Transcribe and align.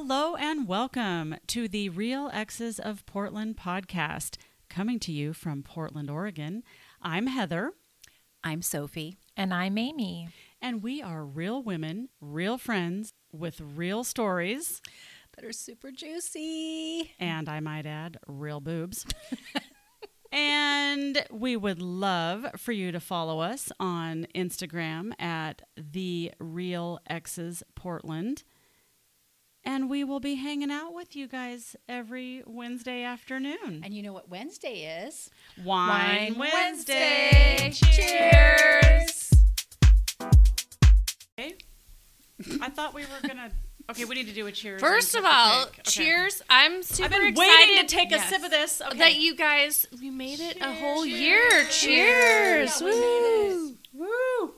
Hello 0.00 0.36
and 0.36 0.68
welcome 0.68 1.34
to 1.48 1.66
the 1.66 1.88
Real 1.88 2.30
Exes 2.32 2.78
of 2.78 3.04
Portland 3.04 3.56
podcast, 3.56 4.36
coming 4.70 5.00
to 5.00 5.10
you 5.10 5.32
from 5.32 5.64
Portland, 5.64 6.08
Oregon. 6.08 6.62
I'm 7.02 7.26
Heather, 7.26 7.72
I'm 8.44 8.62
Sophie. 8.62 9.18
And 9.36 9.52
I'm 9.52 9.76
Amy. 9.76 10.28
and 10.62 10.84
we 10.84 11.02
are 11.02 11.24
real 11.24 11.64
women, 11.64 12.10
real 12.20 12.58
friends 12.58 13.12
with 13.32 13.60
real 13.60 14.04
stories, 14.04 14.80
That 15.34 15.44
are 15.44 15.52
super 15.52 15.90
juicy. 15.90 17.10
and 17.18 17.48
I 17.48 17.58
might 17.58 17.84
add, 17.84 18.18
real 18.28 18.60
boobs. 18.60 19.04
and 20.32 21.24
we 21.32 21.56
would 21.56 21.82
love 21.82 22.46
for 22.56 22.70
you 22.70 22.92
to 22.92 23.00
follow 23.00 23.40
us 23.40 23.72
on 23.80 24.28
Instagram 24.32 25.20
at 25.20 25.62
the 25.76 26.30
Real 26.38 27.00
Exes 27.10 27.64
Portland. 27.74 28.44
And 29.64 29.90
we 29.90 30.02
will 30.04 30.20
be 30.20 30.36
hanging 30.36 30.70
out 30.70 30.94
with 30.94 31.14
you 31.14 31.26
guys 31.28 31.76
every 31.88 32.42
Wednesday 32.46 33.02
afternoon. 33.02 33.82
And 33.84 33.92
you 33.92 34.02
know 34.02 34.12
what 34.12 34.28
Wednesday 34.28 35.04
is? 35.06 35.28
Wine, 35.62 36.34
Wine 36.34 36.38
Wednesday. 36.38 37.56
Wednesday. 37.60 37.92
Cheers. 37.92 39.30
Okay. 41.38 41.54
I 42.62 42.70
thought 42.70 42.94
we 42.94 43.02
were 43.02 43.28
gonna. 43.28 43.50
Okay, 43.90 44.04
we 44.04 44.14
need 44.14 44.26
to 44.28 44.34
do 44.34 44.46
a 44.46 44.52
cheers. 44.52 44.80
First 44.80 45.14
of 45.14 45.24
all. 45.26 45.62
Okay. 45.66 45.82
cheers. 45.84 46.42
I'm 46.50 46.82
super 46.82 47.06
I've 47.06 47.10
been 47.10 47.28
excited 47.28 47.38
waiting 47.70 47.86
to 47.88 47.94
take 47.94 48.08
a 48.12 48.16
Yes. 48.16 48.28
sip 48.28 48.42
of 48.44 48.50
this. 48.50 48.80
Okay. 48.82 48.98
that 48.98 49.16
you 49.16 49.34
guys 49.34 49.86
we 50.00 50.10
made 50.10 50.40
it 50.40 50.58
a 50.60 50.72
whole 50.74 51.04
Cheers. 51.04 51.20
year. 51.20 51.64
Cheers. 51.70 52.80
Yeah, 52.80 52.86
we 52.86 52.92
Woo. 52.92 53.74
Woo! 53.94 54.54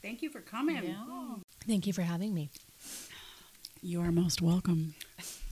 Thank 0.00 0.22
you 0.22 0.30
for 0.30 0.40
coming. 0.40 0.94
Oh. 0.96 1.40
Thank 1.66 1.86
you 1.86 1.92
for 1.92 2.02
having 2.02 2.32
me. 2.34 2.50
You 3.82 4.00
are 4.02 4.10
most 4.12 4.42
welcome. 4.42 4.94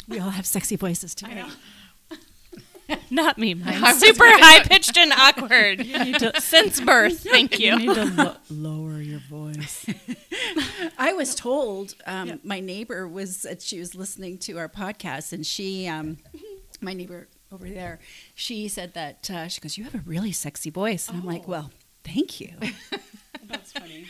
We 0.09 0.19
all 0.19 0.31
have 0.31 0.47
sexy 0.47 0.77
voices 0.77 1.15
today. 1.15 1.45
Not 3.11 3.37
me. 3.39 3.55
Mine's 3.55 3.99
super 3.99 4.25
high 4.27 4.63
pitched 4.63 4.97
and 4.97 5.13
awkward 5.13 5.79
to, 5.81 6.33
since 6.41 6.81
birth. 6.81 7.21
Thank 7.31 7.59
You 7.59 7.73
you. 7.73 7.79
need 7.79 7.95
to 7.95 8.05
lo- 8.05 8.37
lower 8.49 9.01
your 9.01 9.19
voice. 9.21 9.87
I 10.99 11.13
was 11.13 11.35
told 11.35 11.95
um, 12.07 12.39
my 12.45 12.61
neighbor 12.61 13.09
was 13.09 13.43
that 13.43 13.61
she 13.63 13.79
was 13.81 13.95
listening 13.95 14.39
to 14.39 14.59
our 14.59 14.69
podcast, 14.69 15.33
and 15.33 15.45
she, 15.45 15.89
um, 15.89 16.19
my 16.81 16.93
neighbor 16.93 17.29
over 17.51 17.69
there, 17.69 17.99
she 18.35 18.69
said 18.69 18.95
that 18.95 19.29
uh, 19.31 19.49
she 19.49 19.61
goes, 19.61 19.77
"You 19.79 19.85
have 19.85 19.95
a 19.95 20.03
really 20.07 20.33
sexy 20.33 20.71
voice," 20.71 21.09
and 21.09 21.19
I'm 21.19 21.27
like, 21.27 21.43
Oh. 21.47 21.51
"Well, 21.51 21.71
thank 22.05 22.41
you." 22.41 22.53
That's 23.49 23.73
funny. 23.73 24.07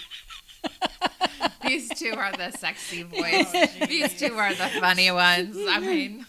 These 1.68 1.88
two 1.98 2.14
are 2.16 2.32
the 2.32 2.50
sexy 2.52 3.02
voice. 3.16 3.50
These 3.88 4.18
two 4.18 4.34
are 4.34 4.50
the 4.54 4.68
funny 4.80 5.10
ones. 5.10 5.56
I 5.68 5.78
mean, 5.80 6.26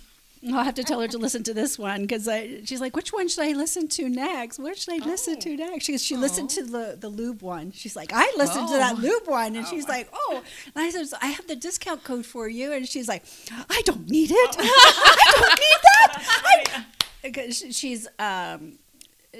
I'll 0.53 0.63
have 0.63 0.75
to 0.75 0.83
tell 0.83 0.99
her 1.01 1.07
to 1.07 1.17
listen 1.17 1.43
to 1.43 1.53
this 1.53 1.77
one 1.79 2.01
because 2.03 2.29
she's 2.65 2.79
like, 2.79 2.95
"Which 2.95 3.11
one 3.11 3.27
should 3.27 3.43
I 3.43 3.53
listen 3.53 3.87
to 3.89 4.07
next? 4.07 4.59
What 4.59 4.77
should 4.77 5.01
I 5.01 5.05
listen 5.05 5.39
to 5.39 5.55
next?" 5.57 5.85
She 5.85 5.93
goes, 5.93 6.03
"She 6.03 6.15
listened 6.15 6.49
to 6.51 6.63
the 6.63 6.95
the 6.99 7.09
lube 7.09 7.41
one." 7.41 7.71
She's 7.71 7.95
like, 7.95 8.11
"I 8.13 8.31
listened 8.37 8.67
to 8.69 8.75
that 8.75 8.95
Oh. 8.97 9.01
lube 9.01 9.27
one," 9.27 9.55
and 9.55 9.65
she's 9.67 9.87
like, 9.87 10.07
"Oh," 10.13 10.43
and 10.75 10.83
I 10.85 10.89
said, 10.91 11.07
"I 11.21 11.27
have 11.27 11.47
the 11.47 11.55
discount 11.55 12.03
code 12.03 12.25
for 12.25 12.47
you," 12.47 12.71
and 12.71 12.87
she's 12.87 13.07
like, 13.07 13.23
"I 13.69 13.81
don't 13.85 14.07
need 14.09 14.29
it. 14.31 14.55
I 14.59 15.33
don't 15.35 15.59
need 15.59 15.81
that." 15.83 16.23
I, 16.45 16.85
because 17.23 17.63
she's 17.75 18.07
um. 18.19 18.77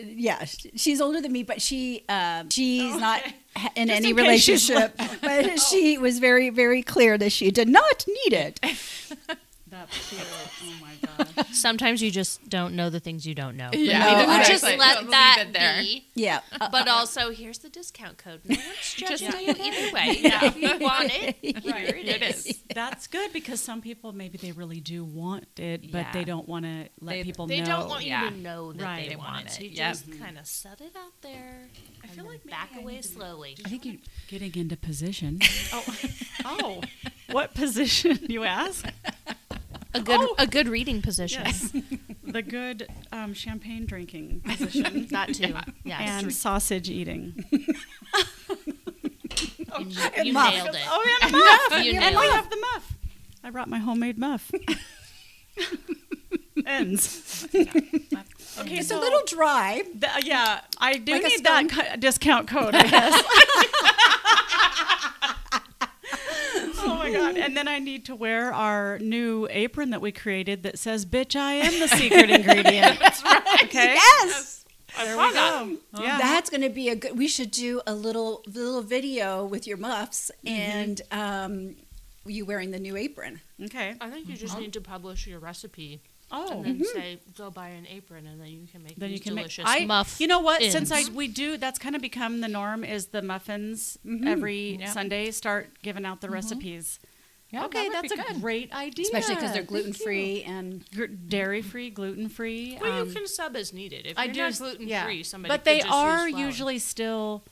Yeah, 0.06 0.44
she's 0.76 1.02
older 1.02 1.22
than 1.22 1.32
me, 1.32 1.44
but 1.44 1.62
she 1.62 2.04
um, 2.10 2.50
she's 2.50 2.96
not 2.96 3.22
ha- 3.56 3.72
in 3.76 3.90
any 3.90 4.12
in 4.12 4.16
relationship. 4.16 5.00
But 5.22 5.60
she 5.60 5.98
was 5.98 6.20
very, 6.20 6.50
very 6.50 6.84
clear 6.84 7.18
that 7.18 7.32
she 7.32 7.52
did 7.52 7.68
not 7.68 8.06
need 8.08 8.34
it. 8.34 8.60
That's 9.90 10.10
cute. 10.10 10.22
Oh 10.64 10.74
my 10.82 10.94
god. 11.36 11.46
Sometimes 11.52 12.02
you 12.02 12.12
just 12.12 12.48
don't 12.50 12.76
know 12.76 12.90
the 12.90 13.00
things 13.00 13.26
you 13.26 13.34
don't 13.36 13.56
know. 13.58 13.70
Yeah, 13.74 14.00
Maybe 14.00 14.28
we 14.28 14.34
I- 14.36 14.38
just 14.44 14.64
Exactly. 14.64 14.78
let 14.78 15.02
Leave 15.02 15.12
that 15.12 15.38
it 15.48 15.54
there. 15.54 15.82
be. 15.82 16.06
Yeah, 16.16 16.40
uh, 16.60 16.70
But 16.72 16.88
also, 16.88 17.32
here's 17.32 17.60
the 17.60 17.70
discount 17.70 18.18
code. 18.18 18.42
No 18.46 18.56
one's 18.56 18.94
judging 18.96 19.30
Just- 19.32 19.42
you 19.42 19.50
either 19.52 19.94
way. 19.94 20.22
If 20.48 20.56
you 20.58 20.78
want 20.80 21.12
it, 21.14 21.36
Right. 21.66 21.96
here 21.96 22.16
it 22.16 22.22
is. 22.22 22.60
That's 22.74 23.08
good 23.08 23.34
because 23.34 23.60
some 23.60 23.82
people 23.82 24.14
maybe 24.14 24.38
they 24.38 24.52
really 24.52 24.80
do 24.80 25.04
want 25.04 25.46
it, 25.60 25.92
but 25.92 26.00
Yeah. 26.00 26.12
they 26.14 26.24
don't 26.26 26.48
want 26.48 26.66
to 26.66 26.90
let 27.02 27.14
They- 27.14 27.24
people 27.24 27.48
They 27.48 27.60
know. 27.62 27.66
don't 27.66 27.90
want 27.90 28.04
you 28.04 28.10
Yeah. 28.10 28.30
to 28.30 28.38
know 28.38 28.74
that 28.74 28.84
Right. 28.84 29.04
they, 29.04 29.10
They 29.10 29.16
want, 29.16 29.32
want 29.34 29.46
it. 29.48 29.60
it. 29.62 29.64
You 29.64 29.70
Yep. 29.78 29.92
just 29.94 30.20
kind 30.20 30.38
of 30.38 30.46
set 30.48 30.82
it 30.82 30.96
out 30.96 31.14
there. 31.22 31.68
I 32.04 32.08
feel 32.08 32.26
like 32.26 32.44
back 32.50 32.76
away 32.76 32.96
need 32.96 33.06
slowly. 33.06 33.58
I 33.66 33.70
think 33.70 33.86
you're 33.86 33.96
getting 34.28 34.56
into 34.56 34.78
position. 34.78 35.40
oh, 35.74 35.84
oh, 36.46 36.82
what 37.32 37.54
position 37.54 38.20
you 38.30 38.44
ask? 38.44 38.86
A 39.98 40.02
good 40.04 40.20
Oh. 40.22 40.36
a 40.38 40.48
good 40.48 40.68
reading 40.68 41.02
position. 41.02 41.44
Yes, 41.46 41.72
the 42.24 42.42
good 42.42 42.88
um, 43.12 43.34
champagne 43.34 43.86
drinking 43.86 44.42
position 44.46 45.08
That 45.12 45.34
too. 45.34 45.54
Yes. 45.84 46.24
and 46.24 46.34
sausage 46.34 46.90
eating. 46.90 47.44
you 47.52 47.62
you 50.24 50.34
nailed 50.34 50.76
it. 50.76 50.82
Oh, 50.90 51.18
and 51.22 51.34
a 51.34 51.38
muff. 51.38 51.86
You 51.86 51.94
and 52.00 52.16
we 52.18 52.28
have 52.28 52.50
the 52.50 52.58
muff. 52.74 52.94
I 53.44 53.50
brought 53.50 53.70
my 53.70 53.80
homemade 53.80 54.18
muff. 54.18 54.52
Ends. 56.66 57.48
Okay, 57.54 58.78
it's 58.80 58.88
so 58.90 58.98
a 58.98 59.02
little 59.02 59.22
dry. 59.28 59.84
th- 59.84 60.26
yeah, 60.26 60.62
I 60.80 60.94
do 60.98 61.12
Like 61.14 61.24
need 61.24 61.44
that 61.46 61.70
stone? 61.70 61.86
co- 61.86 61.96
discount 61.98 62.48
code. 62.48 62.74
I 62.76 62.88
guess. 62.88 63.24
oh 66.80 66.96
my 67.00 67.12
god! 67.12 67.38
And 67.38 67.47
then 67.58 67.68
I 67.68 67.80
need 67.80 68.06
to 68.06 68.16
wear 68.16 68.54
our 68.54 69.00
new 69.00 69.48
apron 69.50 69.90
that 69.90 70.02
we 70.02 70.12
created 70.12 70.64
that 70.64 70.78
says 70.78 71.06
"Bitch, 71.06 71.36
I 71.36 71.54
am 71.54 71.80
the 71.80 71.88
secret 71.88 72.30
ingredient." 72.30 73.00
That's 73.02 73.24
right. 73.24 73.64
Okay. 73.64 73.96
Yes. 73.96 74.66
There 74.96 75.18
we 75.18 75.34
go. 75.34 75.78
Oh, 75.94 76.04
yeah. 76.04 76.18
That's 76.18 76.50
going 76.50 76.62
to 76.62 76.70
be 76.70 76.90
a 76.90 76.96
good. 76.96 77.18
We 77.18 77.28
should 77.28 77.52
do 77.52 77.82
a 77.88 77.94
little 77.94 78.44
little 78.48 78.82
video 78.82 79.46
with 79.46 79.68
your 79.68 79.78
muffs 79.78 80.32
mm-hmm. 80.46 80.56
and 80.56 81.02
um, 81.12 81.76
you 82.26 82.46
wearing 82.46 82.72
the 82.72 82.80
new 82.80 82.96
apron. 82.96 83.42
okay. 83.66 83.96
I 84.00 84.10
think 84.10 84.28
you 84.28 84.36
just 84.36 84.54
uh-huh. 84.54 84.62
need 84.62 84.74
to 84.74 84.82
publish 84.82 85.28
your 85.28 85.40
recipe 85.40 86.02
Oh. 86.30 86.52
and 86.52 86.66
then 86.66 86.76
mm-hmm. 86.76 87.00
say 87.00 87.20
go 87.38 87.50
buy 87.50 87.70
an 87.70 87.88
apron 87.88 88.28
and 88.28 88.42
then 88.42 88.48
you 88.48 88.68
can 88.70 88.84
make 88.84 88.98
then 88.98 89.12
you 89.12 89.20
can 89.20 89.36
delicious 89.36 89.66
make 89.66 89.84
I, 89.84 89.86
muff. 89.86 90.20
You 90.20 90.28
know 90.28 90.40
what? 90.40 90.62
Since 90.62 90.92
I 90.92 91.06
we 91.14 91.28
do, 91.28 91.58
that's 91.58 91.80
kind 91.80 91.96
of 91.96 92.02
become 92.02 92.42
the 92.42 92.50
norm. 92.50 92.84
Is 92.84 93.08
the 93.08 93.22
muffins 93.22 93.98
mm-hmm. 94.06 94.28
every 94.28 94.78
Yep. 94.80 94.90
Sunday 94.90 95.32
start 95.32 95.70
giving 95.82 96.06
out 96.06 96.22
the 96.22 96.30
recipes? 96.30 97.00
Yeah, 97.50 97.66
okay, 97.66 97.88
that 97.90 98.02
that's 98.10 98.14
a 98.14 98.18
good. 98.34 98.42
great 98.42 98.74
idea. 98.74 99.04
Especially 99.06 99.36
because 99.36 99.54
they're 99.54 99.64
gluten 99.64 99.94
free 99.94 100.44
and 100.44 100.84
you. 100.92 101.08
dairy 101.08 101.62
free, 101.62 101.90
gluten 101.90 102.28
free. 102.28 102.78
well, 102.82 102.96
you 102.98 103.02
um, 103.04 103.14
can 103.14 103.26
sub 103.28 103.56
as 103.56 103.72
needed. 103.72 104.06
If 104.06 104.18
I 104.20 104.26
you're 104.26 104.34
do 104.34 104.40
not 104.42 104.48
s- 104.50 104.60
gluten 104.60 104.88
yeah. 104.88 105.06
free, 105.06 105.24
somebody 105.24 105.54
but 105.54 105.64
could 105.64 105.74
they 105.74 105.80
just 105.80 105.92
are 105.92 106.28
use 106.28 106.36
flour. 106.36 106.46
usually 106.46 106.80
still 106.80 107.44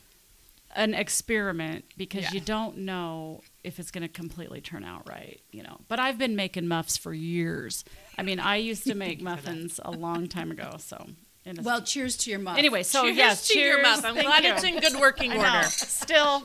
an 0.76 0.94
experiment 0.94 1.86
because 1.96 2.24
Yeah. 2.24 2.32
you 2.34 2.40
don't 2.42 2.80
know 2.80 3.42
if 3.64 3.80
it's 3.80 3.90
going 3.92 4.02
to 4.02 4.10
completely 4.10 4.60
turn 4.60 4.84
out 4.84 5.08
right, 5.08 5.40
you 5.52 5.64
know. 5.64 5.78
But 5.88 6.00
I've 6.02 6.18
been 6.18 6.36
making 6.36 6.68
muffs 6.68 6.98
for 6.98 7.14
years. 7.14 7.86
I 8.18 8.24
mean, 8.24 8.42
I 8.42 8.58
used 8.58 8.84
to 8.84 8.96
make 9.06 9.22
muffins 9.22 9.80
a 9.86 9.92
long 9.92 10.28
time 10.28 10.52
ago, 10.52 10.76
so. 10.78 11.08
in 11.46 11.60
a- 11.60 11.62
well, 11.62 11.82
cheers 11.82 12.18
to 12.18 12.30
your 12.30 12.40
muff. 12.40 12.58
anyway, 12.58 12.84
so 12.84 13.06
yes, 13.06 13.16
Cheers 13.16 13.18
yes, 13.18 13.48
to 13.48 13.54
cheers. 13.54 13.66
your 13.68 13.82
muff. 13.82 14.04
I'm 14.04 14.16
Thank 14.16 14.28
glad 14.28 14.44
you. 14.44 14.52
it's 14.52 14.64
in 14.66 14.78
good 14.82 15.00
working 15.00 15.32
order. 15.32 15.64
Still 15.70 16.44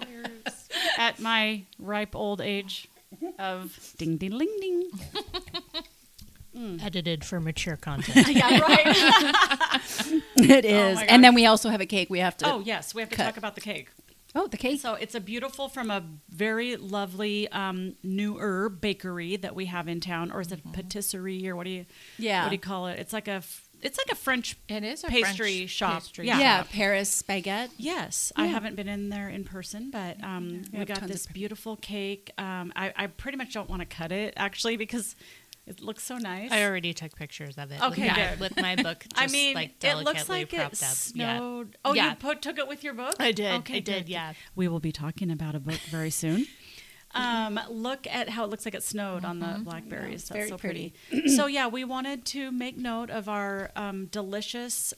at 0.97 1.19
my 1.19 1.65
ripe 1.81 2.15
old 2.15 2.41
age 2.41 2.87
Mm-hmm. 3.15 3.41
of 3.41 3.95
ding 3.99 4.17
ding 4.17 4.33
ling 4.33 4.57
ding. 4.61 4.91
Mm. 6.53 6.83
Edited 6.85 7.25
for 7.25 7.39
mature 7.39 7.77
content. 7.77 8.27
Yeah, 8.35 8.59
right. 8.59 8.85
it 10.37 10.65
oh 10.65 10.69
is. 10.69 10.97
my 10.97 11.05
and 11.05 11.23
then 11.23 11.33
we 11.33 11.47
also 11.47 11.69
have 11.71 11.81
a 11.81 11.87
cake. 11.87 12.11
We 12.11 12.19
have 12.19 12.37
to. 12.39 12.53
oh 12.53 12.59
yes, 12.59 12.93
we 12.93 13.03
have 13.03 13.09
to 13.11 13.15
Cut. 13.17 13.23
talk 13.25 13.37
about 13.37 13.55
the 13.55 13.61
cake. 13.61 13.89
oh, 14.35 14.49
the 14.49 14.57
cake. 14.57 14.81
So 14.81 14.95
it's 14.95 15.15
a 15.15 15.21
beautiful 15.21 15.69
from 15.69 15.93
a 15.93 16.03
very 16.29 16.75
lovely 16.75 17.47
um, 17.53 17.95
newer 18.03 18.69
bakery 18.69 19.37
that 19.37 19.55
we 19.55 19.67
have 19.67 19.87
in 19.87 20.01
town, 20.01 20.33
or 20.33 20.41
is 20.41 20.51
it 20.51 20.61
a 20.65 20.69
patisserie, 20.71 21.49
or 21.49 21.55
what 21.55 21.65
do 21.67 21.71
you 21.71 21.87
Yeah. 22.19 22.43
what 22.43 22.49
do 22.51 22.57
you 22.57 22.61
call 22.61 22.89
it? 22.89 22.99
It's 22.99 23.13
like 23.13 23.29
a 23.29 23.43
f- 23.47 23.69
it's 23.83 23.99
like 23.99 24.09
a 24.11 24.15
French 24.15 24.57
It 24.69 24.85
is 24.85 25.05
a 25.05 25.09
pastry 25.09 25.59
French 25.59 25.71
shop. 25.71 26.03
pastry 26.03 26.27
Yeah. 26.27 26.39
yeah. 26.39 26.63
Paris 26.71 27.23
baguette. 27.23 27.71
Yes, 27.77 28.33
I 28.37 28.47
haven't 28.47 28.77
been 28.77 28.89
in 28.89 29.09
there 29.09 29.29
in 29.29 29.45
person, 29.45 29.91
but 29.91 30.23
um, 30.23 30.63
We 30.73 30.81
we 30.81 30.85
got 30.85 31.03
this 31.03 31.27
beautiful 31.27 31.77
cake. 31.77 32.31
Um, 32.39 32.73
I, 32.77 32.93
I 32.97 33.07
pretty 33.09 33.39
much 33.39 33.53
don't 33.55 33.69
want 33.71 33.81
to 33.81 33.87
cut 33.87 34.13
it 34.13 34.35
actually 34.37 34.77
because 34.77 35.17
it 35.67 35.81
looks 35.81 36.03
so 36.03 36.17
nice. 36.19 36.51
I 36.51 36.65
already 36.65 36.93
took 36.93 37.15
pictures 37.15 37.57
of 37.57 37.71
it. 37.71 37.81
Okay, 37.81 38.03
with 38.09 38.11
my, 38.11 38.15
good. 38.29 38.41
with 38.41 38.57
my 38.61 38.77
book. 38.77 39.05
Just 39.15 39.23
I 39.23 39.27
mean, 39.29 39.55
like 39.55 39.85
it 39.85 39.97
looks 39.99 40.29
like 40.29 40.53
it 40.53 40.57
propped 40.57 40.75
up. 40.83 40.89
Yeah. 41.15 41.37
snowed. 41.37 41.77
Oh, 41.85 41.95
Yeah. 41.95 42.11
you 42.11 42.17
put, 42.17 42.43
took 42.43 42.59
it 42.59 42.67
with 42.67 42.83
your 42.83 42.95
book? 42.95 43.15
I 43.21 43.31
did. 43.31 43.53
Okay, 43.61 43.77
I 43.77 43.81
did. 43.81 44.07
good. 44.07 44.09
Yeah. 44.09 44.33
We 44.57 44.67
will 44.67 44.81
be 44.81 44.91
talking 44.91 45.31
about 45.31 45.55
a 45.55 45.61
book 45.61 45.79
very 45.91 46.11
soon. 46.11 46.47
Um, 47.15 47.59
look 47.69 48.07
at 48.07 48.29
how 48.29 48.45
it 48.45 48.51
looks 48.51 48.65
like 48.65 48.75
it 48.75 48.83
snowed 48.83 49.25
on 49.25 49.41
the 49.41 49.61
blackberries. 49.65 50.29
That's 50.29 50.31
very 50.31 50.49
so 50.49 50.59
pretty. 50.59 50.95
so 51.27 51.47
yeah, 51.47 51.67
we 51.67 51.85
wanted 51.85 52.25
to 52.27 52.53
make 52.53 52.77
note 52.77 53.11
of 53.11 53.29
our 53.29 53.71
um, 53.77 54.07
delicious 54.07 54.95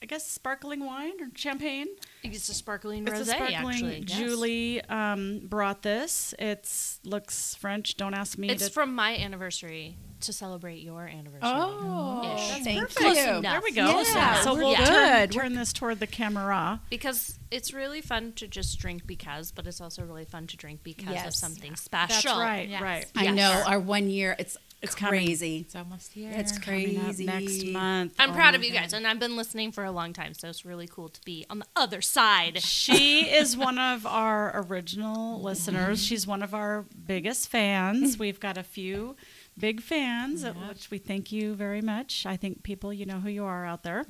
I 0.00 0.06
guess 0.06 0.24
sparkling 0.30 0.84
wine 0.84 1.20
or 1.20 1.26
champagne. 1.34 1.88
It's 2.22 2.48
a 2.48 2.54
sparkling 2.54 3.06
It's 3.06 3.18
rosé, 3.18 3.22
a 3.22 3.24
sparkling. 3.24 3.58
actually. 3.74 4.04
yes. 4.06 4.16
Julie 4.18 4.84
um, 4.84 5.40
brought 5.42 5.82
this. 5.82 6.34
It's 6.38 7.00
looks 7.04 7.56
French. 7.56 7.96
Don't 7.96 8.14
ask 8.14 8.38
me. 8.38 8.48
It's 8.48 8.66
to, 8.66 8.72
from 8.72 8.94
my 8.94 9.16
anniversary 9.16 9.96
to 10.20 10.32
celebrate 10.32 10.82
your 10.82 11.06
anniversary. 11.06 11.40
Oh, 11.42 12.34
Ish. 12.36 12.64
thank 12.64 12.80
perfect. 12.80 13.00
you. 13.00 13.04
Close 13.06 13.18
enough. 13.18 13.42
there 13.42 13.60
we 13.62 13.72
go. 13.72 14.02
Yeah, 14.14 14.40
so 14.42 14.54
we're 14.54 14.60
we'll 14.64 14.76
good. 14.76 14.86
turn, 14.86 15.20
We're 15.34 15.42
turn 15.42 15.54
this 15.54 15.72
toward 15.72 16.00
the 16.00 16.06
camera. 16.06 16.80
Because 16.90 17.38
it's 17.50 17.72
really 17.72 18.00
fun 18.00 18.32
to 18.36 18.46
just 18.48 18.78
drink 18.78 19.06
because, 19.06 19.50
but 19.52 19.66
it's 19.66 19.80
also 19.80 20.02
really 20.04 20.24
fun 20.24 20.46
to 20.48 20.56
drink 20.56 20.82
because 20.82 21.08
of 21.08 21.14
Yes. 21.14 21.38
something 21.38 21.70
That's 21.70 21.82
special. 21.82 22.38
right. 22.38 22.68
Yes. 22.68 22.82
Right. 22.82 23.06
I 23.16 23.24
Yes. 23.24 23.34
know 23.36 23.62
our 23.66 23.78
one 23.80 24.08
year. 24.10 24.36
It's 24.38 24.56
It's 24.80 24.94
coming. 24.94 25.24
crazy. 25.26 25.58
It's 25.60 25.74
almost 25.74 26.12
here. 26.12 26.30
It's 26.32 26.56
Coming 26.56 26.98
up 26.98 27.04
crazy. 27.06 27.24
next 27.24 27.64
month. 27.66 28.14
I'm 28.18 28.30
Oh 28.30 28.34
proud 28.34 28.54
of 28.54 28.62
you 28.62 28.72
God. 28.72 28.82
guys, 28.82 28.92
and 28.92 29.06
I've 29.08 29.18
been 29.18 29.34
listening 29.36 29.72
for 29.72 29.82
a 29.82 29.90
long 29.90 30.12
time, 30.12 30.34
so 30.34 30.48
it's 30.48 30.64
really 30.64 30.86
cool 30.86 31.08
to 31.08 31.20
be 31.24 31.44
on 31.50 31.58
the 31.58 31.66
other 31.74 32.00
side. 32.00 32.62
She 32.62 33.22
is 33.28 33.56
one 33.56 33.76
of 33.78 34.06
our 34.06 34.52
original 34.68 35.42
listeners. 35.42 35.98
Mm-hmm. 35.98 36.06
She's 36.06 36.26
one 36.28 36.42
of 36.44 36.54
our 36.54 36.84
biggest 37.06 37.48
fans. 37.48 38.12
Mm-hmm. 38.12 38.20
We've 38.22 38.38
got 38.38 38.56
a 38.56 38.62
few 38.62 39.16
big 39.58 39.80
fans, 39.82 40.44
uh, 40.44 40.52
which 40.68 40.90
we 40.90 40.98
thank 40.98 41.32
you 41.32 41.54
very 41.54 41.80
much. 41.82 42.24
I 42.26 42.36
think 42.36 42.62
people, 42.62 42.92
you 42.92 43.06
know 43.06 43.20
who 43.20 43.28
you 43.28 43.44
are 43.44 43.64
out 43.66 43.82
there. 43.82 44.04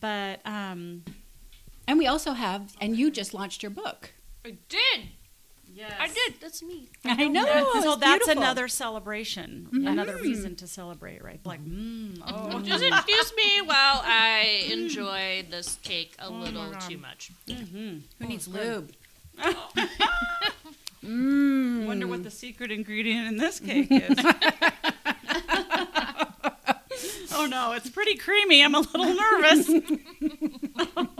But 0.00 0.40
um, 0.44 1.04
And 1.86 1.98
we 1.98 2.06
also 2.06 2.32
have, 2.32 2.74
and 2.80 2.96
you 2.96 3.10
just 3.10 3.34
launched 3.34 3.62
your 3.62 3.70
book. 3.70 4.12
I 4.44 4.56
did. 4.68 5.08
yes. 5.72 5.92
I 5.98 6.08
did. 6.08 6.34
That's 6.40 6.62
me. 6.62 6.88
I 7.04 7.28
know. 7.28 7.44
so 7.82 7.92
it's 7.92 8.00
that's 8.00 8.24
beautiful. 8.26 8.42
another 8.42 8.68
celebration, 8.68 9.68
another 9.72 10.16
reason 10.16 10.56
to 10.56 10.66
celebrate, 10.66 11.22
right? 11.22 11.40
Like, 11.44 11.64
mm, 11.64 12.20
oh, 12.26 12.60
Just 12.60 12.84
excuse 12.84 13.32
me 13.36 13.60
while 13.62 14.02
I 14.04 14.66
enjoy 14.70 15.46
this 15.50 15.78
cake 15.82 16.14
a 16.18 16.30
little 16.30 16.72
too 16.88 16.98
much. 16.98 17.30
mhm. 17.48 18.02
Who 18.18 18.26
needs 18.26 18.48
lube? 18.48 18.92
Mmm, 21.04 21.86
wonder 21.86 22.06
what 22.06 22.22
the 22.22 22.30
secret 22.30 22.70
ingredient 22.70 23.28
in 23.28 23.36
this 23.36 23.60
cake 23.60 23.88
is. 23.90 24.18
oh 27.32 27.46
no, 27.46 27.72
it's 27.72 27.90
pretty 27.90 28.16
creamy. 28.16 28.62
I'm 28.62 28.74
a 28.74 28.80
little 28.80 29.14
nervous. 29.14 29.68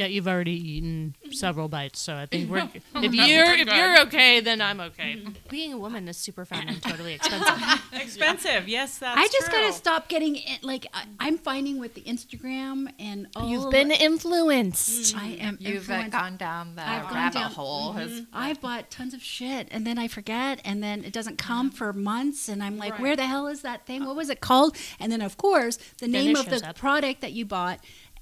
Yeah, 0.00 0.06
you've 0.06 0.26
already 0.28 0.52
eaten 0.76 1.14
several 1.30 1.68
bites, 1.68 2.00
so 2.00 2.14
I 2.16 2.24
think 2.24 2.50
we're. 2.50 2.58
if 2.96 3.12
you're 3.14 3.44
if 3.54 3.68
you're 3.68 4.00
okay, 4.06 4.40
then 4.40 4.62
I'm 4.62 4.80
okay. 4.80 5.22
Being 5.50 5.74
a 5.74 5.78
woman 5.78 6.08
is 6.08 6.16
super 6.16 6.46
fun 6.46 6.68
and 6.68 6.82
totally 6.82 7.12
expensive. 7.20 7.82
Expensive, 7.92 8.66
yes, 8.66 8.96
that's 8.96 9.18
I 9.18 9.26
just 9.26 9.50
true. 9.50 9.60
gotta 9.60 9.72
stop 9.74 10.08
getting 10.08 10.36
it. 10.36 10.62
Like 10.64 10.86
I, 10.94 11.04
I'm 11.20 11.36
finding 11.36 11.78
with 11.78 11.92
the 11.92 12.00
Instagram 12.00 12.90
and 12.98 13.26
all. 13.36 13.46
You've 13.50 13.70
been 13.70 13.90
influenced. 13.90 15.14
I 15.14 15.32
am. 15.40 15.58
You've 15.60 15.90
uh, 15.90 15.94
influenced. 15.94 16.12
gone 16.12 16.36
down 16.38 16.76
the 16.76 16.88
I've 16.88 17.02
gone 17.04 17.14
rabbit 17.14 17.34
down- 17.38 17.50
hole. 17.52 17.92
Has- 17.92 18.22
I 18.32 18.54
bought 18.54 18.90
tons 18.90 19.12
of 19.12 19.22
shit 19.22 19.68
and 19.70 19.86
then 19.86 19.98
I 19.98 20.08
forget 20.08 20.62
and 20.64 20.82
then 20.82 21.04
it 21.04 21.12
doesn't 21.12 21.36
come 21.36 21.70
for 21.70 21.92
months 21.92 22.48
and 22.48 22.62
I'm 22.62 22.78
like, 22.78 22.92
Right. 22.92 23.00
where 23.02 23.16
the 23.16 23.26
hell 23.26 23.48
is 23.48 23.60
that 23.62 23.84
thing? 23.84 24.06
What 24.06 24.16
was 24.16 24.30
it 24.30 24.40
called? 24.40 24.76
And 24.98 25.12
then 25.12 25.20
of 25.20 25.36
course 25.36 25.76
the 25.98 26.06
Then 26.06 26.12
name 26.12 26.36
it 26.36 26.40
of 26.40 26.48
the 26.48 26.66
up. 26.70 26.76
product 26.78 27.20
that 27.20 27.32
you 27.32 27.44
bought. 27.44 27.80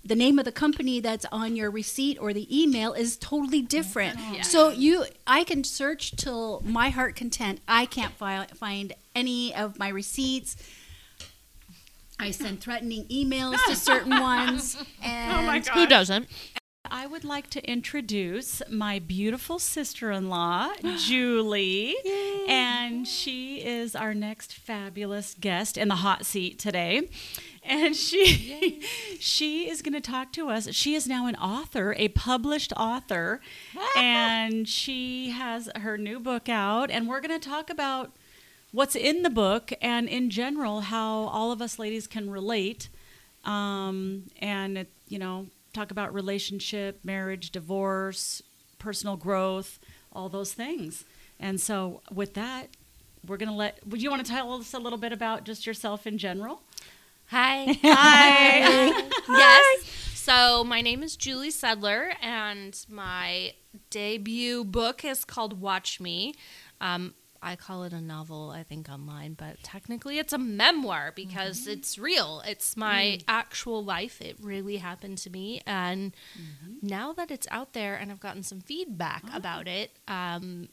The 0.08 0.16
name 0.16 0.38
of 0.38 0.46
the 0.46 0.52
company 0.52 1.00
that's 1.00 1.26
on 1.30 1.54
your 1.54 1.70
receipt 1.70 2.16
or 2.18 2.32
the 2.32 2.48
email 2.50 2.94
is 2.94 3.18
totally 3.18 3.60
different. 3.60 4.16
Oh, 4.18 4.40
so 4.40 4.70
you, 4.70 5.04
I 5.26 5.44
can 5.44 5.64
search 5.64 6.16
till 6.16 6.62
my 6.64 6.88
heart 6.88 7.14
content. 7.14 7.60
I 7.68 7.84
can't 7.84 8.14
fi- 8.14 8.46
find 8.54 8.94
any 9.14 9.54
of 9.54 9.78
my 9.78 9.88
receipts. 9.88 10.56
I 12.18 12.30
send 12.30 12.62
threatening 12.62 13.04
emails 13.08 13.62
to 13.66 13.76
certain 13.76 14.18
ones, 14.20 14.82
and 15.02 15.32
Oh 15.36 15.42
my 15.42 15.58
god. 15.58 15.74
Who 15.74 15.86
doesn't? 15.86 16.26
I 16.90 17.06
would 17.06 17.22
like 17.22 17.50
to 17.50 17.70
introduce 17.70 18.62
my 18.70 18.98
beautiful 18.98 19.58
sister-in-law, 19.58 20.70
Julie, 20.96 21.94
and 22.48 23.06
she 23.06 23.56
is 23.56 23.94
our 23.94 24.14
next 24.14 24.54
fabulous 24.54 25.36
guest 25.38 25.76
in 25.76 25.88
the 25.88 25.96
hot 25.96 26.24
seat 26.24 26.58
today. 26.58 27.10
And 27.68 27.94
she 27.94 28.80
she 29.20 29.68
is 29.68 29.82
going 29.82 29.94
to 29.94 30.00
talk 30.00 30.32
to 30.32 30.48
us. 30.48 30.72
She 30.74 30.94
is 30.94 31.06
now 31.06 31.26
an 31.26 31.36
author, 31.36 31.94
a 31.96 32.08
published 32.08 32.72
author, 32.76 33.40
and 33.96 34.68
she 34.68 35.30
has 35.30 35.68
her 35.76 35.98
new 35.98 36.18
book 36.18 36.48
out. 36.48 36.90
And 36.90 37.08
we're 37.08 37.20
going 37.20 37.38
to 37.38 37.48
talk 37.48 37.70
about 37.70 38.12
what's 38.72 38.96
in 38.96 39.22
the 39.22 39.30
book 39.30 39.72
and 39.80 40.08
in 40.08 40.30
general 40.30 40.82
how 40.82 41.24
all 41.28 41.52
of 41.52 41.60
us 41.62 41.78
ladies 41.78 42.06
can 42.06 42.30
relate. 42.30 42.88
Um, 43.44 44.24
and 44.40 44.78
it, 44.78 44.92
you 45.06 45.18
know 45.18 45.46
talk 45.72 45.90
about 45.90 46.12
relationship 46.12 46.98
marriage 47.04 47.50
divorce 47.50 48.42
personal 48.78 49.16
growth 49.16 49.78
all 50.12 50.28
those 50.28 50.52
things. 50.52 51.04
And 51.38 51.60
so 51.60 52.02
with 52.10 52.34
that 52.34 52.68
we're 53.26 53.36
going 53.36 53.50
to 53.50 53.54
let 53.54 53.86
would 53.86 54.02
you 54.02 54.10
want 54.10 54.24
to 54.24 54.30
tell 54.30 54.52
us 54.54 54.72
a 54.74 54.78
little 54.78 54.98
bit 54.98 55.12
about 55.12 55.44
just 55.44 55.66
yourself 55.66 56.06
in 56.06 56.18
general 56.18 56.62
Hi. 57.30 57.76
hi 57.82 59.10
yes. 59.28 59.90
So 60.14 60.64
my 60.64 60.80
name 60.80 61.02
is 61.02 61.14
Julie 61.14 61.50
Sedler, 61.50 62.14
and 62.22 62.82
my 62.88 63.52
debut 63.90 64.64
book 64.64 65.04
is 65.04 65.26
called 65.26 65.60
Watch 65.60 66.00
Me. 66.00 66.32
Um, 66.80 67.12
I 67.42 67.54
call 67.54 67.84
it 67.84 67.92
a 67.92 68.00
novel, 68.00 68.50
I 68.50 68.62
think, 68.62 68.88
online, 68.88 69.34
but 69.34 69.62
technically 69.62 70.18
it's 70.18 70.32
a 70.32 70.38
memoir 70.38 71.12
because 71.14 71.66
it's 71.66 71.98
real. 71.98 72.42
It's 72.46 72.78
my 72.78 73.18
actual 73.28 73.84
life. 73.84 74.22
It 74.22 74.38
really 74.40 74.78
happened 74.78 75.18
to 75.18 75.30
me. 75.30 75.60
And 75.66 76.16
now 76.80 77.12
that 77.12 77.30
it's 77.30 77.46
out 77.50 77.74
there 77.74 77.94
and 77.94 78.10
I've 78.10 78.20
gotten 78.20 78.42
some 78.42 78.62
feedback 78.62 79.24
about 79.34 79.68
it, 79.68 79.90
um, 80.08 80.70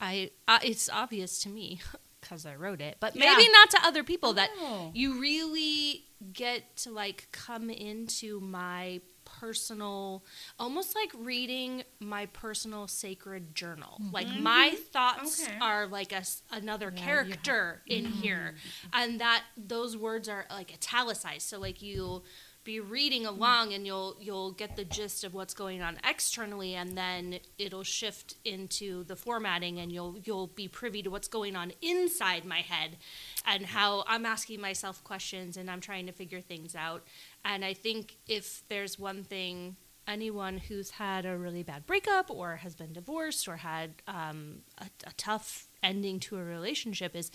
I 0.00 0.30
uh, 0.48 0.60
it's 0.62 0.88
obvious 0.88 1.38
to 1.40 1.50
me 1.50 1.80
because 2.20 2.46
I 2.46 2.54
wrote 2.56 2.80
it, 2.80 2.96
but 3.00 3.14
maybe 3.14 3.42
Yeah. 3.42 3.48
not 3.52 3.70
to 3.70 3.86
other 3.86 4.02
people 4.04 4.32
that 4.34 4.50
Oh. 4.58 4.90
you 4.94 5.20
really 5.20 6.04
get 6.32 6.76
to 6.78 6.90
like 6.90 7.28
come 7.32 7.70
into 7.70 8.40
my 8.40 9.00
personal 9.24 10.24
almost 10.58 10.94
like 10.94 11.12
reading 11.18 11.84
my 12.00 12.26
personal 12.26 12.88
sacred 12.88 13.54
journal 13.54 13.98
mm-hmm. 14.00 14.14
like 14.14 14.26
my 14.40 14.70
mm-hmm. 14.72 14.82
thoughts 14.90 15.44
Okay. 15.44 15.58
are 15.60 15.86
like 15.86 16.12
a, 16.12 16.24
another 16.50 16.90
character 16.90 17.82
in 17.86 18.06
mm-hmm. 18.06 18.22
here 18.22 18.54
and 18.92 19.20
that 19.20 19.44
those 19.56 19.96
words 19.96 20.28
are 20.28 20.46
like 20.50 20.72
italicized 20.72 21.46
so 21.46 21.58
like 21.58 21.82
you'll 21.82 22.24
be 22.68 22.80
reading 22.80 23.24
along 23.24 23.72
and 23.72 23.86
you'll 23.86 24.14
you'll 24.20 24.52
get 24.52 24.76
the 24.76 24.84
gist 24.84 25.24
of 25.24 25.32
what's 25.32 25.54
going 25.54 25.80
on 25.80 25.96
externally 26.06 26.74
and 26.74 26.98
then 26.98 27.38
it'll 27.56 27.82
shift 27.82 28.34
into 28.44 29.04
the 29.04 29.16
formatting 29.16 29.78
and 29.78 29.90
you'll 29.90 30.18
you'll 30.22 30.48
be 30.48 30.68
privy 30.68 31.02
to 31.02 31.08
what's 31.08 31.28
going 31.28 31.56
on 31.56 31.72
inside 31.80 32.44
my 32.44 32.58
head 32.58 32.98
and 33.46 33.64
how 33.64 34.04
I'm 34.06 34.26
asking 34.26 34.60
myself 34.60 35.02
questions 35.02 35.56
and 35.56 35.70
I'm 35.70 35.80
trying 35.80 36.04
to 36.08 36.12
figure 36.12 36.42
things 36.42 36.74
out. 36.74 37.04
And 37.42 37.64
I 37.64 37.72
think 37.72 38.18
if 38.28 38.62
there's 38.68 38.98
one 38.98 39.24
thing 39.24 39.76
anyone 40.06 40.58
who's 40.58 40.90
had 40.90 41.24
a 41.24 41.38
really 41.38 41.62
bad 41.62 41.86
breakup 41.86 42.30
or 42.30 42.56
has 42.56 42.74
been 42.74 42.92
divorced 42.92 43.48
or 43.48 43.56
had 43.56 43.94
um, 44.06 44.56
a, 44.76 44.86
a 45.06 45.12
tough 45.16 45.68
ending 45.82 46.20
to 46.20 46.36
a 46.36 46.44
relationship 46.44 47.16
is 47.16 47.30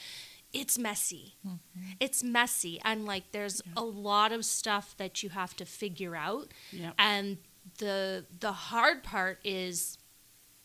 it's 0.53 0.77
messy. 0.77 1.35
Mm-hmm. 1.45 1.81
It's 1.99 2.23
messy. 2.23 2.79
And 2.85 3.05
like 3.05 3.31
there's 3.31 3.61
a 3.75 3.83
lot 3.83 4.31
of 4.31 4.45
stuff 4.45 4.95
that 4.97 5.23
you 5.23 5.29
have 5.29 5.55
to 5.57 5.65
figure 5.65 6.15
out. 6.15 6.49
Yep. 6.71 6.93
And 6.99 7.37
the 7.79 8.25
the 8.39 8.51
hard 8.51 9.03
part 9.03 9.39
is 9.43 9.97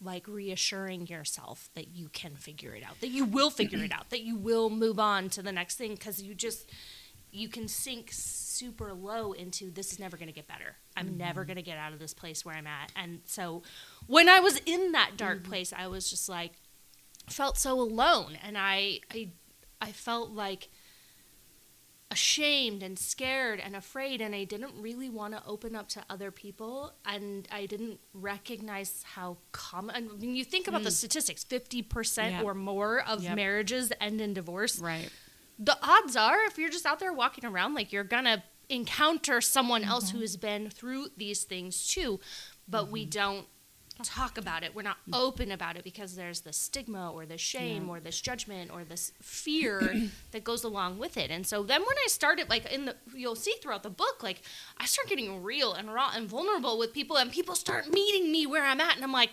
like 0.01 0.29
reassuring 0.29 1.09
yourself 1.09 1.71
that 1.75 1.89
you 1.89 2.09
can 2.11 2.37
figure 2.37 2.75
it 2.75 2.85
out, 2.85 3.01
that 3.01 3.09
you 3.09 3.25
will 3.25 3.51
figure 3.51 3.83
it 3.83 3.93
out, 3.99 4.11
that 4.11 4.21
you 4.21 4.37
will 4.37 4.71
move 4.71 4.99
on 4.99 5.29
to 5.31 5.43
the 5.43 5.53
next 5.53 5.77
thing 5.77 5.95
because 5.95 6.23
you 6.23 6.35
just 6.35 6.71
you 7.31 7.49
can 7.49 7.69
sink 7.69 8.09
super 8.11 8.93
low 8.93 9.33
into 9.33 9.71
this 9.71 9.93
is 9.93 9.99
never 9.99 10.17
going 10.17 10.29
to 10.29 10.35
get 10.35 10.47
better. 10.47 10.77
I'm 10.97 11.07
mm-hmm. 11.07 11.19
never 11.19 11.45
going 11.45 11.57
to 11.57 11.63
get 11.63 11.79
out 11.79 11.93
of 11.93 11.99
this 11.99 12.15
place 12.15 12.45
where 12.45 12.55
I'm 12.55 12.67
at. 12.67 12.93
And 12.97 13.21
so 13.25 13.63
when 14.07 14.29
I 14.29 14.41
was 14.41 14.61
in 14.65 14.93
that 14.93 15.17
dark 15.17 15.39
mm-hmm. 15.39 15.51
place, 15.51 15.73
I 15.77 15.89
was 15.89 16.09
just 16.09 16.29
like 16.29 16.53
felt 17.29 17.59
so 17.59 17.79
alone 17.79 18.39
and 18.43 18.57
I 18.57 19.01
I 19.13 19.31
I 19.81 19.93
felt 19.93 20.31
like 20.31 20.69
ashamed 22.11 22.83
and 22.83 22.99
scared 22.99 23.61
and 23.61 23.77
afraid 23.77 24.21
and 24.23 24.35
I 24.35 24.45
didn't 24.45 24.73
really 24.81 25.11
want 25.11 25.35
to 25.35 25.43
open 25.47 25.77
up 25.77 25.89
to 25.91 26.03
other 26.09 26.31
people 26.31 26.95
and 27.05 27.47
I 27.53 27.67
didn't 27.67 28.01
recognize 28.15 29.05
how 29.15 29.37
common 29.53 29.95
I 29.95 30.01
mean 30.01 30.35
you 30.35 30.45
think 30.45 30.69
about 30.69 30.85
the 30.85 30.89
mm. 30.89 30.93
statistics 30.93 31.45
50% 31.45 32.31
Yeah. 32.31 32.43
or 32.43 32.55
more 32.55 33.03
of 33.07 33.23
Yep. 33.23 33.37
marriages 33.37 33.93
end 34.01 34.23
in 34.23 34.33
divorce. 34.33 34.79
Right. 34.79 35.11
The 35.59 35.77
odds 35.83 36.17
are 36.17 36.45
if 36.47 36.57
you're 36.57 36.71
just 36.71 36.87
out 36.87 36.99
there 36.99 37.13
walking 37.13 37.45
around 37.45 37.75
like 37.75 37.93
you're 37.93 38.05
gonna 38.05 38.43
encounter 38.71 39.43
someone 39.43 39.85
else 39.85 40.09
mm-hmm. 40.09 40.17
who 40.17 40.23
has 40.23 40.39
been 40.39 40.71
through 40.71 41.09
these 41.17 41.45
things 41.45 41.87
too 41.87 42.21
but 42.67 42.91
we 42.91 43.03
mm-hmm. 43.03 43.11
don't 43.11 43.47
talk 44.05 44.39
about 44.39 44.63
it. 44.63 44.75
We're 44.75 44.83
not 44.83 44.99
mm. 45.09 45.19
open 45.19 45.51
about 45.51 45.77
it 45.77 45.85
because 45.85 46.15
there's 46.15 46.41
the 46.41 46.53
stigma 46.53 47.11
or 47.13 47.27
the 47.27 47.39
shame 47.39 47.89
or 47.89 48.01
this 48.01 48.21
judgment 48.21 48.71
or 48.73 48.85
this 48.85 49.13
fear 49.21 50.09
that 50.33 50.45
goes 50.45 50.65
along 50.65 50.99
with 50.99 51.17
it. 51.17 51.31
And 51.31 51.47
so 51.47 51.63
then 51.63 51.81
when 51.81 51.97
I 52.05 52.09
started, 52.09 52.49
like 52.49 52.71
in 52.73 52.87
the, 52.87 52.97
you'll 53.15 53.37
see 53.37 53.55
throughout 53.61 53.83
the 53.83 53.91
book, 53.91 54.23
like 54.23 54.43
I 54.79 54.87
start 54.87 55.09
getting 55.09 55.43
real 55.43 55.73
and 55.73 55.93
raw 55.93 56.13
and 56.15 56.29
vulnerable 56.29 56.79
with 56.79 56.93
people, 56.93 57.17
and 57.17 57.31
people 57.31 57.55
start 57.55 57.93
meeting 57.93 58.31
me 58.31 58.47
where 58.47 58.65
I'm 58.65 58.81
at, 58.81 58.97
and 58.97 59.05
I'm 59.05 59.13
like, 59.13 59.31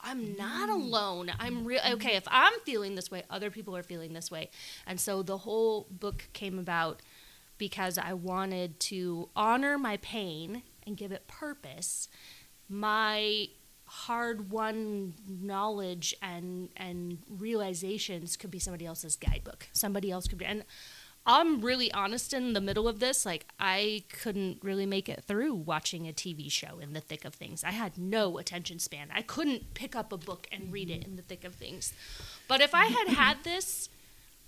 I'm 0.00 0.36
not 0.36 0.68
mm. 0.68 0.74
alone. 0.74 1.32
I'm 1.38 1.62
mm. 1.62 1.66
real. 1.66 1.80
Okay, 1.92 2.16
if 2.16 2.24
I'm 2.28 2.52
feeling 2.64 2.94
this 2.94 3.10
way, 3.10 3.24
other 3.30 3.50
people 3.50 3.76
are 3.76 3.82
feeling 3.82 4.12
this 4.12 4.30
way. 4.30 4.50
And 4.86 5.00
so 5.00 5.22
the 5.22 5.38
whole 5.38 5.86
book 5.90 6.28
came 6.32 6.58
about 6.58 7.02
because 7.58 7.98
I 7.98 8.12
wanted 8.12 8.78
to 8.80 9.28
honor 9.34 9.76
my 9.76 9.96
pain 9.98 10.62
and 10.86 10.96
give 10.96 11.12
it 11.12 11.26
purpose. 11.26 12.08
My 12.68 13.48
hard 13.88 14.50
won 14.50 15.14
knowledge 15.26 16.14
and 16.22 16.68
and 16.76 17.18
realizations 17.28 18.36
could 18.36 18.50
be 18.50 18.58
somebody 18.58 18.86
else's 18.86 19.16
guidebook. 19.16 19.68
Somebody 19.72 20.10
else 20.10 20.28
could 20.28 20.38
be 20.38 20.44
and 20.44 20.64
I'm 21.28 21.60
really 21.60 21.92
honest 21.92 22.32
in 22.32 22.54
the 22.54 22.60
middle 22.60 22.88
of 22.88 23.00
this. 23.00 23.26
Like, 23.26 23.46
I 23.60 24.04
couldn't 24.08 24.60
really 24.62 24.86
make 24.86 25.10
it 25.10 25.24
through 25.24 25.54
watching 25.54 26.08
a 26.08 26.12
TV 26.12 26.50
show 26.50 26.78
in 26.78 26.94
the 26.94 27.02
thick 27.02 27.26
of 27.26 27.34
things. 27.34 27.62
I 27.62 27.72
had 27.72 27.98
no 27.98 28.38
attention 28.38 28.78
span. 28.78 29.08
I 29.14 29.20
couldn't 29.20 29.74
pick 29.74 29.94
up 29.94 30.10
a 30.10 30.16
book 30.16 30.46
and 30.50 30.72
read 30.72 30.88
it 30.88 31.04
in 31.04 31.16
the 31.16 31.22
thick 31.22 31.44
of 31.44 31.54
things. 31.54 31.92
But 32.48 32.62
if 32.62 32.74
I 32.74 32.86
had 32.86 33.08
had 33.14 33.44
this 33.44 33.90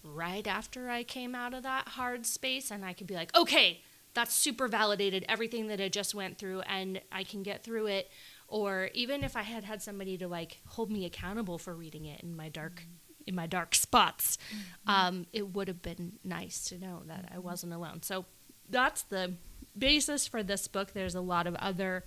right 0.02 0.46
after 0.46 0.88
I 0.88 1.02
came 1.02 1.34
out 1.34 1.52
of 1.52 1.64
that 1.64 1.88
hard 1.88 2.24
space, 2.24 2.70
and 2.70 2.82
I 2.82 2.94
could 2.94 3.06
be 3.06 3.14
like, 3.14 3.36
okay, 3.36 3.82
that's 4.14 4.34
super 4.34 4.66
validated, 4.66 5.26
everything 5.28 5.66
that 5.66 5.82
I 5.82 5.90
just 5.90 6.14
went 6.14 6.38
through, 6.38 6.60
and 6.62 7.02
I 7.12 7.24
can 7.24 7.42
get 7.42 7.62
through 7.62 7.88
it. 7.88 8.10
Or 8.50 8.90
even 8.94 9.22
if 9.22 9.36
I 9.36 9.42
had 9.42 9.64
had 9.64 9.80
somebody 9.80 10.18
to 10.18 10.28
like 10.28 10.58
hold 10.66 10.90
me 10.90 11.04
accountable 11.06 11.56
for 11.56 11.74
reading 11.74 12.04
it 12.04 12.20
in 12.20 12.36
my 12.36 12.48
dark 12.48 12.82
in 13.26 13.34
my 13.34 13.46
dark 13.46 13.74
spots, 13.74 14.38
um, 14.86 15.26
it 15.32 15.54
would 15.54 15.68
have 15.68 15.82
been 15.82 16.14
nice 16.24 16.64
to 16.64 16.78
know 16.78 17.02
that 17.06 17.30
I 17.32 17.38
wasn't 17.38 17.72
alone. 17.72 18.02
So 18.02 18.24
that's 18.68 19.02
the 19.02 19.34
basis 19.78 20.26
for 20.26 20.42
this 20.42 20.66
book. 20.66 20.92
There's 20.92 21.14
a 21.14 21.20
lot 21.20 21.46
of 21.46 21.54
other 21.56 22.04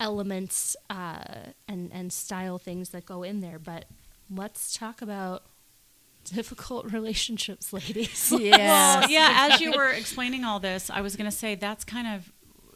elements 0.00 0.76
uh, 0.88 1.50
and 1.68 1.90
and 1.92 2.12
style 2.12 2.58
things 2.58 2.88
that 2.90 3.04
go 3.04 3.22
in 3.22 3.40
there, 3.40 3.58
but 3.58 3.84
let's 4.30 4.74
talk 4.74 5.02
about 5.02 5.42
difficult 6.24 6.90
relationships, 6.90 7.72
ladies. 7.72 8.32
Well, 8.32 9.10
yeah, 9.10 9.48
as 9.50 9.60
you 9.60 9.72
were 9.76 9.90
explaining 9.90 10.44
all 10.44 10.58
this, 10.60 10.88
I 10.88 11.00
was 11.02 11.16
going 11.16 11.30
to 11.30 11.36
say 11.36 11.54
that's 11.54 11.84
kind 11.84 12.06
of 12.06 12.32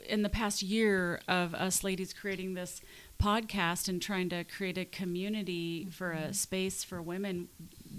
in 0.09 0.23
the 0.23 0.29
past 0.29 0.63
year 0.63 1.21
of 1.27 1.55
us 1.55 1.83
ladies 1.83 2.13
creating 2.13 2.55
this 2.55 2.81
podcast 3.19 3.89
and 3.89 4.01
trying 4.01 4.29
to 4.31 4.45
create 4.45 4.79
a 4.79 4.85
community 4.85 5.89
for 5.91 6.13
a 6.13 6.17
mm-hmm. 6.17 6.33
space 6.33 6.85
for 6.85 7.01
women, 7.01 7.49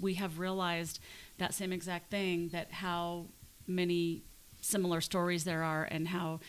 we 0.00 0.14
have 0.14 0.38
realized 0.38 1.00
that 1.38 1.54
same 1.54 1.72
exact 1.72 2.10
thing 2.10 2.48
that 2.48 2.72
how 2.72 3.26
many 3.66 4.22
similar 4.60 5.00
stories 5.00 5.44
there 5.44 5.62
are 5.62 5.84
and 5.84 6.08
how 6.08 6.40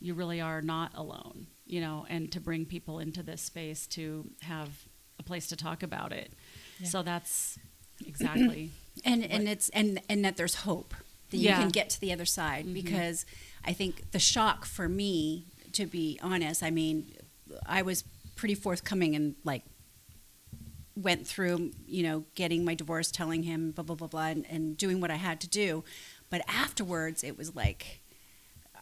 you 0.00 0.14
really 0.14 0.40
are 0.40 0.62
not 0.62 0.92
alone, 0.94 1.46
you 1.66 1.80
know, 1.80 2.06
and 2.08 2.30
to 2.32 2.40
bring 2.40 2.64
people 2.64 2.98
into 2.98 3.22
this 3.22 3.42
space 3.42 3.86
to 3.86 4.28
have 4.42 4.68
a 5.18 5.22
place 5.22 5.46
to 5.48 5.56
talk 5.56 5.82
about 5.82 6.12
it. 6.12 6.32
So 6.84 7.02
that's 7.02 7.58
exactly. 8.06 8.70
and 9.04 9.24
and 9.24 9.48
it's 9.48 9.68
and 9.70 10.00
and 10.08 10.24
that 10.24 10.36
there's 10.36 10.56
hope 10.56 10.94
that 11.30 11.38
you 11.38 11.48
can 11.48 11.70
get 11.70 11.90
to 11.90 12.00
the 12.00 12.12
other 12.12 12.24
side 12.24 12.64
mm-hmm. 12.64 12.74
because 12.74 13.24
I 13.64 13.72
think 13.72 14.12
the 14.12 14.18
shock 14.18 14.64
for 14.64 14.88
me, 14.88 15.46
to 15.72 15.86
be 15.86 16.20
honest, 16.22 16.62
I 16.62 16.70
mean, 16.70 17.12
I 17.64 17.82
was 17.82 18.04
pretty 18.36 18.54
forthcoming 18.54 19.16
and 19.16 19.34
like 19.44 19.62
went 20.94 21.26
through, 21.26 21.72
you 21.86 22.02
know, 22.02 22.24
getting 22.34 22.64
my 22.64 22.74
divorce, 22.74 23.10
telling 23.10 23.42
him 23.42 23.72
blah 23.72 23.84
blah 23.84 23.96
blah 23.96 24.08
blah, 24.08 24.26
and, 24.26 24.46
and 24.48 24.76
doing 24.76 25.00
what 25.00 25.10
I 25.10 25.16
had 25.16 25.40
to 25.40 25.48
do, 25.48 25.84
but 26.30 26.42
afterwards 26.48 27.22
it 27.24 27.36
was 27.36 27.54
like. 27.54 28.00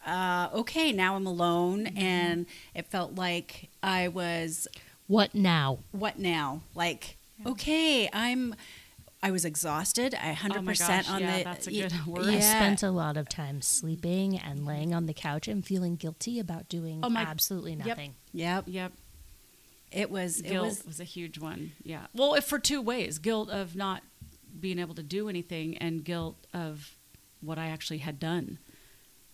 Uh, 0.05 0.49
okay, 0.53 0.91
now 0.91 1.15
I'm 1.15 1.25
alone, 1.25 1.87
and 1.97 2.45
it 2.75 2.85
felt 2.85 3.15
like 3.15 3.69
I 3.81 4.07
was 4.07 4.67
what 5.07 5.33
now? 5.33 5.79
what 5.93 6.19
now? 6.19 6.61
Like, 6.75 7.17
okay, 7.43 8.07
I'm. 8.13 8.53
I 9.23 9.31
was 9.31 9.45
exhausted. 9.45 10.13
I 10.13 10.33
hundred 10.33 10.59
Oh 10.59 10.65
percent 10.67 11.09
on 11.11 11.21
yeah, 11.21 11.39
the. 11.39 11.43
that's 11.45 11.65
a 11.67 11.71
y- 11.71 11.81
good 11.89 12.05
word. 12.05 12.27
I 12.27 12.39
spent 12.39 12.83
a 12.83 12.91
lot 12.91 13.17
of 13.17 13.27
time 13.27 13.63
sleeping 13.63 14.37
and 14.37 14.63
laying 14.63 14.93
on 14.93 15.07
the 15.07 15.13
couch 15.15 15.47
and 15.47 15.65
feeling 15.65 15.95
guilty 15.95 16.37
about 16.37 16.69
doing 16.69 16.99
Oh 17.01 17.09
my- 17.09 17.21
absolutely 17.23 17.71
Yep. 17.73 17.87
nothing. 17.87 18.13
Yep. 18.31 18.65
Yep. 18.67 18.91
It 19.95 20.11
was. 20.11 20.39
It 20.39 20.49
guilt 20.49 20.67
was. 20.67 20.85
was, 20.85 20.99
a 20.99 21.05
huge 21.05 21.39
one. 21.39 21.71
Yeah. 21.83 22.07
Well, 22.13 22.33
if 22.35 22.43
for 22.45 22.59
two 22.59 22.81
ways: 22.81 23.17
guilt 23.17 23.49
of 23.49 23.75
not 23.75 24.03
being 24.59 24.79
able 24.79 24.95
to 24.95 25.03
do 25.03 25.29
anything, 25.29 25.77
and 25.77 26.03
guilt 26.03 26.35
of 26.53 26.95
what 27.41 27.57
I 27.57 27.67
actually 27.67 27.99
had 27.99 28.19
done. 28.19 28.59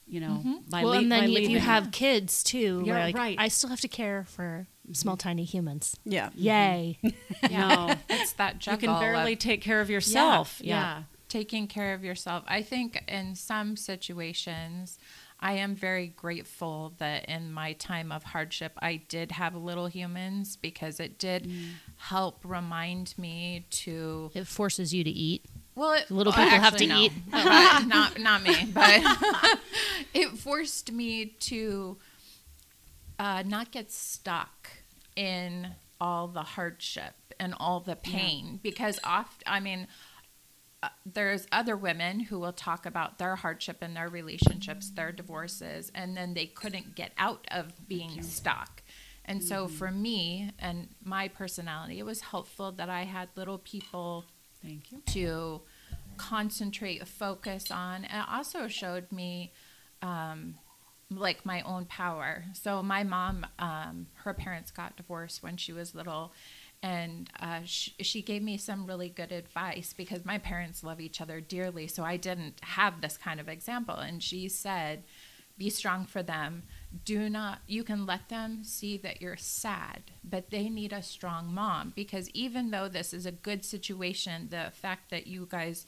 You 0.08 0.20
know, 0.20 0.28
mm-hmm. 0.28 0.54
by 0.70 0.84
well, 0.84 0.92
lea- 0.92 0.98
and 0.98 1.12
then 1.12 1.24
if 1.24 1.30
you 1.30 1.36
leaving. 1.36 1.56
have 1.58 1.92
kids 1.92 2.44
too, 2.44 2.84
Yeah, 2.86 2.94
where, 2.94 3.04
like, 3.06 3.16
right. 3.16 3.36
I 3.40 3.48
still 3.48 3.70
have 3.70 3.80
to 3.82 3.88
care 3.88 4.26
for 4.28 4.68
small, 4.92 5.16
mm-hmm. 5.16 5.30
tiny 5.30 5.44
humans. 5.46 5.96
Yeah. 6.04 6.28
Mm-hmm. 6.30 6.40
Yay! 6.40 7.00
no, 7.50 7.96
It's 8.10 8.34
that 8.34 8.66
you 8.68 8.76
can 8.76 9.00
barely 9.00 9.34
of 9.34 9.40
take 9.40 9.62
care 9.62 9.80
of 9.80 9.90
yourself. 9.90 10.60
Yeah. 10.62 10.76
Yeah. 10.76 11.04
taking 11.30 11.68
care 11.68 11.94
of 11.94 12.04
yourself. 12.04 12.44
I 12.46 12.62
think 12.62 13.02
in 13.08 13.36
some 13.36 13.78
situations, 13.78 15.00
I 15.42 15.54
am 15.54 15.76
very 15.76 16.08
grateful 16.08 16.94
that 17.00 17.26
in 17.26 17.52
my 17.52 17.74
time 17.74 18.12
of 18.12 18.24
hardship, 18.24 18.74
I 18.82 18.98
did 19.08 19.32
have 19.32 19.56
little 19.56 19.88
humans 19.88 20.56
because 20.56 21.00
it 21.00 21.18
did 21.18 21.46
Mm. 21.46 21.72
help 21.98 22.40
remind 22.44 23.16
me 23.18 23.66
to. 23.72 24.30
it 24.36 24.46
forces 24.48 24.94
you 24.94 25.04
to 25.04 25.10
eat. 25.10 25.46
Well, 25.74 25.94
it, 25.94 26.12
Little 26.12 26.34
well, 26.36 26.44
people 26.46 26.60
have 26.60 26.76
to 26.78 26.86
no. 26.88 26.98
eat. 27.00 27.12
But 27.32 27.84
not 27.88 28.20
not 28.20 28.44
me, 28.44 28.66
but 28.74 29.02
it 30.14 30.30
forced 30.38 30.92
me 30.92 31.26
to 31.26 31.98
uh, 33.18 33.44
not 33.46 33.72
get 33.72 33.92
stuck 33.92 34.70
in 35.16 35.70
all 36.00 36.28
the 36.28 36.42
hardship 36.44 37.14
and 37.40 37.54
all 37.60 37.80
the 37.80 37.96
pain 37.96 38.60
because 38.62 39.00
oft 39.04 39.44
I 39.48 39.60
mean 39.60 39.88
uh, 40.84 40.90
there's 41.06 41.48
other 41.52 41.78
women 41.78 42.22
who 42.22 42.40
will 42.40 42.54
talk 42.54 42.86
about 42.86 43.20
their 43.20 43.36
hardship 43.36 43.84
in 43.84 43.94
their 43.94 44.10
relationships, 44.10 44.90
their 44.90 45.12
divorces, 45.12 45.92
and 45.94 46.18
then 46.18 46.34
they 46.34 46.48
couldn't 46.48 46.96
get 46.96 47.12
out 47.18 47.46
of 47.52 47.88
being 47.88 48.22
stuck. 48.22 48.82
And 49.26 49.44
so 49.44 49.68
for 49.68 49.92
me 49.92 50.52
and 50.58 50.90
my 51.04 51.28
personality, 51.28 52.00
it 52.00 52.06
was 52.06 52.22
helpful 52.22 52.72
that 52.74 52.90
I 52.90 53.04
had 53.04 53.30
little 53.36 53.60
people 53.60 54.26
Thank 54.64 54.92
you. 54.92 55.02
to 55.08 55.62
concentrate, 56.18 57.08
focus 57.08 57.70
on, 57.72 58.04
and 58.06 58.24
it 58.24 58.30
also 58.30 58.68
showed 58.68 59.12
me 59.12 59.52
um, 60.02 60.56
like 61.10 61.46
my 61.46 61.62
own 61.62 61.86
power. 61.86 62.46
So 62.54 62.82
my 62.82 63.04
mom, 63.04 63.46
um, 63.60 64.08
her 64.24 64.34
parents 64.34 64.72
got 64.72 64.98
divorced 64.98 65.44
when 65.44 65.58
she 65.58 65.72
was 65.72 65.94
little, 65.94 66.34
and 66.84 67.30
uh, 67.40 67.60
she, 67.64 67.94
she 68.02 68.22
gave 68.22 68.42
me 68.42 68.58
some 68.58 68.86
really 68.86 69.10
good 69.10 69.32
advice 69.32 69.94
because 69.96 70.26
my 70.26 70.38
parents 70.38 70.84
love 70.84 71.00
each 71.00 71.22
other 71.22 71.40
dearly. 71.40 71.88
So 71.88 72.04
I 72.04 72.18
didn't 72.18 72.60
have 72.62 73.02
this 73.02 73.18
kind 73.18 73.40
of 73.40 73.48
example, 73.48 73.96
and 73.96 74.22
she 74.24 74.50
said, 74.50 75.04
"Be 75.58 75.70
strong 75.70 76.06
for 76.06 76.24
them. 76.24 76.64
Do 77.06 77.30
not. 77.30 77.60
You 77.68 77.84
can 77.84 78.06
let 78.06 78.30
them 78.30 78.64
see 78.64 78.98
that 78.98 79.22
you're 79.22 79.38
sad, 79.38 80.12
but 80.24 80.50
they 80.50 80.70
need 80.70 80.94
a 80.94 81.04
strong 81.04 81.54
mom 81.54 81.94
because 81.96 82.30
even 82.32 82.72
though 82.72 82.88
this 82.88 83.14
is 83.14 83.26
a 83.26 83.32
good 83.32 83.64
situation, 83.64 84.48
the 84.50 84.72
fact 84.74 85.12
that 85.12 85.28
you 85.28 85.48
guys 85.50 85.86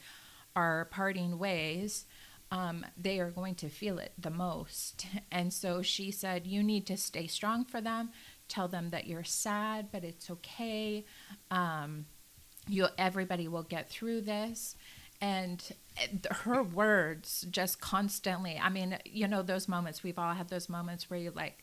are 0.54 0.86
parting 0.86 1.38
ways." 1.38 2.06
um, 2.50 2.86
they 2.96 3.18
are 3.18 3.30
going 3.30 3.56
to 3.56 3.68
feel 3.68 3.98
it 3.98 4.12
the 4.18 4.30
most. 4.30 5.06
And 5.32 5.52
so 5.52 5.82
she 5.82 6.12
said, 6.12 6.46
You 6.46 6.62
need 6.62 6.86
to 6.86 6.96
stay 6.96 7.26
strong 7.26 7.64
for 7.64 7.80
them. 7.80 8.10
Tell 8.48 8.68
them 8.68 8.90
that 8.90 9.06
you're 9.06 9.24
sad, 9.24 9.88
but 9.90 10.04
it's 10.04 10.30
okay. 10.30 11.04
Um, 11.50 12.06
you, 12.68 12.86
everybody 12.98 13.48
will 13.48 13.62
get 13.62 13.88
through 13.90 14.22
this. 14.22 14.76
And 15.20 15.62
her 16.30 16.62
words 16.62 17.46
just 17.50 17.80
constantly, 17.80 18.60
I 18.62 18.68
mean, 18.68 18.98
you 19.04 19.26
know, 19.28 19.42
those 19.42 19.68
moments, 19.68 20.02
we've 20.02 20.18
all 20.18 20.34
had 20.34 20.48
those 20.48 20.68
moments 20.68 21.08
where 21.08 21.18
you 21.18 21.30
like, 21.34 21.62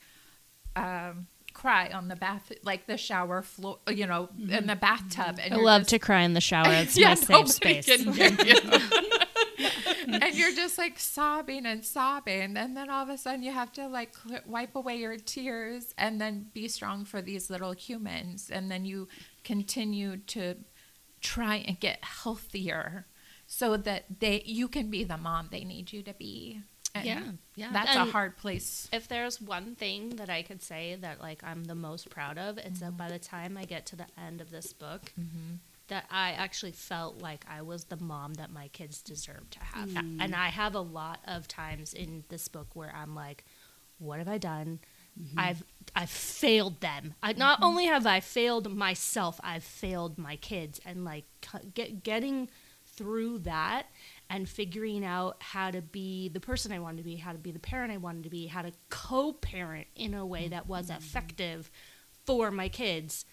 um, 0.75 1.27
cry 1.53 1.89
on 1.89 2.07
the 2.07 2.15
bath, 2.15 2.51
like 2.63 2.88
the 2.88 2.97
shower 2.97 3.41
floor, 3.41 3.77
you 3.89 4.07
know, 4.07 4.29
in 4.50 4.67
the 4.67 4.75
bathtub. 4.75 5.38
And 5.43 5.53
I 5.53 5.57
love 5.57 5.81
just- 5.81 5.89
to 5.91 6.00
cry 6.00 6.21
in 6.21 6.33
the 6.33 6.41
shower. 6.41 6.65
It's 6.71 6.97
Yeah, 6.97 7.09
my 7.09 7.15
safe 7.15 7.50
space. 7.50 7.85
can 7.85 8.13
you. 8.15 8.25
and 10.08 10.34
you're 10.36 10.53
just 10.56 10.77
like 10.77 11.00
sobbing 11.00 11.65
and 11.65 11.84
sobbing, 11.86 12.58
and 12.58 12.75
then 12.75 12.89
all 12.89 13.03
of 13.03 13.10
a 13.10 13.18
sudden 13.18 13.44
you 13.44 13.51
have 13.51 13.72
to 13.74 13.88
like 13.88 14.13
wipe 14.46 14.75
away 14.75 14.98
your 14.98 15.18
tears 15.18 15.94
and 15.98 16.20
then 16.20 16.48
be 16.53 16.68
strong 16.68 17.06
for 17.06 17.22
these 17.22 17.50
little 17.50 17.72
humans, 17.74 18.50
and 18.51 18.70
then 18.72 18.86
you 18.86 19.08
continue 19.44 20.18
to 20.18 20.56
try 21.22 21.56
and 21.58 21.80
get 21.80 22.03
healthier 22.03 23.06
so 23.48 23.77
that 23.77 24.06
they 24.20 24.41
you 24.46 24.68
can 24.68 24.89
be 24.89 25.03
the 25.03 25.18
mom 25.18 25.50
they 25.51 25.63
need 25.63 25.91
you 25.94 26.01
to 26.03 26.13
be. 26.13 26.62
And 26.94 27.06
Yeah, 27.06 27.22
yeah. 27.56 27.70
That's 27.72 27.91
And- 27.96 28.10
a 28.10 28.12
hard 28.12 28.36
place. 28.38 28.89
if 28.91 29.08
there's 29.08 29.39
one 29.39 29.75
thing 29.75 30.18
that 30.18 30.30
I 30.30 30.41
could 30.41 30.62
say 30.62 30.96
that 31.00 31.22
like 31.22 31.41
I'm 31.44 31.63
the 31.65 31.75
most 31.75 32.10
proud 32.10 32.38
of, 32.38 32.58
it's 32.58 32.68
Mm-hmm. 32.80 32.86
that 32.86 32.98
by 32.98 33.10
the 33.10 33.20
time 33.20 33.58
I 33.58 33.63
get 33.65 33.86
to 33.88 33.96
the 33.96 34.08
end 34.18 34.41
of 34.41 34.50
this 34.51 34.74
book, 34.74 35.13
that 35.91 36.05
I 36.10 36.31
actually 36.31 36.71
felt 36.71 37.21
like 37.21 37.45
I 37.50 37.62
was 37.63 37.83
the 37.83 37.98
mom 37.98 38.36
that 38.36 38.50
my 38.50 38.69
kids 38.69 39.01
deserve 39.01 39.50
to 39.50 39.60
have. 39.60 39.89
Mm. 39.89 40.19
And 40.21 40.33
I 40.33 40.48
have 40.48 40.74
a 40.74 40.79
lot 40.79 41.19
of 41.27 41.50
times 41.50 41.93
in 41.93 42.24
this 42.29 42.48
book 42.48 42.67
where 42.74 42.95
I'm 42.95 43.13
like, 43.13 43.43
what 44.00 44.19
have 44.19 44.29
I 44.29 44.38
done? 44.38 44.79
Mm-hmm. 45.21 45.38
I've 45.38 45.63
I've 45.93 46.10
failed 46.10 46.79
them. 46.79 47.15
I 47.21 47.33
not 47.33 47.62
only 47.62 47.88
have 47.88 48.07
I 48.07 48.21
failed 48.21 48.74
myself, 48.74 49.38
I've 49.43 49.65
failed 49.65 50.17
my 50.17 50.38
kids 50.38 50.79
and 50.86 51.03
like 51.03 51.25
get 51.74 52.03
getting 52.03 52.50
through 52.86 53.39
that 53.39 53.88
and 54.29 54.48
figuring 54.48 55.03
out 55.03 55.36
how 55.39 55.71
to 55.71 55.81
be 55.81 56.29
the 56.29 56.39
person 56.39 56.71
I 56.71 56.79
wanted 56.79 57.00
to 57.00 57.03
be, 57.03 57.17
how 57.17 57.33
to 57.33 57.38
be 57.38 57.51
the 57.51 57.60
parent 57.60 57.91
I 57.91 57.98
wanted 57.98 58.24
to 58.24 58.29
be, 58.29 58.48
how 58.48 58.62
to 58.62 58.71
co-parent 58.89 59.88
in 59.98 60.13
a 60.13 60.25
way 60.25 60.48
that 60.48 60.67
was 60.69 60.89
effective 60.89 61.69
for 62.25 62.50
my 62.50 62.69
kids 62.69 63.25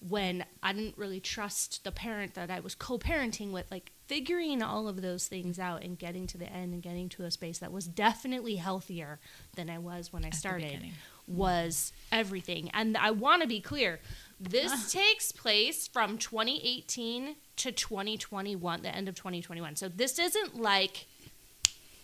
when 0.00 0.44
I 0.62 0.72
didn't 0.72 0.96
really 0.96 1.20
trust 1.20 1.82
the 1.84 1.90
parent 1.90 2.34
that 2.34 2.50
I 2.50 2.60
was 2.60 2.74
co-parenting 2.74 3.50
with 3.50 3.70
like 3.70 3.90
figuring 4.06 4.62
all 4.62 4.88
of 4.88 5.02
those 5.02 5.26
things 5.26 5.58
out 5.58 5.82
and 5.82 5.98
getting 5.98 6.26
to 6.28 6.38
the 6.38 6.50
end 6.50 6.72
and 6.72 6.82
getting 6.82 7.08
to 7.10 7.24
a 7.24 7.30
space 7.30 7.58
that 7.58 7.72
was 7.72 7.86
definitely 7.86 8.56
healthier 8.56 9.18
than 9.56 9.68
I 9.68 9.78
was 9.78 10.12
when 10.12 10.24
I 10.24 10.30
the 10.30 10.36
started 10.36 10.90
was 11.26 11.92
everything. 12.10 12.70
And 12.72 12.96
I 12.96 13.10
want 13.10 13.42
to 13.42 13.48
be 13.48 13.60
clear. 13.60 14.00
This 14.40 14.72
ah. 14.72 14.86
takes 14.88 15.32
place 15.32 15.88
from 15.88 16.16
2018 16.16 17.36
to 17.56 17.72
2021, 17.72 18.82
the 18.82 18.94
end 18.94 19.08
of 19.08 19.14
2021. 19.14 19.76
So 19.76 19.88
this 19.88 20.18
isn't 20.18 20.60
like 20.60 21.06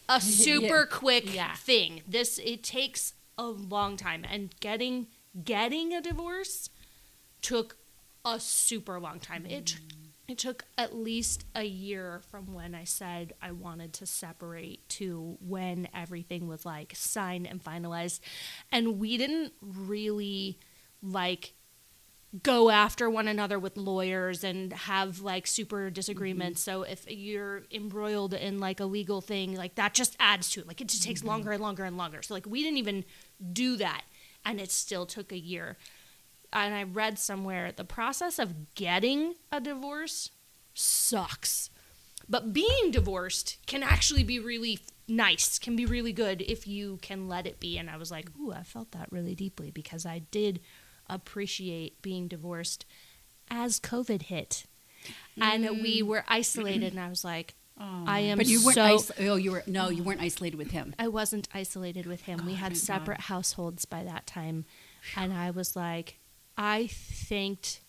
a 0.08 0.20
super 0.20 0.84
quick 0.84 1.32
Yeah. 1.32 1.54
thing. 1.54 2.02
This 2.06 2.38
it 2.38 2.62
takes 2.62 3.14
a 3.38 3.46
long 3.46 3.96
time 3.96 4.24
and 4.28 4.54
getting 4.60 5.06
getting 5.42 5.92
a 5.92 6.00
divorce 6.00 6.70
took 7.40 7.76
a 8.24 8.40
super 8.40 8.98
long 8.98 9.20
time. 9.20 9.46
It 9.46 9.78
it 10.26 10.38
took 10.38 10.64
at 10.78 10.96
least 10.96 11.44
a 11.54 11.64
year 11.64 12.22
from 12.30 12.54
when 12.54 12.74
I 12.74 12.84
said 12.84 13.34
I 13.42 13.52
wanted 13.52 13.92
to 13.94 14.06
separate 14.06 14.88
to 14.90 15.36
when 15.40 15.88
everything 15.94 16.48
was 16.48 16.64
like 16.64 16.92
signed 16.96 17.46
and 17.46 17.62
finalized. 17.62 18.20
And 18.72 18.98
we 18.98 19.18
didn't 19.18 19.52
really 19.60 20.58
like 21.02 21.54
go 22.42 22.70
after 22.70 23.08
one 23.08 23.28
another 23.28 23.58
with 23.58 23.76
lawyers 23.76 24.42
and 24.42 24.72
have 24.72 25.20
like 25.20 25.46
super 25.46 25.90
disagreements. 25.90 26.62
Mm-hmm. 26.62 26.70
So 26.70 26.82
if 26.82 27.08
you're 27.08 27.62
embroiled 27.70 28.34
in 28.34 28.58
like 28.58 28.80
a 28.80 28.86
legal 28.86 29.20
thing, 29.20 29.54
like 29.54 29.76
that 29.76 29.94
just 29.94 30.16
adds 30.18 30.50
to 30.50 30.60
it. 30.60 30.66
Like 30.66 30.80
it 30.80 30.88
just 30.88 31.02
takes 31.04 31.20
mm-hmm. 31.20 31.28
longer 31.28 31.52
and 31.52 31.62
longer 31.62 31.84
and 31.84 31.96
longer. 31.96 32.22
So 32.22 32.34
like 32.34 32.46
we 32.46 32.62
didn't 32.62 32.78
even 32.78 33.04
do 33.52 33.76
that 33.76 34.02
and 34.44 34.60
it 34.60 34.70
still 34.72 35.06
took 35.06 35.32
a 35.32 35.38
year. 35.38 35.76
And 36.54 36.72
I 36.74 36.84
read 36.84 37.18
somewhere 37.18 37.72
the 37.72 37.84
process 37.84 38.38
of 38.38 38.74
getting 38.74 39.34
a 39.52 39.60
divorce 39.60 40.30
sucks. 40.72 41.68
But 42.28 42.52
being 42.52 42.90
divorced 42.90 43.58
can 43.66 43.82
actually 43.82 44.22
be 44.22 44.38
really 44.38 44.78
nice, 45.06 45.58
can 45.58 45.76
be 45.76 45.84
really 45.84 46.12
good 46.12 46.40
if 46.42 46.66
you 46.66 46.98
can 47.02 47.28
let 47.28 47.46
it 47.46 47.60
be. 47.60 47.76
And 47.76 47.90
I 47.90 47.96
was 47.96 48.10
like, 48.10 48.28
ooh, 48.40 48.52
I 48.52 48.62
felt 48.62 48.92
that 48.92 49.10
really 49.12 49.34
deeply 49.34 49.70
because 49.70 50.06
I 50.06 50.20
did 50.30 50.60
appreciate 51.10 52.00
being 52.02 52.28
divorced 52.28 52.86
as 53.50 53.78
COVID 53.80 54.22
hit. 54.22 54.64
And 55.38 55.82
we 55.82 56.02
were 56.02 56.24
isolated, 56.28 56.92
and 56.94 57.00
I 57.00 57.10
was 57.10 57.24
like, 57.24 57.54
I 57.78 58.20
am 58.20 58.38
But 58.38 58.46
you 58.46 58.64
weren't. 58.64 58.76
so. 58.76 58.96
iso- 58.96 59.28
oh, 59.28 59.36
you 59.36 59.50
were 59.52 59.62
no, 59.66 59.90
you 59.90 60.02
weren't 60.02 60.20
isolated 60.22 60.56
with 60.56 60.70
him. 60.70 60.94
I 60.98 61.08
wasn't 61.08 61.48
isolated 61.52 62.06
with 62.06 62.22
him. 62.22 62.46
we 62.46 62.54
had 62.54 62.76
separate 62.76 63.20
households 63.22 63.84
by 63.84 64.02
that 64.04 64.26
time. 64.26 64.64
And 65.16 65.32
I 65.34 65.50
was 65.50 65.76
like, 65.76 66.18
I 66.56 66.88
thanked 66.88 67.80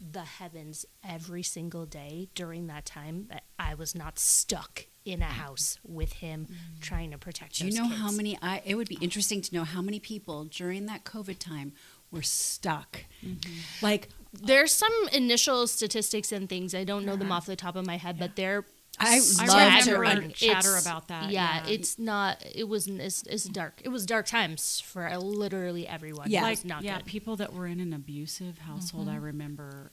the 0.00 0.24
heavens 0.24 0.86
every 1.06 1.42
single 1.42 1.84
day 1.84 2.28
during 2.34 2.66
that 2.68 2.86
time 2.86 3.26
that 3.28 3.44
I 3.58 3.74
was 3.74 3.94
not 3.94 4.18
stuck 4.18 4.86
in 5.04 5.22
a 5.22 5.26
mm-hmm. 5.26 5.34
house 5.34 5.78
with 5.84 6.14
him 6.14 6.46
mm-hmm. 6.46 6.80
trying 6.80 7.10
to 7.10 7.18
protect 7.18 7.58
Do 7.58 7.66
you 7.66 7.72
know 7.72 7.88
how 7.88 8.10
many? 8.10 8.38
I 8.40 8.62
it 8.64 8.74
would 8.74 8.88
be 8.88 8.98
interesting 9.00 9.42
to 9.42 9.54
know 9.54 9.64
how 9.64 9.82
many 9.82 10.00
people 10.00 10.44
during 10.44 10.86
that 10.86 11.04
COVID 11.04 11.38
time 11.38 11.72
were 12.10 12.22
stuck. 12.22 13.04
Mm-hmm. 13.24 13.84
Like 13.84 14.08
There's 14.32 14.72
some 14.72 14.92
initial 15.12 15.66
statistics 15.66 16.32
and 16.32 16.48
things. 16.48 16.74
I 16.74 16.84
don't 16.84 17.04
know 17.04 17.16
them 17.16 17.30
uh-huh. 17.30 17.38
off 17.38 17.46
the 17.46 17.56
top 17.56 17.76
of 17.76 17.86
my 17.86 17.96
head, 17.96 18.18
but 18.18 18.36
they're 18.36 18.64
I 18.98 19.20
I 19.40 19.46
love 19.46 19.84
to. 19.84 19.92
remember 19.98 20.24
un- 20.24 20.32
chatter 20.32 20.76
about 20.76 21.08
that. 21.08 21.30
Yeah, 21.30 21.64
Yeah. 21.64 21.72
it's 21.72 21.98
not. 21.98 22.44
It 22.54 22.68
was. 22.68 22.86
It's, 22.86 23.22
it's 23.22 23.44
dark. 23.44 23.80
It 23.84 23.88
was 23.88 24.04
dark 24.04 24.26
times 24.26 24.80
for 24.80 25.08
uh, 25.08 25.16
literally 25.18 25.86
everyone. 25.88 26.30
Yeah. 26.30 26.42
like 26.42 26.64
not 26.64 26.82
yeah, 26.82 26.98
good. 26.98 27.06
people 27.06 27.36
that 27.36 27.52
were 27.54 27.66
in 27.66 27.80
an 27.80 27.92
abusive 27.94 28.58
household. 28.58 29.08
I 29.08 29.16
remember 29.16 29.90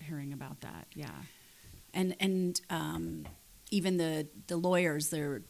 hearing 0.00 0.32
about 0.32 0.60
that. 0.62 0.86
Yeah. 0.94 1.10
and 1.94 2.16
and 2.20 2.60
um, 2.70 3.26
even 3.70 3.96
the 3.96 4.26
the 4.48 4.56
lawyers 4.56 5.10
they're 5.10 5.42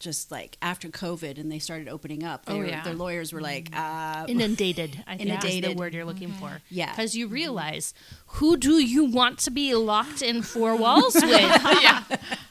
just 0.00 0.30
like 0.30 0.58
after 0.60 0.88
COVID 0.88 1.38
and 1.38 1.50
they 1.50 1.58
started 1.58 1.88
opening 1.88 2.24
up. 2.24 2.44
They 2.46 2.52
Oh, 2.54 2.58
were, 2.58 2.66
yeah. 2.66 2.82
their 2.82 2.94
lawyers 2.94 3.32
were 3.32 3.40
like, 3.40 3.70
uh, 3.74 4.26
inundated. 4.28 5.02
I 5.06 5.16
think 5.16 5.30
is 5.30 5.40
the 5.40 5.46
Inundated. 5.48 5.78
word 5.78 5.94
you're 5.94 6.04
looking 6.04 6.32
for. 6.32 6.60
Yeah. 6.68 6.90
because 6.90 7.14
you 7.16 7.26
realize 7.26 7.94
who 8.26 8.56
do 8.58 8.72
you 8.82 9.04
want 9.06 9.38
to 9.40 9.50
be 9.50 9.74
locked 9.74 10.20
in 10.20 10.42
four 10.42 10.76
walls 10.76 11.14
with? 11.22 11.24
yeah. 11.82 12.02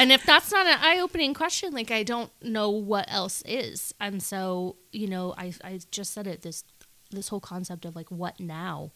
And 0.00 0.10
if 0.10 0.24
that's 0.24 0.50
not 0.50 0.66
an 0.66 0.78
eye-opening 0.80 1.34
question, 1.34 1.74
like 1.74 1.90
I 1.90 2.04
don't 2.04 2.32
know 2.42 2.70
what 2.70 3.04
else 3.08 3.42
is. 3.44 3.94
And 4.00 4.22
so, 4.22 4.76
you 4.92 5.06
know, 5.06 5.34
I 5.36 5.52
I 5.62 5.80
just 5.90 6.14
said 6.14 6.26
it. 6.26 6.40
This 6.40 6.64
this 7.10 7.28
whole 7.28 7.40
concept 7.40 7.84
of 7.84 7.94
like 7.94 8.10
what 8.10 8.40
now. 8.40 8.92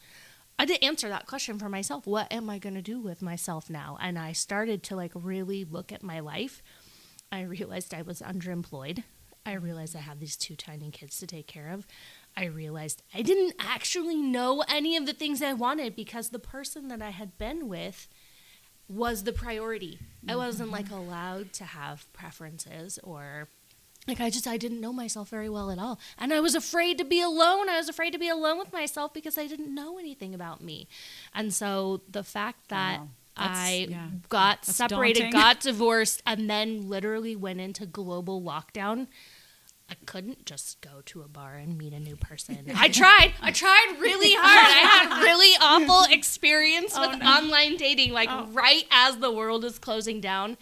I 0.59 0.65
didn't 0.65 0.85
answer 0.85 1.11
that 1.11 1.27
question 1.27 1.59
for 1.59 1.69
myself. 1.69 2.07
What 2.07 2.33
am 2.33 2.49
I 2.49 2.59
going 2.59 2.77
to 2.77 2.81
do 2.81 3.01
with 3.01 3.21
myself 3.21 3.69
now? 3.69 3.99
And 4.01 4.19
I 4.19 4.33
started 4.33 4.83
to 4.85 4.97
like 4.97 5.13
really 5.15 5.63
look 5.63 5.93
at 5.93 6.03
my 6.03 6.21
life. 6.21 6.63
I 7.31 7.43
realized 7.43 7.93
I 7.93 8.01
was 8.01 8.23
underemployed. 8.23 9.03
I 9.45 9.53
realized 9.53 9.95
I 9.95 10.01
had 10.01 10.21
these 10.21 10.37
two 10.37 10.57
tiny 10.57 10.91
kids 10.91 11.19
to 11.19 11.27
take 11.27 11.47
care 11.47 11.69
of. 11.69 11.87
I 12.35 12.47
realized 12.47 13.03
I 13.13 13.21
didn't 13.21 13.57
actually 13.59 14.23
know 14.23 14.65
any 14.71 14.97
of 14.97 15.05
the 15.05 15.13
things 15.13 15.43
I 15.43 15.53
wanted 15.53 15.97
because 15.97 16.31
the 16.31 16.39
person 16.39 16.89
that 16.89 17.03
I 17.03 17.11
had 17.11 17.37
been 17.37 17.69
with 17.69 18.09
was 18.89 19.25
the 19.25 19.33
priority. 19.33 19.99
I 20.29 20.37
wasn't 20.37 20.71
like 20.71 20.91
allowed 20.91 21.53
to 21.55 21.65
have 21.65 22.11
preferences 22.13 22.99
or 23.03 23.49
like 24.07 24.21
I 24.21 24.29
just 24.31 24.47
I 24.47 24.57
didn't 24.59 24.81
know 24.81 24.93
myself 24.93 25.31
very 25.31 25.49
well 25.49 25.71
at 25.71 25.79
all. 25.79 25.99
And 26.19 26.33
I 26.33 26.41
was 26.41 26.55
afraid 26.55 26.99
to 26.99 27.05
be 27.05 27.21
alone. 27.21 27.69
I 27.71 27.79
was 27.79 27.89
afraid 27.89 28.13
to 28.13 28.19
be 28.19 28.29
alone 28.29 28.59
with 28.59 28.73
myself 28.73 29.15
because 29.15 29.39
I 29.39 29.47
didn't 29.47 29.75
know 29.75 29.99
anything 29.99 30.35
about 30.35 30.63
me. 30.63 30.89
And 31.35 31.53
so 31.55 32.03
the 32.11 32.23
fact 32.23 32.69
that 32.69 33.01
Wow. 33.01 33.09
I 33.37 33.87
yeah. 33.91 34.09
got 34.29 34.63
That's 34.63 34.77
separated, 34.77 35.21
daunting. 35.23 35.41
got 35.41 35.61
divorced, 35.71 36.23
and 36.25 36.49
then 36.49 36.89
literally 36.89 37.35
went 37.35 37.61
into 37.61 37.85
global 37.85 38.41
lockdown. 38.41 39.09
I 39.91 39.95
couldn't 40.07 40.47
just 40.47 40.81
go 40.81 41.03
to 41.07 41.23
a 41.23 41.29
bar 41.29 41.57
and 41.57 41.77
meet 41.77 41.93
a 41.93 42.01
new 42.01 42.17
person. 42.17 42.71
I 42.75 42.89
tried. 42.89 43.33
I 43.43 43.51
tried 43.51 43.97
really 44.01 44.35
hard. 44.35 44.43
I 44.43 45.07
had 45.07 45.23
really 45.23 45.57
awful 45.61 46.11
experience 46.13 46.99
with 46.99 47.19
oh, 47.21 47.27
online 47.27 47.77
dating, 47.77 48.13
like 48.13 48.31
oh. 48.31 48.47
right 48.53 48.85
as 48.91 49.19
the 49.19 49.31
world 49.31 49.65
is 49.65 49.79
closing 49.79 50.21
down. 50.21 50.57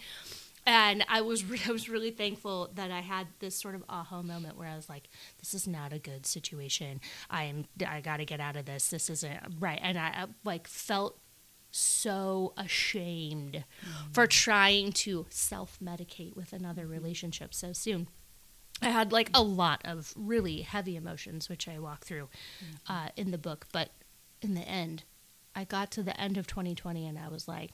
And 0.65 1.05
I 1.07 1.21
was 1.21 1.43
re- 1.45 1.61
I 1.67 1.71
was 1.71 1.87
really 1.89 2.11
thankful 2.11 2.71
that 2.75 2.91
I 2.91 2.99
had 2.99 3.27
this 3.39 3.55
sort 3.55 3.75
of 3.75 3.83
aha 3.87 4.21
moment 4.21 4.57
where 4.57 4.67
I 4.67 4.75
was 4.75 4.89
like, 4.89 5.09
"This 5.39 5.53
is 5.53 5.67
not 5.67 5.93
a 5.93 5.99
good 5.99 6.25
situation. 6.25 6.99
I 7.29 7.45
am 7.45 7.65
I 7.85 8.01
got 8.01 8.17
to 8.17 8.25
get 8.25 8.39
out 8.39 8.55
of 8.55 8.65
this. 8.65 8.89
This 8.89 9.09
isn't 9.09 9.39
right." 9.59 9.79
And 9.81 9.97
I, 9.97 10.07
I 10.07 10.25
like 10.43 10.67
felt 10.67 11.17
so 11.71 12.53
ashamed 12.55 13.63
mm. 13.83 14.13
for 14.13 14.27
trying 14.27 14.91
to 14.91 15.25
self 15.29 15.79
medicate 15.83 16.35
with 16.35 16.53
another 16.53 16.87
relationship 16.87 17.53
so 17.53 17.73
soon. 17.73 18.07
I 18.81 18.89
had 18.89 19.11
like 19.11 19.29
a 19.33 19.41
lot 19.41 19.81
of 19.85 20.13
really 20.15 20.61
heavy 20.61 20.95
emotions, 20.95 21.47
which 21.49 21.67
I 21.67 21.79
walk 21.79 22.03
through 22.05 22.29
uh, 22.87 23.09
in 23.15 23.31
the 23.31 23.37
book. 23.37 23.67
But 23.71 23.91
in 24.41 24.55
the 24.55 24.67
end, 24.67 25.03
I 25.55 25.63
got 25.63 25.91
to 25.91 26.03
the 26.03 26.19
end 26.19 26.37
of 26.37 26.47
2020 26.47 27.07
and 27.07 27.17
I 27.17 27.29
was 27.29 27.47
like, 27.47 27.71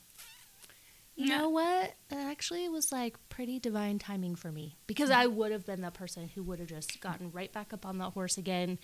you 1.15 1.25
know 1.25 1.49
what? 1.49 1.95
It 2.09 2.15
actually 2.15 2.69
was 2.69 2.93
like 2.93 3.17
pretty 3.27 3.59
divine 3.59 3.99
timing 3.99 4.35
for 4.35 4.53
me 4.53 4.77
because 4.87 5.11
I 5.11 5.25
would 5.25 5.51
have 5.51 5.65
been 5.65 5.81
the 5.81 5.91
person 5.91 6.29
who 6.33 6.41
would 6.43 6.59
have 6.59 6.69
just 6.69 7.01
gotten 7.01 7.29
right 7.31 7.51
back 7.51 7.73
up 7.73 7.85
on 7.85 7.97
that 7.97 8.11
horse 8.11 8.37
again 8.37 8.79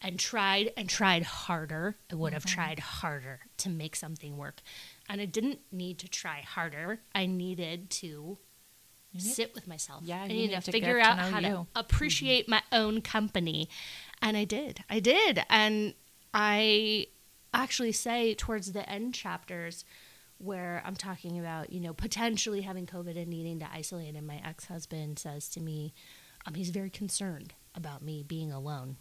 and 0.00 0.16
tried 0.16 0.72
and 0.76 0.88
tried 0.88 1.24
harder. 1.24 1.96
I 2.12 2.14
would 2.14 2.32
have 2.32 2.44
tried 2.44 2.78
harder 2.78 3.40
to 3.56 3.70
make 3.70 3.96
something 3.96 4.36
work. 4.36 4.60
And 5.08 5.20
I 5.20 5.24
didn't 5.24 5.60
need 5.72 5.98
to 5.98 6.08
try 6.08 6.42
harder. 6.42 7.00
I 7.12 7.26
needed 7.26 7.90
to 7.90 8.38
sit 9.18 9.54
with 9.54 9.66
myself. 9.66 10.02
Yeah, 10.04 10.22
I 10.22 10.26
you 10.26 10.34
need 10.34 10.50
to 10.50 10.60
to 10.60 10.72
figure 10.72 10.98
to 10.98 11.00
out 11.04 11.16
know 11.16 11.22
how 11.24 11.40
to 11.40 11.48
you. 11.48 11.66
appreciate 11.74 12.48
my 12.48 12.62
own 12.72 13.00
company. 13.02 13.68
And 14.22 14.36
I 14.36 14.44
did. 14.44 14.84
I 14.88 15.00
did. 15.00 15.42
And 15.50 15.94
I 16.34 17.06
actually 17.52 17.92
say 17.92 18.34
towards 18.34 18.72
the 18.72 18.88
end 18.88 19.14
chapters 19.14 19.84
where 20.38 20.82
I'm 20.86 20.94
talking 20.96 21.38
about, 21.38 21.72
you 21.72 21.80
know, 21.80 21.92
potentially 21.92 22.62
having 22.62 22.86
COVID 22.86 23.16
and 23.16 23.28
needing 23.28 23.58
to 23.60 23.68
isolate, 23.72 24.14
and 24.14 24.26
my 24.26 24.40
ex 24.44 24.66
husband 24.66 25.18
says 25.18 25.48
to 25.50 25.60
me, 25.60 25.92
um, 26.46 26.54
he's 26.54 26.70
very 26.70 26.88
concerned 26.90 27.52
about 27.74 28.02
me 28.02 28.22
being 28.22 28.50
alone. 28.52 28.96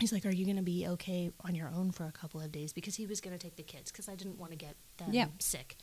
He's 0.00 0.12
like, 0.12 0.24
"Are 0.26 0.32
you 0.32 0.44
going 0.44 0.56
to 0.56 0.62
be 0.62 0.86
okay 0.88 1.30
on 1.44 1.54
your 1.54 1.68
own 1.68 1.90
for 1.92 2.04
a 2.06 2.12
couple 2.12 2.40
of 2.40 2.50
days?" 2.50 2.72
Because 2.72 2.96
he 2.96 3.06
was 3.06 3.20
going 3.20 3.36
to 3.36 3.42
take 3.42 3.56
the 3.56 3.62
kids 3.62 3.92
because 3.92 4.08
I 4.08 4.14
didn't 4.14 4.38
want 4.38 4.50
to 4.52 4.56
get 4.58 4.74
them 4.96 5.10
Yeah. 5.12 5.26
sick 5.38 5.76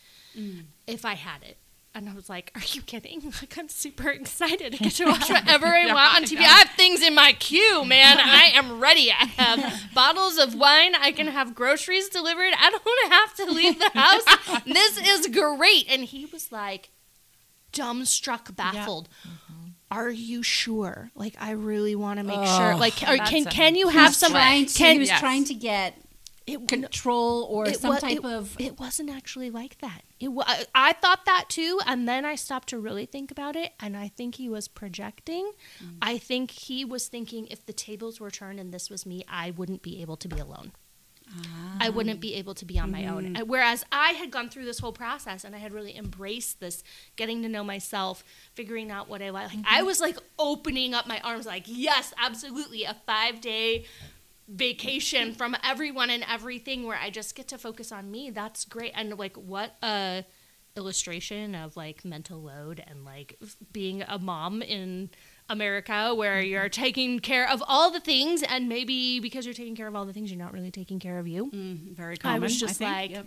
if 0.87 1.05
I 1.05 1.13
had 1.13 1.43
it. 1.43 1.57
And 1.93 2.07
I 2.07 2.13
was 2.13 2.29
like, 2.29 2.51
"Are 2.55 2.61
you 2.73 2.81
kidding? 2.81 3.21
Like, 3.41 3.57
I'm 3.57 3.67
super 3.69 4.09
excited. 4.09 4.75
I 4.75 4.77
get 4.77 4.93
to 4.93 5.05
watch 5.05 5.29
whatever 5.29 5.65
I 5.65 5.87
want 5.87 6.15
on 6.15 6.23
TV. 6.23 6.39
I 6.39 6.43
have 6.43 6.69
things 6.71 7.01
in 7.01 7.13
my 7.15 7.33
queue, 7.33 7.83
man. 7.83 8.17
I 8.21 8.51
am 8.53 8.79
ready. 8.79 9.11
I 9.11 9.25
have 9.25 9.93
bottles 9.93 10.37
of 10.37 10.55
wine. 10.55 10.95
I 10.95 11.11
can 11.11 11.27
have 11.27 11.53
groceries 11.53 12.07
delivered. 12.07 12.53
I 12.57 12.69
don't 12.69 13.11
have 13.11 13.35
to 13.35 13.45
leave 13.51 13.79
the 13.79 13.89
house. 13.93 14.63
this 14.65 14.97
is 14.97 15.27
great." 15.27 15.85
And 15.89 16.05
he 16.05 16.25
was 16.25 16.51
like, 16.51 16.89
dumbstruck, 17.73 18.55
baffled. 18.55 19.09
Are 19.89 20.09
you 20.09 20.41
sure? 20.41 21.11
Like, 21.15 21.35
I 21.39 21.51
really 21.51 21.95
want 21.95 22.19
to 22.19 22.23
make 22.23 22.45
sure. 22.47 22.75
Like, 22.77 22.93
or 23.03 23.17
can 23.17 23.45
a 23.47 23.51
can 23.51 23.75
you 23.75 23.89
have 23.89 24.15
some? 24.15 24.31
trying 24.31 24.65
to, 24.65 24.73
Can 24.73 24.93
he 24.93 24.99
was 24.99 25.09
yes. 25.09 25.19
trying 25.19 25.43
to 25.45 25.53
get 25.53 25.97
it, 26.47 26.67
control 26.67 27.43
or 27.49 27.67
it 27.67 27.79
some 27.79 27.97
type 27.97 28.17
it- 28.17 28.25
of 28.25 28.59
It 28.59 28.79
wasn't 28.79 29.09
actually 29.09 29.49
like 29.49 29.77
that. 29.79 30.03
It 30.19 30.29
wa- 30.29 30.43
I- 30.47 30.65
I 30.73 30.93
thought 30.93 31.25
that 31.25 31.45
too, 31.49 31.79
and 31.85 32.07
then 32.07 32.25
I 32.25 32.35
stopped 32.35 32.69
to 32.69 32.79
really 32.79 33.05
think 33.05 33.31
about 33.31 33.55
it, 33.55 33.73
and 33.79 33.95
I 33.95 34.07
think 34.07 34.35
he 34.35 34.49
was 34.49 34.67
projecting. 34.67 35.51
Mm. 35.83 35.97
I 36.01 36.17
think 36.17 36.51
he 36.51 36.83
was 36.83 37.07
thinking 37.07 37.47
if 37.47 37.65
the 37.65 37.73
tables 37.73 38.19
were 38.19 38.31
turned 38.31 38.59
and 38.59 38.73
this 38.73 38.89
was 38.89 39.05
me, 39.05 39.23
I 39.27 39.51
wouldn't 39.51 39.81
be 39.81 40.01
able 40.01 40.17
to 40.17 40.27
be 40.27 40.39
alone. 40.39 40.71
I 41.79 41.87
wouldn't 41.87 42.19
be 42.19 42.33
able 42.33 42.53
to 42.55 42.65
be 42.65 42.77
on 42.77 42.91
my 42.91 43.03
Mm. 43.03 43.11
own. 43.11 43.25
And 43.37 43.47
Whereas 43.47 43.85
I 43.89 44.11
had 44.11 44.31
gone 44.31 44.49
through 44.49 44.65
this 44.65 44.79
whole 44.79 44.91
process 44.91 45.45
and 45.45 45.55
I 45.55 45.59
had 45.59 45.71
really 45.71 45.95
embraced 45.95 46.59
this, 46.59 46.83
getting 47.15 47.41
to 47.43 47.47
know 47.47 47.63
myself, 47.63 48.25
figuring 48.53 48.91
out 48.91 49.07
what 49.07 49.21
I 49.21 49.29
like. 49.29 49.49
Mm-hmm. 49.51 49.61
I 49.65 49.81
was 49.81 50.01
like 50.01 50.17
opening 50.37 50.93
up 50.93 51.07
my 51.07 51.21
arms, 51.21 51.45
like, 51.45 51.63
yes, 51.67 52.13
absolutely, 52.17 52.83
a 52.83 52.95
five 53.05 53.39
day 53.39 53.85
vacation 54.51 55.33
from 55.33 55.55
everyone 55.63 56.09
and 56.09 56.23
everything 56.29 56.85
where 56.85 56.97
I 56.97 57.09
just 57.09 57.35
get 57.35 57.47
to 57.49 57.57
focus 57.57 57.91
on 57.91 58.11
me. 58.11 58.29
That's 58.29 58.65
great. 58.65 58.91
And 58.95 59.17
like, 59.17 59.35
what 59.37 59.75
a 59.81 60.25
illustration 60.77 61.53
of 61.53 61.75
like 61.75 62.05
mental 62.05 62.41
load 62.41 62.81
and 62.87 63.03
like 63.03 63.37
being 63.73 64.03
a 64.07 64.17
mom 64.17 64.61
in 64.61 65.09
America 65.49 66.15
where 66.15 66.39
you're 66.41 66.69
taking 66.69 67.19
care 67.19 67.49
of 67.49 67.61
all 67.67 67.91
the 67.91 67.99
things 67.99 68.41
and 68.41 68.69
maybe 68.69 69.19
because 69.19 69.45
you're 69.45 69.53
taking 69.53 69.75
care 69.75 69.87
of 69.87 69.95
all 69.97 70.05
the 70.05 70.13
things 70.13 70.31
you're 70.31 70.39
not 70.39 70.53
really 70.53 70.71
taking 70.71 70.97
care 70.97 71.19
of 71.19 71.27
you. 71.27 71.51
Mm, 71.51 71.93
very 71.93 72.13
I 72.13 72.17
common. 72.17 72.41
was 72.43 72.57
just 72.57 72.77
think. 72.77 72.89
like, 72.91 73.11
Yep. 73.11 73.25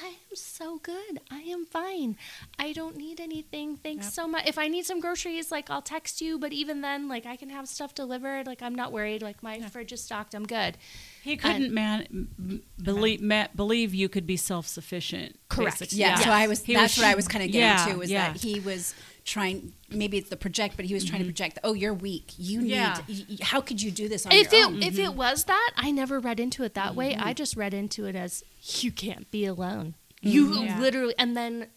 I 0.00 0.06
am 0.08 0.34
so 0.34 0.78
good. 0.78 1.20
I 1.30 1.40
am 1.40 1.66
fine. 1.66 2.16
I 2.58 2.72
don't 2.72 2.96
need 2.96 3.20
anything. 3.20 3.76
Thanks 3.76 4.06
Yep. 4.06 4.12
so 4.14 4.26
much. 4.26 4.46
If 4.46 4.56
I 4.58 4.68
need 4.68 4.86
some 4.86 5.00
groceries, 5.00 5.52
like 5.52 5.68
I'll 5.70 5.82
text 5.82 6.20
you, 6.22 6.38
but 6.38 6.52
even 6.52 6.80
then, 6.80 7.08
like 7.08 7.26
I 7.26 7.36
can 7.36 7.50
have 7.50 7.68
stuff 7.68 7.94
delivered. 7.94 8.46
Like 8.46 8.62
I'm 8.62 8.74
not 8.74 8.90
worried. 8.92 9.20
Like 9.22 9.42
my 9.42 9.60
fridge 9.60 9.92
is 9.92 10.02
stocked. 10.02 10.34
I'm 10.34 10.46
good. 10.46 10.78
He 11.22 11.36
couldn't 11.36 11.72
man 11.72 12.60
believe 12.82 13.20
ma- 13.20 13.48
believe 13.54 13.94
you 13.94 14.08
could 14.08 14.26
be 14.26 14.36
self 14.36 14.66
sufficient. 14.66 15.38
Correct. 15.48 15.92
yeah, 15.92 16.14
so 16.16 16.30
i 16.30 16.46
was 16.46 16.62
He 16.64 16.72
that's 16.72 16.96
was- 16.96 17.04
what 17.04 17.10
i 17.12 17.14
was 17.14 17.28
kind 17.28 17.44
of 17.44 17.52
getting 17.52 17.60
yeah, 17.86 17.92
to 17.92 17.98
was 17.98 18.10
yeah. 18.10 18.32
that 18.32 18.40
he 18.40 18.58
was 18.60 18.94
trying 19.24 19.72
maybe 19.88 20.18
it's 20.18 20.30
the 20.30 20.36
project 20.36 20.76
but 20.76 20.84
he 20.84 20.94
was 20.94 21.04
trying 21.04 21.20
to 21.20 21.24
mm-hmm. 21.24 21.30
project 21.30 21.58
oh 21.62 21.74
you're 21.74 21.94
weak 21.94 22.32
you 22.36 22.60
need 22.60 22.70
Yeah. 22.70 22.98
y- 23.08 23.24
y- 23.28 23.36
how 23.40 23.60
could 23.60 23.80
you 23.80 23.90
do 23.92 24.08
this 24.08 24.26
on 24.26 24.32
if 24.32 24.52
your 24.52 24.62
it 24.62 24.66
own 24.66 24.82
if 24.82 24.98
it 24.98 25.02
mm-hmm. 25.08 25.16
was 25.16 25.44
that, 25.44 25.70
I 25.76 25.90
never 25.90 26.18
read 26.20 26.40
into 26.40 26.64
it 26.64 26.74
that 26.74 26.94
way. 26.94 27.14
I 27.14 27.18
mm-hmm. 27.18 27.32
just 27.34 27.56
read 27.56 27.74
into 27.74 28.06
it 28.06 28.16
as 28.16 28.42
you 28.80 28.90
can't 28.92 29.30
be 29.30 29.44
alone. 29.44 29.94
You 30.20 30.62
Yeah. 30.62 30.78
literally, 30.78 31.14
and 31.18 31.36
then 31.36 31.68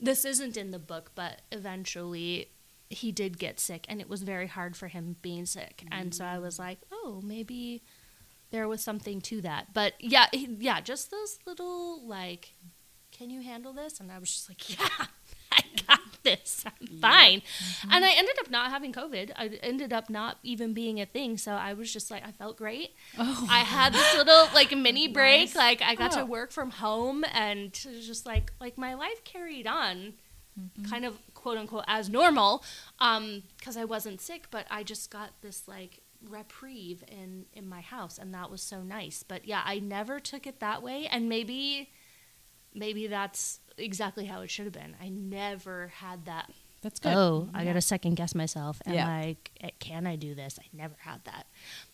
this 0.00 0.24
isn't 0.24 0.56
in 0.56 0.70
the 0.70 0.78
book, 0.78 1.12
but 1.14 1.42
eventually 1.50 2.48
he 2.88 3.12
did 3.12 3.38
get 3.38 3.60
sick, 3.60 3.86
and 3.88 4.00
it 4.00 4.08
was 4.08 4.22
very 4.22 4.46
hard 4.46 4.76
for 4.76 4.88
him 4.88 5.16
being 5.22 5.46
sick. 5.46 5.84
And 5.90 6.14
so 6.14 6.24
I 6.24 6.38
was 6.38 6.58
like, 6.58 6.78
oh, 6.92 7.20
maybe 7.24 7.82
there 8.50 8.68
was 8.68 8.82
something 8.82 9.20
to 9.22 9.40
that. 9.42 9.72
But 9.72 9.94
yeah, 9.98 10.26
he- 10.32 10.56
yeah, 10.60 10.80
just 10.80 11.10
those 11.10 11.38
little 11.46 12.06
like, 12.06 12.54
can 13.10 13.30
you 13.30 13.42
handle 13.42 13.72
this? 13.72 14.00
And 14.00 14.10
I 14.10 14.18
was 14.18 14.30
just 14.30 14.48
like, 14.48 14.70
yeah, 14.78 15.06
I 15.52 15.62
got 15.76 15.81
this. 16.22 16.64
I'm 16.80 16.86
fine. 16.98 17.42
And 17.90 18.04
I 18.04 18.10
ended 18.12 18.36
up 18.40 18.50
not 18.50 18.70
having 18.70 18.92
COVID. 18.92 19.32
I 19.36 19.58
ended 19.62 19.92
up 19.92 20.08
not 20.10 20.38
even 20.42 20.72
being 20.74 21.00
a 21.00 21.06
thing. 21.06 21.36
So 21.38 21.52
I 21.52 21.72
was 21.74 21.92
just 21.92 22.10
like, 22.10 22.26
I 22.26 22.32
felt 22.32 22.56
great. 22.56 22.90
oh 23.18 23.46
I 23.50 23.60
had 23.60 23.92
this 23.92 24.14
little 24.16 24.48
like 24.54 24.76
mini 24.76 25.08
break. 25.08 25.40
Nice. 25.40 25.56
Like 25.56 25.82
I 25.82 25.94
got 25.94 26.14
Oh. 26.14 26.20
to 26.20 26.26
work 26.26 26.52
from 26.52 26.70
home 26.70 27.24
and 27.32 27.72
just 27.72 28.26
like 28.26 28.52
like 28.60 28.76
my 28.78 28.94
life 28.94 29.24
carried 29.24 29.66
on 29.66 30.14
kind 30.90 31.06
of 31.06 31.16
quote 31.32 31.56
unquote 31.56 31.84
as 31.88 32.10
normal 32.10 32.62
um 32.98 33.42
because 33.58 33.76
I 33.76 33.84
wasn't 33.84 34.20
sick, 34.20 34.48
but 34.50 34.66
I 34.70 34.82
just 34.82 35.10
got 35.10 35.30
this 35.40 35.66
like 35.66 36.00
reprieve 36.28 37.02
in 37.08 37.46
in 37.52 37.68
my 37.68 37.80
house 37.80 38.18
and 38.18 38.34
that 38.34 38.50
was 38.50 38.60
so 38.62 38.82
nice. 38.82 39.22
But 39.22 39.46
yeah, 39.46 39.62
I 39.64 39.78
never 39.78 40.20
took 40.20 40.46
it 40.46 40.60
that 40.60 40.82
way 40.82 41.06
and 41.10 41.28
maybe 41.28 41.90
maybe 42.74 43.06
that's 43.06 43.60
exactly 43.78 44.24
how 44.26 44.40
it 44.42 44.50
should 44.50 44.64
have 44.66 44.72
been. 44.74 44.94
I 45.02 45.08
never 45.08 45.88
had 45.96 46.26
that 46.26 46.50
that's 46.82 46.98
good 46.98 47.14
Oh, 47.14 47.48
I 47.54 47.64
got 47.64 47.74
to 47.74 47.80
second 47.80 48.16
guess 48.16 48.34
myself. 48.34 48.82
And 48.84 48.94
Yeah. 48.96 49.06
like, 49.06 49.52
eh, 49.60 49.70
can 49.78 50.04
I 50.06 50.16
do 50.16 50.34
this? 50.34 50.58
I 50.60 50.64
never 50.72 50.96
had 50.98 51.24
that. 51.24 51.46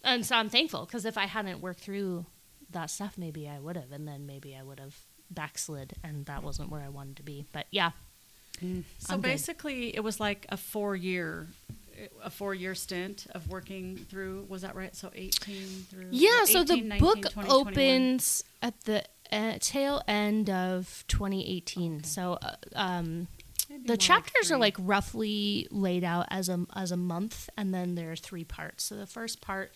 And 0.03 0.25
so 0.25 0.35
I'm 0.35 0.49
thankful 0.49 0.87
because 0.87 1.05
if 1.05 1.19
I 1.19 1.27
hadn't 1.27 1.61
worked 1.61 1.81
through 1.81 2.25
that 2.71 2.91
stuff, 2.91 3.19
maybe 3.19 3.47
I 3.49 3.59
would 3.61 3.77
have. 3.77 3.93
And 3.93 4.09
then 4.09 4.27
maybe 4.27 4.57
I 4.57 4.63
would 4.63 4.81
have 4.81 4.97
backslid 5.31 5.93
and 6.03 6.25
that 6.27 6.43
wasn't 6.43 6.71
where 6.71 6.81
I 6.81 6.89
wanted 6.89 7.17
to 7.17 7.23
be. 7.23 7.45
But 7.53 7.67
yeah. 7.71 7.91
So 8.61 8.67
I'm 9.11 9.21
good. 9.21 9.23
basically, 9.23 9.95
it 9.95 10.01
was 10.03 10.19
like 10.19 10.47
a 10.49 10.57
four 10.57 10.97
year, 10.97 11.47
a 12.25 12.31
four 12.31 12.55
year 12.55 12.75
stint 12.75 13.27
of 13.33 13.49
working 13.49 13.99
through. 14.09 14.47
Was 14.49 14.63
that 14.63 14.75
right? 14.75 14.97
So 14.97 15.13
eighteen 15.15 15.87
through. 15.91 16.09
Yeah, 16.11 16.45
so 16.45 16.65
the 16.65 16.81
19, 16.81 16.99
book 16.99 17.31
20, 17.31 17.49
21. 17.49 17.51
opens 17.69 18.43
at 18.61 18.81
the 18.81 19.05
uh, 19.33 19.55
tail 19.61 20.03
end 20.09 20.51
of 20.51 21.05
2018. 21.09 22.05
So 22.05 22.39
uh, 22.43 22.57
um, 22.75 23.29
the 23.69 23.93
like 23.93 24.01
chapters 24.01 24.51
are 24.51 24.59
like 24.59 24.77
roughly 24.79 25.67
laid 25.71 26.05
out 26.05 26.27
as 26.31 26.49
a 26.49 26.65
as 26.75 26.91
a 26.93 26.97
month 26.97 27.51
and 27.57 27.75
then 27.75 27.95
there 27.97 28.11
are 28.11 28.17
three 28.17 28.45
parts 28.45 28.85
so 28.85 28.97
the 28.97 29.07
first 29.07 29.43
part 29.43 29.73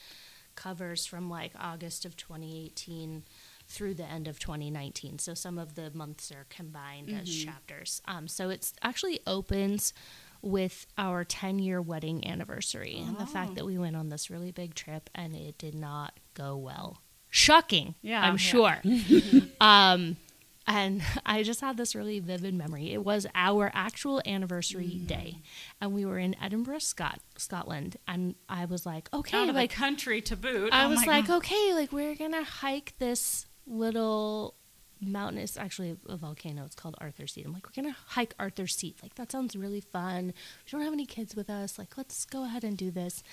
covers 0.55 1.05
from 1.05 1.29
like 1.29 1.53
august 1.61 2.07
of 2.07 2.17
2018 2.17 3.23
through 3.69 3.93
the 3.93 4.05
end 4.05 4.29
of 4.29 4.39
2019 4.39 5.19
so 5.19 5.35
some 5.35 5.59
of 5.59 5.75
the 5.75 5.91
months 5.93 6.33
are 6.33 6.47
combined 6.49 7.11
as 7.11 7.29
Mm-hmm. 7.29 7.51
chapters 7.51 8.01
um, 8.07 8.27
so 8.29 8.49
it's 8.49 8.73
actually 8.83 9.21
opens 9.27 9.93
with 10.41 10.87
our 10.97 11.23
10 11.23 11.59
year 11.59 11.81
wedding 11.83 12.27
anniversary 12.27 12.97
and 13.07 13.17
the 13.19 13.23
Oh. 13.25 13.27
fact 13.27 13.55
that 13.57 13.67
we 13.67 13.77
went 13.77 13.95
on 13.97 14.09
this 14.09 14.31
really 14.31 14.53
big 14.53 14.75
trip 14.75 15.11
and 15.15 15.37
it 15.37 15.59
did 15.59 15.75
not 15.75 16.19
go 16.33 16.57
well 16.57 17.03
shocking 17.33 17.95
Yeah. 18.03 18.21
i'm 18.23 18.35
Yeah. 18.35 18.37
sure 18.37 18.83
um, 19.61 20.17
and 20.65 21.03
I 21.27 21.43
just 21.43 21.61
had 21.61 21.77
this 21.77 21.97
really 21.97 22.21
vivid 22.21 22.55
memory. 22.55 22.93
It 22.93 23.05
was 23.05 23.27
our 23.35 23.73
actual 23.75 24.23
anniversary 24.25 24.93
Mm. 25.03 25.07
day, 25.09 25.39
and 25.81 25.93
we 25.93 26.05
were 26.07 26.21
in 26.21 26.37
Edinburgh, 26.41 26.79
Scot- 26.79 27.19
Scotland. 27.37 27.97
And 28.07 28.37
I 28.49 28.67
was 28.67 28.87
like, 28.87 29.09
okay, 29.13 29.37
out 29.37 29.49
of 29.49 29.57
like 29.57 29.71
the 29.71 29.77
country 29.77 30.21
to 30.23 30.37
boot. 30.37 30.73
I 30.73 30.85
Oh 30.85 30.91
was 30.91 31.05
like, 31.05 31.27
God. 31.27 31.39
okay, 31.39 31.75
like 31.75 31.91
we're 31.93 32.15
gonna 32.15 32.45
hike 32.45 32.95
this 33.01 33.47
little 33.67 34.55
mountainous, 35.01 35.57
actually 35.57 35.97
a 36.09 36.17
volcano. 36.17 36.65
It's 36.65 36.77
called 36.77 36.95
Arthur 37.01 37.27
Seat. 37.27 37.45
I'm 37.45 37.53
like, 37.53 37.67
we're 37.67 37.83
gonna 37.83 37.97
hike 38.11 38.33
Arthur 38.39 38.69
Seat. 38.69 38.99
Like 39.03 39.17
that 39.17 39.33
sounds 39.33 39.57
really 39.57 39.81
fun. 39.81 40.27
We 40.27 40.71
don't 40.71 40.83
have 40.83 40.93
any 40.93 41.07
kids 41.07 41.35
with 41.35 41.51
us. 41.51 41.77
Like 41.77 41.97
let's 41.99 42.25
go 42.25 42.45
ahead 42.45 42.63
and 42.63 42.77
do 42.79 42.93
this. 42.93 43.25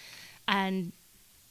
And 0.47 0.93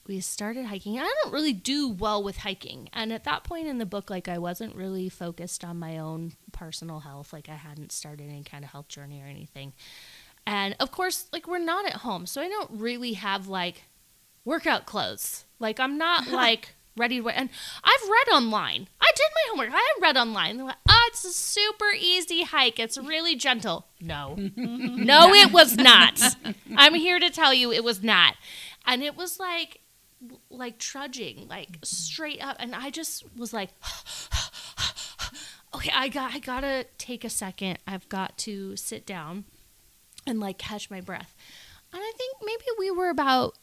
we 0.09 0.21
started 0.21 0.65
hiking. 0.65 0.99
I 0.99 1.13
don't 1.23 1.33
really 1.33 1.53
do 1.53 1.89
well 1.91 2.23
with 2.23 2.39
hiking. 2.39 2.89
And 2.95 3.13
at 3.13 3.25
that 3.25 3.45
point 3.45 3.67
in 3.69 3.77
the 3.79 3.87
book, 3.87 4.09
like 4.09 4.27
I 4.27 4.39
wasn't 4.39 4.75
really 4.75 5.09
focused 5.11 5.63
on 5.65 5.79
my 5.79 5.99
own 5.99 6.33
personal 6.51 7.01
health. 7.01 7.33
Like 7.33 7.49
I 7.49 7.55
hadn't 7.55 7.93
started 7.93 8.29
any 8.29 8.43
kind 8.43 8.65
of 8.65 8.71
health 8.71 8.89
journey 8.89 9.21
or 9.21 9.27
anything. 9.27 9.75
And 10.47 10.75
of 10.81 10.91
course, 10.91 11.27
like 11.31 11.47
we're 11.47 11.59
not 11.59 11.87
at 11.87 11.97
home. 11.97 12.25
So 12.25 12.41
I 12.41 12.49
don't 12.49 12.71
really 12.73 13.13
have 13.13 13.49
like 13.49 13.85
workout 14.47 14.87
clothes. 14.87 15.45
Like 15.59 15.79
I'm 15.79 15.99
not 15.99 16.29
like 16.31 16.75
ready 16.97 17.17
to 17.17 17.21
wear. 17.21 17.35
and 17.37 17.51
I've 17.85 18.09
read 18.09 18.35
online. 18.35 18.89
I 19.01 19.11
did 19.15 19.27
my 19.35 19.51
homework. 19.51 19.69
I 19.69 19.87
haven't 19.89 20.03
read 20.03 20.17
online. 20.17 20.57
They're 20.57 20.67
like, 20.67 20.77
oh, 20.89 21.09
it's 21.09 21.25
a 21.25 21.33
super 21.33 21.93
easy 21.99 22.45
hike. 22.45 22.79
It's 22.79 22.97
really 22.97 23.37
gentle. 23.37 23.87
No. 24.01 24.37
no, 24.37 25.35
it 25.35 25.53
was 25.53 25.77
not. 25.77 26.23
I'm 26.77 26.95
here 26.95 27.19
to 27.19 27.31
tell 27.31 27.53
you 27.53 27.73
it 27.73 27.83
was 27.83 28.01
not. 28.01 28.37
And 28.87 29.03
it 29.03 29.17
was 29.17 29.41
like 29.41 29.81
like 30.51 30.79
trudging, 30.79 31.47
like 31.49 31.73
mm-hmm. 31.73 31.85
straight 31.85 32.43
up. 32.43 32.57
And 32.59 32.75
I 32.75 32.91
just 32.91 33.25
was 33.37 33.53
like 33.53 33.71
Okay, 35.75 35.93
I 35.95 36.09
got 36.09 36.35
I 36.35 36.39
gotta 36.39 36.87
take 36.97 37.25
a 37.25 37.31
second. 37.31 37.79
I've 37.87 38.09
got 38.09 38.39
to 38.39 38.75
sit 38.77 39.05
down 39.05 39.45
and 40.27 40.41
like 40.41 40.59
catch 40.59 40.91
my 40.91 41.01
breath. 41.01 41.35
And 41.93 42.01
I 42.03 42.13
think 42.17 42.37
maybe 42.43 42.65
we 42.79 42.91
were 42.91 43.11
about 43.11 43.57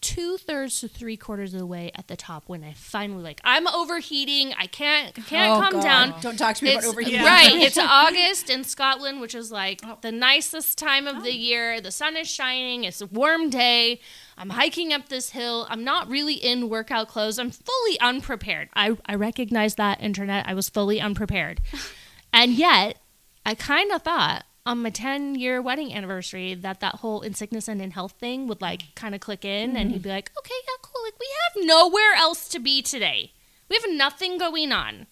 two 0.00 0.36
thirds 0.36 0.80
to 0.80 0.88
three 0.88 1.16
quarters 1.16 1.52
of 1.54 1.60
the 1.60 1.66
way 1.66 1.90
at 1.94 2.08
the 2.08 2.16
top 2.16 2.44
when 2.46 2.62
I 2.62 2.72
finally 2.72 3.22
like 3.22 3.40
I'm 3.44 3.66
overheating. 3.66 4.54
I 4.58 4.66
can't 4.66 5.14
can't 5.26 5.58
Oh, 5.58 5.60
come 5.60 5.72
God. 5.74 5.82
down. 5.82 6.20
Don't 6.20 6.36
talk 6.38 6.56
to 6.56 6.64
me 6.64 6.72
about 6.72 6.84
overheating. 6.84 7.22
Right. 7.24 7.52
It's 7.68 7.78
August 7.78 8.48
in 8.50 8.64
Scotland, 8.64 9.20
which 9.20 9.34
is 9.34 9.50
like 9.50 9.80
Oh. 9.84 9.98
the 10.00 10.12
nicest 10.12 10.78
time 10.78 11.06
of 11.06 11.22
the 11.22 11.30
oh. 11.30 11.32
year. 11.32 11.80
The 11.80 11.90
sun 11.90 12.16
is 12.16 12.28
shining. 12.28 12.84
It's 12.84 13.00
a 13.00 13.06
warm 13.06 13.50
day. 13.50 14.00
I'm 14.36 14.50
hiking 14.50 14.92
up 14.92 15.08
this 15.08 15.30
hill. 15.30 15.66
I'm 15.68 15.82
not 15.82 16.08
really 16.08 16.34
in 16.34 16.68
workout 16.68 17.08
clothes. 17.08 17.38
I'm 17.38 17.50
fully 17.50 17.98
unprepared. 18.00 18.68
I, 18.74 18.96
I 19.04 19.16
recognize 19.16 19.74
that, 19.74 20.00
internet. 20.00 20.46
I 20.48 20.54
was 20.54 20.68
fully 20.68 21.00
unprepared. 21.00 21.60
and 22.32 22.52
yet, 22.52 22.98
I 23.44 23.54
kind 23.56 23.90
of 23.90 24.02
thought 24.02 24.44
Um, 24.68 24.78
on 24.78 24.82
my 24.82 24.90
10 24.90 25.34
year 25.36 25.62
wedding 25.62 25.94
anniversary 25.94 26.54
that 26.54 26.80
that 26.80 26.96
whole 26.96 27.22
in 27.22 27.34
sickness 27.34 27.68
and 27.68 27.80
in 27.80 27.90
health 27.92 28.12
thing 28.20 28.46
would 28.48 28.60
like 28.60 28.94
kind 28.94 29.14
of 29.14 29.20
click 29.20 29.44
in 29.44 29.76
and 29.76 29.90
he'd 29.92 30.02
be 30.02 30.08
like, 30.10 30.30
okay, 30.38 30.54
yeah, 30.66 30.74
cool. 30.82 31.02
Like, 31.04 31.18
we 31.18 31.26
have 31.56 31.66
nowhere 31.66 32.14
else 32.16 32.48
to 32.48 32.58
be 32.58 32.82
today. 32.82 33.32
We 33.68 33.76
have 33.76 33.90
nothing 33.90 34.38
going 34.38 34.70
on. 34.72 35.06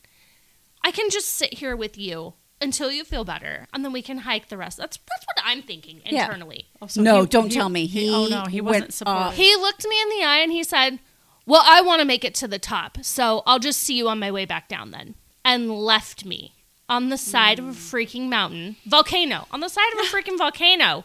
I 0.82 0.90
can 0.90 1.10
just 1.10 1.28
sit 1.28 1.54
here 1.54 1.74
with 1.74 1.96
you 1.98 2.34
until 2.60 2.90
you 2.90 3.04
feel 3.04 3.24
better, 3.24 3.66
and 3.74 3.84
then 3.84 3.92
we 3.92 4.00
can 4.00 4.18
hike 4.18 4.48
the 4.48 4.56
rest. 4.56 4.78
That's 4.78 4.96
that's 4.98 5.26
what 5.26 5.44
I'm 5.44 5.60
thinking 5.62 6.00
Yeah. 6.06 6.24
internally. 6.26 6.66
Oh, 6.80 6.86
so 6.86 7.02
no, 7.02 7.20
he- 7.22 7.26
don't 7.26 7.48
he- 7.50 7.54
tell 7.54 7.68
me. 7.68 7.86
He, 7.86 8.08
oh 8.14 8.28
no, 8.28 8.44
he 8.44 8.60
wasn't 8.60 8.94
supportive. 8.94 9.22
off. 9.28 9.34
He 9.36 9.54
looked 9.56 9.84
me 9.86 10.00
in 10.02 10.08
the 10.08 10.24
eye 10.24 10.38
and 10.38 10.52
he 10.52 10.62
said, 10.64 10.98
"Well, 11.44 11.62
I 11.66 11.82
want 11.82 12.00
to 12.00 12.06
make 12.06 12.24
it 12.24 12.34
to 12.36 12.48
the 12.48 12.58
top, 12.58 12.98
so 13.02 13.42
I'll 13.46 13.58
just 13.58 13.80
see 13.80 13.96
you 13.96 14.08
on 14.08 14.18
my 14.18 14.30
way 14.30 14.44
back 14.46 14.68
down 14.68 14.90
then." 14.90 15.16
And 15.44 15.70
left 15.70 16.24
me 16.24 16.54
on 16.88 17.08
the 17.08 17.18
side 17.18 17.58
of 17.58 17.66
a 17.66 17.70
mm. 17.70 17.74
freaking 17.74 18.28
mountain, 18.28 18.76
volcano, 18.86 19.46
on 19.50 19.60
the 19.60 19.68
side 19.68 19.92
of 19.92 19.98
a 20.00 20.02
freaking 20.10 20.38
volcano, 20.38 21.04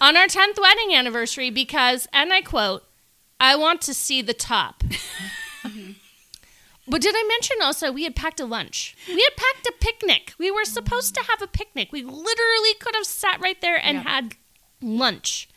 on 0.00 0.16
our 0.16 0.26
10th 0.26 0.60
wedding 0.60 0.94
anniversary 0.94 1.50
because, 1.50 2.06
and 2.12 2.32
I 2.32 2.42
quote, 2.42 2.84
"I 3.40 3.56
want 3.56 3.80
to 3.82 3.94
see 3.94 4.22
the 4.22 4.34
top." 4.34 4.82
Mm-hmm. 5.64 5.92
But 6.86 7.00
did 7.00 7.14
I 7.16 7.26
mention 7.26 7.56
also 7.62 7.90
we 7.90 8.04
had 8.04 8.14
packed 8.14 8.38
a 8.38 8.44
lunch? 8.44 8.94
We 9.08 9.14
had 9.14 9.36
packed 9.36 9.66
a 9.66 9.72
picnic. 9.80 10.34
We 10.38 10.50
were 10.50 10.66
supposed 10.66 11.14
to 11.14 11.22
have 11.22 11.40
a 11.40 11.46
picnic. 11.46 11.90
We 11.90 12.02
literally 12.02 12.74
could 12.78 12.94
have 12.94 13.06
sat 13.06 13.40
right 13.40 13.58
there 13.62 13.80
and 13.82 13.96
Yep. 13.96 14.06
had 14.06 14.34
lunch. 14.82 15.48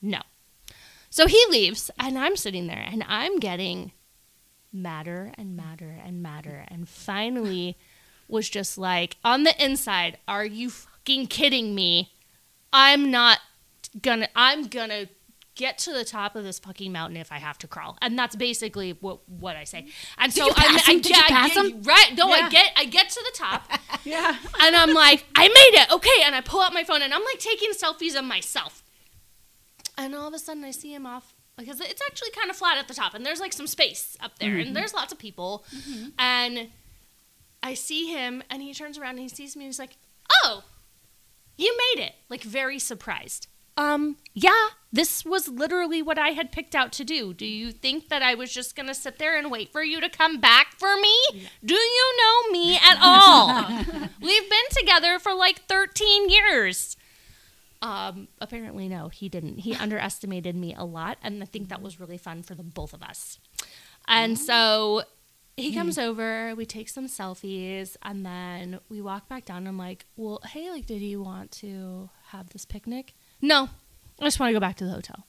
No. 0.00 0.22
So 1.10 1.26
he 1.26 1.44
leaves, 1.50 1.90
and 1.98 2.18
I'm 2.18 2.36
sitting 2.36 2.66
there, 2.66 2.86
and 2.90 3.04
I'm 3.06 3.38
getting 3.38 3.92
madder 4.72 5.32
and 5.36 5.56
madder 5.56 5.94
and 6.02 6.22
madder, 6.22 6.64
and 6.68 6.88
finally 6.88 7.76
was 8.28 8.48
just 8.48 8.78
like, 8.78 9.16
on 9.24 9.42
the 9.42 9.64
inside, 9.64 10.18
are 10.28 10.44
you 10.44 10.70
fucking 10.70 11.26
kidding 11.26 11.74
me? 11.74 12.12
I'm 12.72 13.10
not 13.10 13.38
gonna, 14.02 14.28
I'm 14.36 14.66
gonna 14.66 15.08
get 15.58 15.76
to 15.76 15.92
the 15.92 16.04
top 16.04 16.36
of 16.36 16.44
this 16.44 16.58
fucking 16.58 16.92
mountain 16.92 17.16
if 17.16 17.32
I 17.32 17.38
have 17.38 17.58
to 17.58 17.66
crawl, 17.66 17.98
and 18.00 18.18
that's 18.18 18.36
basically 18.36 18.92
what 18.92 19.28
what 19.28 19.56
I 19.56 19.64
say. 19.64 19.88
And 20.16 20.32
so 20.32 20.46
you 20.46 20.52
I, 20.56 20.64
pass 20.66 20.88
I, 20.88 20.92
him? 20.92 21.00
Did 21.00 21.16
you 21.16 21.22
pass 21.24 21.56
him? 21.56 21.82
right? 21.82 22.14
No, 22.16 22.28
Yeah. 22.28 22.34
I 22.34 22.48
get, 22.48 22.72
I 22.76 22.84
get 22.86 23.10
to 23.10 23.24
the 23.24 23.38
top, 23.38 23.70
yeah. 24.04 24.36
and 24.60 24.76
I'm 24.76 24.94
like, 24.94 25.26
I 25.34 25.48
made 25.48 25.82
it, 25.82 25.92
okay. 25.92 26.22
And 26.24 26.34
I 26.34 26.40
pull 26.40 26.62
out 26.62 26.72
my 26.72 26.84
phone, 26.84 27.02
and 27.02 27.12
I'm 27.12 27.24
like 27.24 27.40
taking 27.40 27.70
selfies 27.72 28.16
of 28.18 28.24
myself. 28.24 28.82
And 29.98 30.14
all 30.14 30.28
of 30.28 30.34
a 30.34 30.38
sudden, 30.38 30.64
I 30.64 30.70
see 30.70 30.94
him 30.94 31.04
off 31.06 31.34
because 31.58 31.80
it's 31.80 32.00
actually 32.06 32.30
kind 32.30 32.48
of 32.48 32.56
flat 32.56 32.78
at 32.78 32.88
the 32.88 32.94
top, 32.94 33.14
and 33.14 33.26
there's 33.26 33.40
like 33.40 33.52
some 33.52 33.66
space 33.66 34.16
up 34.20 34.38
there, 34.38 34.56
and 34.56 34.66
mm-hmm. 34.66 34.74
there's 34.74 34.94
lots 34.94 35.12
of 35.12 35.18
people. 35.18 35.64
Mm-hmm. 35.74 36.08
And 36.18 36.68
I 37.62 37.74
see 37.74 38.06
him, 38.12 38.42
and 38.50 38.62
he 38.62 38.72
turns 38.72 38.98
around 38.98 39.12
and 39.12 39.20
he 39.20 39.28
sees 39.28 39.56
me, 39.56 39.64
and 39.64 39.68
he's 39.68 39.78
like, 39.78 39.96
"Oh, 40.44 40.64
you 41.56 41.76
made 41.94 42.02
it!" 42.04 42.14
Like 42.28 42.42
very 42.42 42.78
surprised. 42.78 43.48
Um, 43.76 44.16
yeah, 44.34 44.70
this 44.92 45.24
was 45.24 45.46
literally 45.48 46.02
what 46.02 46.18
I 46.18 46.30
had 46.30 46.50
picked 46.50 46.74
out 46.74 46.90
to 46.94 47.04
do. 47.04 47.32
Do 47.32 47.46
you 47.46 47.70
think 47.70 48.08
that 48.08 48.22
I 48.22 48.34
was 48.34 48.52
just 48.52 48.74
gonna 48.74 48.94
sit 48.94 49.18
there 49.18 49.36
and 49.38 49.50
wait 49.52 49.70
for 49.70 49.84
you 49.84 50.00
to 50.00 50.08
come 50.08 50.40
back 50.40 50.72
for 50.76 50.96
me? 50.96 51.46
Do 51.64 51.74
you 51.74 52.16
know 52.18 52.50
me 52.52 52.76
at 52.76 52.98
all? 53.00 53.68
We've 54.20 54.50
been 54.50 54.68
together 54.70 55.18
for 55.20 55.32
like 55.32 55.60
13 55.68 56.28
years. 56.28 56.96
Um, 57.80 58.26
apparently 58.40 58.88
no, 58.88 59.08
he 59.08 59.28
didn't. 59.28 59.58
He 59.58 59.74
underestimated 59.76 60.56
me 60.56 60.74
a 60.76 60.84
lot, 60.84 61.18
and 61.22 61.40
I 61.42 61.46
think 61.46 61.68
that 61.68 61.80
was 61.80 62.00
really 62.00 62.18
fun 62.18 62.42
for 62.42 62.56
the 62.56 62.64
both 62.64 62.92
of 62.92 63.02
us. 63.02 63.38
And 64.08 64.38
so 64.38 65.02
he 65.58 65.74
comes 65.74 65.96
mm-hmm. 65.96 66.08
over, 66.08 66.54
we 66.54 66.66
take 66.66 66.88
some 66.88 67.06
selfies, 67.06 67.96
and 68.02 68.24
then 68.24 68.80
we 68.88 69.00
walk 69.00 69.28
back 69.28 69.44
down. 69.44 69.58
And 69.58 69.68
I'm 69.68 69.78
like, 69.78 70.06
"Well, 70.16 70.40
hey, 70.46 70.70
like, 70.70 70.86
did 70.86 71.00
you 71.00 71.22
want 71.22 71.50
to 71.52 72.10
have 72.28 72.50
this 72.50 72.64
picnic?" 72.64 73.14
No, 73.40 73.68
I 74.20 74.24
just 74.24 74.40
want 74.40 74.50
to 74.50 74.54
go 74.54 74.60
back 74.60 74.76
to 74.76 74.84
the 74.84 74.90
hotel. 74.90 75.26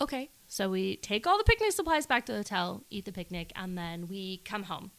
Okay, 0.00 0.30
so 0.46 0.68
we 0.68 0.96
take 0.96 1.26
all 1.26 1.38
the 1.38 1.44
picnic 1.44 1.72
supplies 1.72 2.06
back 2.06 2.26
to 2.26 2.32
the 2.32 2.38
hotel, 2.38 2.84
eat 2.90 3.04
the 3.04 3.12
picnic, 3.12 3.52
and 3.56 3.76
then 3.76 4.08
we 4.08 4.38
come 4.38 4.64
home. 4.64 4.90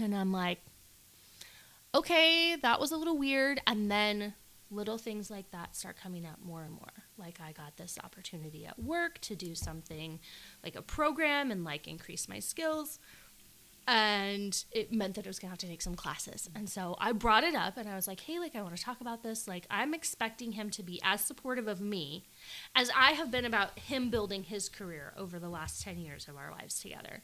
And 0.00 0.14
I'm 0.14 0.32
like, 0.32 0.58
okay, 1.94 2.56
that 2.56 2.80
was 2.80 2.90
a 2.90 2.96
little 2.96 3.16
weird. 3.16 3.60
And 3.66 3.90
then 3.90 4.34
little 4.70 4.98
things 4.98 5.30
like 5.30 5.50
that 5.50 5.74
start 5.74 5.96
coming 5.96 6.26
up 6.26 6.38
more 6.42 6.62
and 6.62 6.72
more. 6.72 7.04
Like 7.16 7.40
I 7.40 7.52
got 7.52 7.76
this 7.76 7.98
opportunity 8.02 8.66
at 8.66 8.78
work 8.78 9.20
to 9.22 9.34
do 9.34 9.54
something 9.54 10.20
like 10.62 10.76
a 10.76 10.82
program 10.82 11.50
and 11.50 11.64
like 11.64 11.86
increase 11.86 12.28
my 12.28 12.38
skills. 12.38 12.98
And 13.86 14.62
it 14.70 14.92
meant 14.92 15.14
that 15.14 15.26
I 15.26 15.30
was 15.30 15.38
gonna 15.38 15.50
have 15.50 15.58
to 15.60 15.66
take 15.66 15.80
some 15.80 15.94
classes. 15.94 16.50
And 16.54 16.68
so 16.68 16.96
I 17.00 17.12
brought 17.12 17.44
it 17.44 17.54
up 17.54 17.78
and 17.78 17.88
I 17.88 17.94
was 17.94 18.06
like, 18.06 18.20
hey, 18.20 18.38
like 18.38 18.54
I 18.54 18.60
wanna 18.60 18.76
talk 18.76 19.00
about 19.00 19.22
this. 19.22 19.48
Like 19.48 19.66
I'm 19.70 19.94
expecting 19.94 20.52
him 20.52 20.68
to 20.70 20.82
be 20.82 21.00
as 21.02 21.22
supportive 21.22 21.66
of 21.66 21.80
me 21.80 22.24
as 22.74 22.90
I 22.94 23.12
have 23.12 23.30
been 23.30 23.46
about 23.46 23.78
him 23.78 24.10
building 24.10 24.42
his 24.42 24.68
career 24.68 25.14
over 25.16 25.38
the 25.38 25.48
last 25.48 25.82
10 25.82 25.98
years 25.98 26.28
of 26.28 26.36
our 26.36 26.50
lives 26.50 26.78
together. 26.78 27.22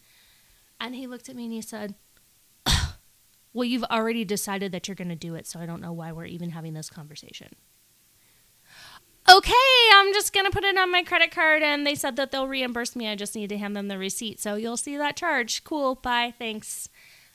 And 0.80 0.94
he 0.94 1.06
looked 1.06 1.28
at 1.28 1.36
me 1.36 1.44
and 1.44 1.52
he 1.52 1.60
said, 1.60 1.94
well, 3.54 3.64
you've 3.64 3.84
already 3.84 4.24
decided 4.24 4.72
that 4.72 4.88
you're 4.88 4.96
going 4.96 5.08
to 5.08 5.16
do 5.16 5.36
it, 5.36 5.46
so 5.46 5.60
I 5.60 5.66
don't 5.66 5.80
know 5.80 5.92
why 5.92 6.12
we're 6.12 6.26
even 6.26 6.50
having 6.50 6.74
this 6.74 6.90
conversation. 6.90 7.52
Okay, 9.26 9.52
I'm 9.94 10.12
just 10.12 10.34
going 10.34 10.44
to 10.44 10.50
put 10.50 10.64
it 10.64 10.76
on 10.76 10.92
my 10.92 11.02
credit 11.02 11.30
card, 11.30 11.62
and 11.62 11.86
they 11.86 11.94
said 11.94 12.16
that 12.16 12.30
they'll 12.30 12.48
reimburse 12.48 12.94
me. 12.94 13.08
I 13.08 13.14
just 13.14 13.34
need 13.34 13.48
to 13.48 13.56
hand 13.56 13.74
them 13.74 13.88
the 13.88 13.96
receipt. 13.96 14.40
So 14.40 14.56
you'll 14.56 14.76
see 14.76 14.96
that 14.98 15.16
charge. 15.16 15.64
Cool, 15.64 15.94
bye, 15.94 16.34
thanks. 16.36 16.90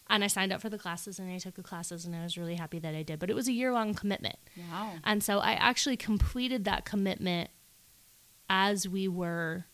And 0.08 0.24
I 0.24 0.28
signed 0.28 0.52
up 0.52 0.62
for 0.62 0.70
the 0.70 0.78
classes 0.78 1.20
and 1.20 1.32
I 1.32 1.38
took 1.38 1.56
the 1.56 1.64
classes, 1.64 2.06
and 2.06 2.16
I 2.16 2.24
was 2.24 2.38
really 2.38 2.56
happy 2.56 2.80
that 2.80 2.94
I 2.94 3.04
did. 3.04 3.18
But 3.18 3.30
it 3.30 3.36
was 3.36 3.48
a 3.48 3.54
year 3.54 3.72
long 3.72 3.94
commitment. 3.94 4.38
Wow. 4.72 4.94
And 5.04 5.24
so 5.24 5.40
I 5.40 5.54
actually 5.54 5.98
completed 5.98 6.66
that 6.66 6.84
commitment 6.84 7.50
as 8.50 8.88
we 8.88 9.08
were 9.08 9.66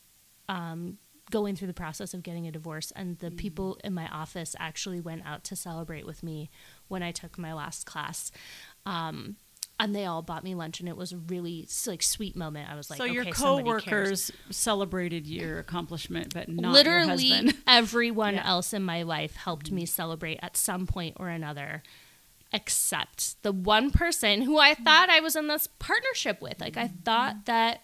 um, 0.48 1.00
going 1.32 1.56
through 1.56 1.68
the 1.68 1.74
process 1.74 2.14
of 2.14 2.24
getting 2.24 2.48
a 2.48 2.52
divorce. 2.52 2.92
And 2.96 3.18
the 3.20 3.32
mm. 3.32 3.38
people 3.38 3.78
in 3.84 3.94
my 3.94 4.08
office 4.08 4.56
actually 4.60 5.00
went 5.00 5.26
out 5.26 5.44
to 5.46 5.56
celebrate 5.56 6.06
with 6.06 6.24
me 6.24 6.50
when 6.88 7.04
I 7.04 7.12
took 7.12 7.38
my 7.38 7.54
last 7.54 7.86
class. 7.86 8.32
Um, 8.86 9.38
and 9.78 9.94
they 9.94 10.06
all 10.06 10.22
bought 10.22 10.46
me 10.46 10.56
lunch, 10.56 10.80
and 10.80 10.88
it 10.88 10.96
was 10.96 11.12
a 11.12 11.18
really 11.18 11.68
like 11.86 12.02
sweet 12.02 12.36
moment. 12.36 12.70
I 12.72 12.76
was 12.76 12.90
like, 12.90 12.98
so 12.98 13.04
your 13.04 13.24
okay, 13.24 13.32
cares. 13.32 13.44
coworkers 13.44 14.32
celebrated 14.50 15.28
your 15.28 15.60
accomplishment, 15.60 16.34
but 16.34 16.48
not 16.48 16.72
literally 16.72 17.26
your 17.26 17.36
husband. 17.36 17.64
everyone 17.68 18.36
Yeah. 18.36 18.48
else 18.48 18.72
in 18.72 18.84
my 18.84 19.04
life 19.04 19.36
helped 19.36 19.72
me 19.72 19.86
celebrate 19.86 20.40
at 20.42 20.56
some 20.56 20.88
point 20.88 21.18
or 21.20 21.28
another 21.28 21.84
except 22.54 23.42
the 23.44 23.52
one 23.52 23.92
person 23.92 24.44
who 24.44 24.58
I 24.60 24.76
mm. 24.76 24.84
thought 24.84 25.10
I 25.10 25.20
was 25.20 25.36
in 25.36 25.48
this 25.48 25.68
partnership 25.68 26.42
with 26.42 26.62
like 26.62 26.78
I 26.78 26.88
mm. 26.88 27.04
thought 27.04 27.46
that 27.46 27.82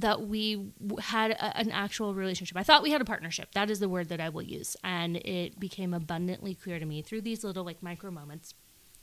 that 0.00 0.26
we 0.26 0.72
had 1.00 1.32
a, 1.32 1.56
an 1.56 1.70
actual 1.70 2.14
relationship. 2.14 2.56
I 2.56 2.62
thought 2.62 2.82
we 2.82 2.90
had 2.90 3.00
a 3.00 3.04
partnership. 3.04 3.52
That 3.54 3.70
is 3.70 3.80
the 3.80 3.88
word 3.88 4.08
that 4.10 4.20
I 4.20 4.28
will 4.28 4.42
use. 4.42 4.76
And 4.84 5.16
it 5.16 5.58
became 5.58 5.92
abundantly 5.92 6.54
clear 6.54 6.78
to 6.78 6.86
me 6.86 7.02
through 7.02 7.22
these 7.22 7.42
little 7.42 7.64
like 7.64 7.82
micro 7.82 8.10
moments 8.10 8.54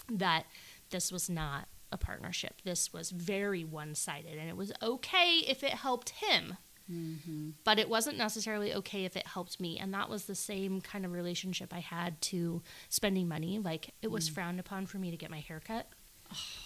that 0.09 0.45
this 0.91 1.11
was 1.11 1.29
not 1.29 1.67
a 1.91 1.97
partnership. 1.97 2.61
This 2.63 2.93
was 2.93 3.11
very 3.11 3.63
one-sided 3.63 4.37
and 4.37 4.49
it 4.49 4.55
was 4.55 4.71
okay 4.81 5.43
if 5.47 5.63
it 5.63 5.71
helped 5.71 6.11
him 6.11 6.57
mm-hmm. 6.91 7.49
but 7.63 7.79
it 7.79 7.89
wasn't 7.89 8.17
necessarily 8.17 8.73
okay 8.73 9.05
if 9.05 9.15
it 9.15 9.27
helped 9.27 9.59
me 9.59 9.77
and 9.77 9.93
that 9.93 10.09
was 10.09 10.25
the 10.25 10.35
same 10.35 10.81
kind 10.81 11.05
of 11.05 11.11
relationship 11.11 11.73
i 11.73 11.79
had 11.79 12.19
to 12.21 12.61
spending 12.89 13.27
money 13.27 13.59
like 13.59 13.93
it 14.01 14.11
was 14.11 14.29
mm. 14.29 14.33
frowned 14.33 14.59
upon 14.59 14.85
for 14.85 14.97
me 14.97 15.11
to 15.11 15.17
get 15.17 15.31
my 15.31 15.39
hair 15.39 15.61
cut 15.65 15.87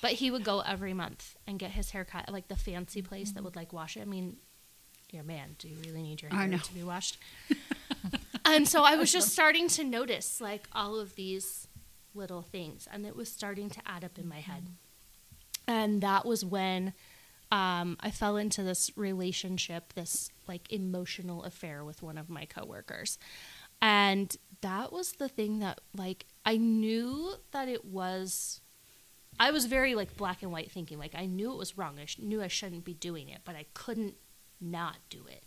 but 0.02 0.12
he 0.14 0.32
would 0.32 0.44
go 0.44 0.62
every 0.62 0.94
month 0.94 1.36
and 1.48 1.60
get 1.60 1.72
his 1.72 1.92
hair 1.92 2.06
cut 2.06 2.24
at 2.28 2.34
like 2.34 2.48
the 2.48 2.56
fancy 2.56 3.02
place 3.02 3.32
that 3.32 3.44
would 3.44 3.56
like 3.56 3.74
wash 3.74 3.98
it 3.98 4.02
i 4.02 4.06
mean 4.06 4.38
dear 5.12 5.24
man 5.24 5.56
do 5.58 5.68
you 5.68 5.78
really 5.86 6.02
need 6.02 6.22
your 6.22 6.32
I 6.34 6.38
hair 6.38 6.48
know. 6.48 6.58
to 6.58 6.74
be 6.74 6.84
washed 6.84 7.18
and 8.46 8.68
so 8.68 8.84
i 8.84 8.96
was 8.96 9.12
just 9.12 9.30
starting 9.30 9.68
to 9.70 9.84
notice 9.84 10.40
like 10.40 10.68
all 10.74 11.00
of 11.00 11.16
these 11.16 11.68
little 12.14 12.42
things 12.42 12.88
and 12.92 13.06
it 13.06 13.16
was 13.16 13.32
starting 13.32 13.70
to 13.70 13.80
add 13.86 14.04
up 14.04 14.18
in 14.18 14.28
my 14.28 14.40
head 14.40 14.68
and 15.68 16.02
that 16.02 16.26
was 16.26 16.44
when 16.44 16.94
um, 17.52 17.98
I 18.00 18.12
fell 18.12 18.38
into 18.38 18.64
this 18.64 18.92
relationship, 18.96 19.94
this 19.94 20.30
like 20.48 20.72
emotional 20.72 21.44
affair 21.44 21.84
with 21.84 22.04
one 22.04 22.18
of 22.18 22.30
my 22.30 22.46
coworkers. 22.46 23.18
And 23.82 24.36
that 24.62 24.92
was 24.92 25.14
the 25.14 25.30
thing 25.30 25.60
that 25.60 25.82
like 25.96 26.26
I 26.46 26.58
knew 26.58 27.36
that 27.52 27.68
it 27.68 27.86
was 27.86 28.62
I 29.40 29.52
was 29.52 29.66
very 29.66 29.96
like 29.96 30.18
black 30.18 30.44
and 30.44 30.52
white 30.52 30.72
thinking 30.72 31.00
like 31.00 31.16
I 31.16 31.26
knew 31.26 31.52
it 31.52 31.58
was 31.58 31.78
wrong. 31.78 32.00
I 32.00 32.06
sh- 32.06 32.20
knew 32.20 32.42
I 32.42 32.48
shouldn't 32.48 32.86
be 32.86 32.94
doing 32.94 33.30
it, 33.30 33.42
but 33.46 33.56
I 33.56 33.66
couldn't 33.74 34.16
not 34.62 34.98
do 35.10 35.26
it 35.28 35.44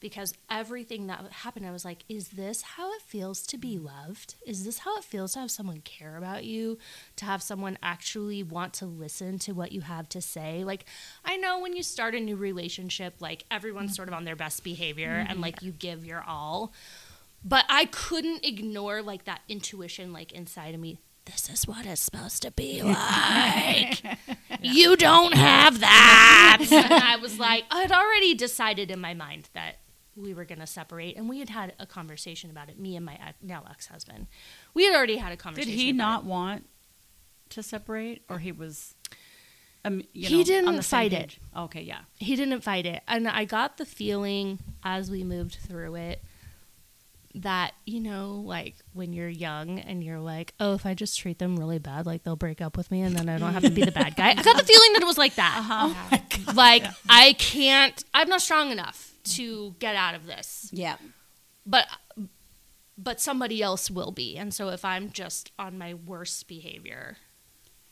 because 0.00 0.34
everything 0.50 1.06
that 1.06 1.32
happened, 1.32 1.66
I 1.66 1.70
was 1.70 1.84
like, 1.84 2.04
is 2.08 2.28
this 2.28 2.62
how 2.62 2.92
it 2.94 3.02
feels 3.02 3.46
to 3.48 3.58
be 3.58 3.78
loved? 3.78 4.34
Is 4.46 4.64
this 4.64 4.78
how 4.78 4.96
it 4.96 5.04
feels 5.04 5.32
to 5.32 5.40
have 5.40 5.50
someone 5.50 5.80
care 5.80 6.16
about 6.16 6.44
you? 6.44 6.78
To 7.16 7.24
have 7.24 7.42
someone 7.42 7.78
actually 7.82 8.42
want 8.42 8.74
to 8.74 8.86
listen 8.86 9.38
to 9.40 9.52
what 9.52 9.72
you 9.72 9.82
have 9.82 10.08
to 10.10 10.20
say? 10.20 10.64
Like, 10.64 10.86
I 11.24 11.36
know 11.36 11.60
when 11.60 11.74
you 11.74 11.82
start 11.82 12.14
a 12.14 12.20
new 12.20 12.36
relationship, 12.36 13.16
like 13.20 13.44
everyone's 13.50 13.94
sort 13.94 14.08
of 14.08 14.14
on 14.14 14.24
their 14.24 14.36
best 14.36 14.64
behavior 14.64 15.20
mm-hmm. 15.20 15.30
and 15.30 15.40
like 15.40 15.62
you 15.62 15.72
give 15.72 16.04
your 16.04 16.22
all. 16.26 16.72
But 17.44 17.64
I 17.68 17.84
couldn't 17.86 18.44
ignore 18.44 19.02
like 19.02 19.24
that 19.24 19.42
intuition, 19.48 20.12
like 20.12 20.32
inside 20.32 20.74
of 20.74 20.80
me. 20.80 20.98
This 21.26 21.50
is 21.50 21.66
what 21.66 21.84
it's 21.86 22.00
supposed 22.00 22.42
to 22.42 22.50
be 22.52 22.82
like. 22.84 24.02
You 24.62 24.96
don't 24.96 25.34
have 25.34 25.80
that. 25.80 26.58
and 26.72 26.94
I 26.94 27.16
was 27.16 27.38
like, 27.38 27.64
I'd 27.70 27.92
already 27.92 28.34
decided 28.34 28.90
in 28.90 29.00
my 29.00 29.12
mind 29.12 29.48
that 29.52 29.76
we 30.16 30.32
were 30.32 30.44
going 30.44 30.60
to 30.60 30.66
separate, 30.66 31.16
and 31.16 31.28
we 31.28 31.40
had 31.40 31.50
had 31.50 31.74
a 31.78 31.84
conversation 31.84 32.48
about 32.50 32.70
it. 32.70 32.78
Me 32.78 32.96
and 32.96 33.04
my 33.04 33.14
ex- 33.14 33.36
now 33.42 33.62
ex-husband, 33.68 34.28
we 34.72 34.84
had 34.86 34.94
already 34.94 35.16
had 35.16 35.32
a 35.32 35.36
conversation. 35.36 35.70
Did 35.72 35.78
he 35.78 35.90
about 35.90 35.98
not 35.98 36.20
it. 36.22 36.26
want 36.26 36.68
to 37.50 37.62
separate, 37.62 38.22
or 38.30 38.38
he 38.38 38.52
was? 38.52 38.94
Um, 39.84 40.02
you 40.12 40.28
He 40.28 40.44
didn't 40.44 40.68
on 40.68 40.76
the 40.76 40.82
same 40.82 41.10
fight 41.10 41.12
it. 41.12 41.38
Okay, 41.56 41.82
yeah. 41.82 42.00
He 42.16 42.34
didn't 42.34 42.62
fight 42.62 42.86
it, 42.86 43.02
and 43.06 43.28
I 43.28 43.44
got 43.44 43.76
the 43.76 43.84
feeling 43.84 44.58
as 44.82 45.10
we 45.10 45.22
moved 45.22 45.56
through 45.56 45.96
it 45.96 46.22
that 47.36 47.74
you 47.84 48.00
know, 48.00 48.42
like 48.44 48.76
when 48.94 49.12
you're 49.12 49.28
young 49.28 49.78
and 49.78 50.02
you're 50.02 50.20
like, 50.20 50.54
oh, 50.58 50.74
if 50.74 50.86
I 50.86 50.94
just 50.94 51.18
treat 51.18 51.38
them 51.38 51.56
really 51.56 51.78
bad, 51.78 52.06
like 52.06 52.22
they'll 52.22 52.36
break 52.36 52.60
up 52.60 52.76
with 52.76 52.90
me, 52.90 53.02
and 53.02 53.16
then 53.16 53.28
I 53.28 53.38
don't 53.38 53.52
have 53.52 53.62
to 53.62 53.70
be 53.70 53.82
the 53.82 53.92
bad 53.92 54.16
guy. 54.16 54.30
I 54.30 54.34
got 54.34 54.56
the 54.56 54.64
feeling 54.72 54.92
that 54.94 55.02
it 55.02 55.06
was 55.06 55.18
like 55.18 55.34
that. 55.36 55.56
Uh-huh. 55.58 56.18
Oh 56.48 56.52
like 56.54 56.84
I 57.08 57.34
can't. 57.34 58.02
I'm 58.14 58.28
not 58.28 58.40
strong 58.40 58.70
enough 58.70 59.12
to 59.24 59.74
get 59.78 59.96
out 59.96 60.14
of 60.14 60.26
this. 60.26 60.70
Yeah. 60.72 60.96
but 61.64 61.86
but 62.98 63.20
somebody 63.20 63.62
else 63.62 63.90
will 63.90 64.10
be 64.10 64.38
and 64.38 64.54
so 64.54 64.70
if 64.70 64.82
i'm 64.82 65.10
just 65.10 65.52
on 65.58 65.76
my 65.76 65.92
worst 65.92 66.48
behavior 66.48 67.18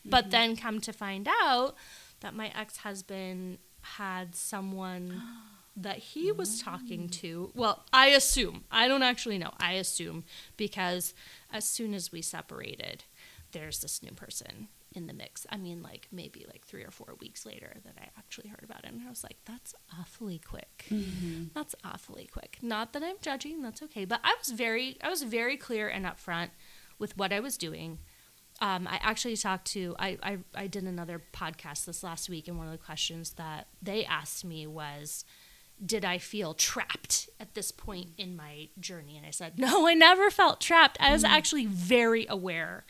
but 0.03 0.23
mm-hmm. 0.23 0.31
then 0.31 0.55
come 0.55 0.81
to 0.81 0.91
find 0.91 1.27
out 1.27 1.75
that 2.21 2.33
my 2.33 2.51
ex-husband 2.55 3.59
had 3.81 4.33
someone 4.33 5.21
that 5.75 5.97
he 5.97 6.31
was 6.31 6.61
talking 6.61 7.09
to 7.09 7.51
well 7.53 7.83
i 7.91 8.07
assume 8.07 8.63
i 8.71 8.87
don't 8.87 9.03
actually 9.03 9.37
know 9.37 9.51
i 9.59 9.73
assume 9.73 10.23
because 10.57 11.13
as 11.51 11.65
soon 11.65 11.93
as 11.93 12.11
we 12.11 12.21
separated 12.21 13.03
there's 13.51 13.79
this 13.81 14.01
new 14.01 14.11
person 14.11 14.67
in 14.93 15.07
the 15.07 15.13
mix 15.13 15.45
i 15.49 15.57
mean 15.57 15.81
like 15.83 16.07
maybe 16.11 16.45
like 16.51 16.65
three 16.65 16.83
or 16.83 16.91
four 16.91 17.15
weeks 17.19 17.45
later 17.45 17.75
that 17.83 17.95
i 17.99 18.07
actually 18.17 18.47
heard 18.47 18.63
about 18.63 18.85
it 18.85 18.91
and 18.91 19.01
i 19.05 19.09
was 19.09 19.23
like 19.23 19.37
that's 19.45 19.73
awfully 19.99 20.39
quick 20.39 20.85
that's 21.53 21.75
awfully 21.83 22.27
quick. 22.31 22.57
Not 22.61 22.93
that 22.93 23.03
I'm 23.03 23.15
judging, 23.21 23.61
that's 23.61 23.81
okay. 23.83 24.05
But 24.05 24.19
I 24.23 24.35
was 24.39 24.51
very 24.51 24.97
I 25.01 25.09
was 25.09 25.23
very 25.23 25.57
clear 25.57 25.87
and 25.87 26.05
upfront 26.05 26.49
with 26.99 27.17
what 27.17 27.33
I 27.33 27.39
was 27.39 27.57
doing. 27.57 27.99
Um, 28.61 28.87
I 28.87 28.99
actually 29.01 29.35
talked 29.35 29.67
to 29.71 29.95
I, 29.99 30.17
I 30.23 30.37
I 30.53 30.67
did 30.67 30.83
another 30.83 31.21
podcast 31.33 31.85
this 31.85 32.03
last 32.03 32.29
week 32.29 32.47
and 32.47 32.57
one 32.57 32.67
of 32.67 32.71
the 32.71 32.77
questions 32.77 33.31
that 33.31 33.67
they 33.81 34.05
asked 34.05 34.45
me 34.45 34.65
was 34.67 35.25
did 35.83 36.05
I 36.05 36.17
feel 36.17 36.53
trapped 36.53 37.29
at 37.39 37.53
this 37.53 37.71
point 37.71 38.09
in 38.17 38.35
my 38.35 38.69
journey? 38.79 39.17
And 39.17 39.25
I 39.25 39.31
said, 39.31 39.53
No, 39.59 39.87
I 39.87 39.93
never 39.93 40.29
felt 40.29 40.61
trapped. 40.61 40.97
I 40.99 41.11
was 41.11 41.23
mm-hmm. 41.23 41.33
actually 41.33 41.65
very 41.65 42.25
aware 42.29 42.85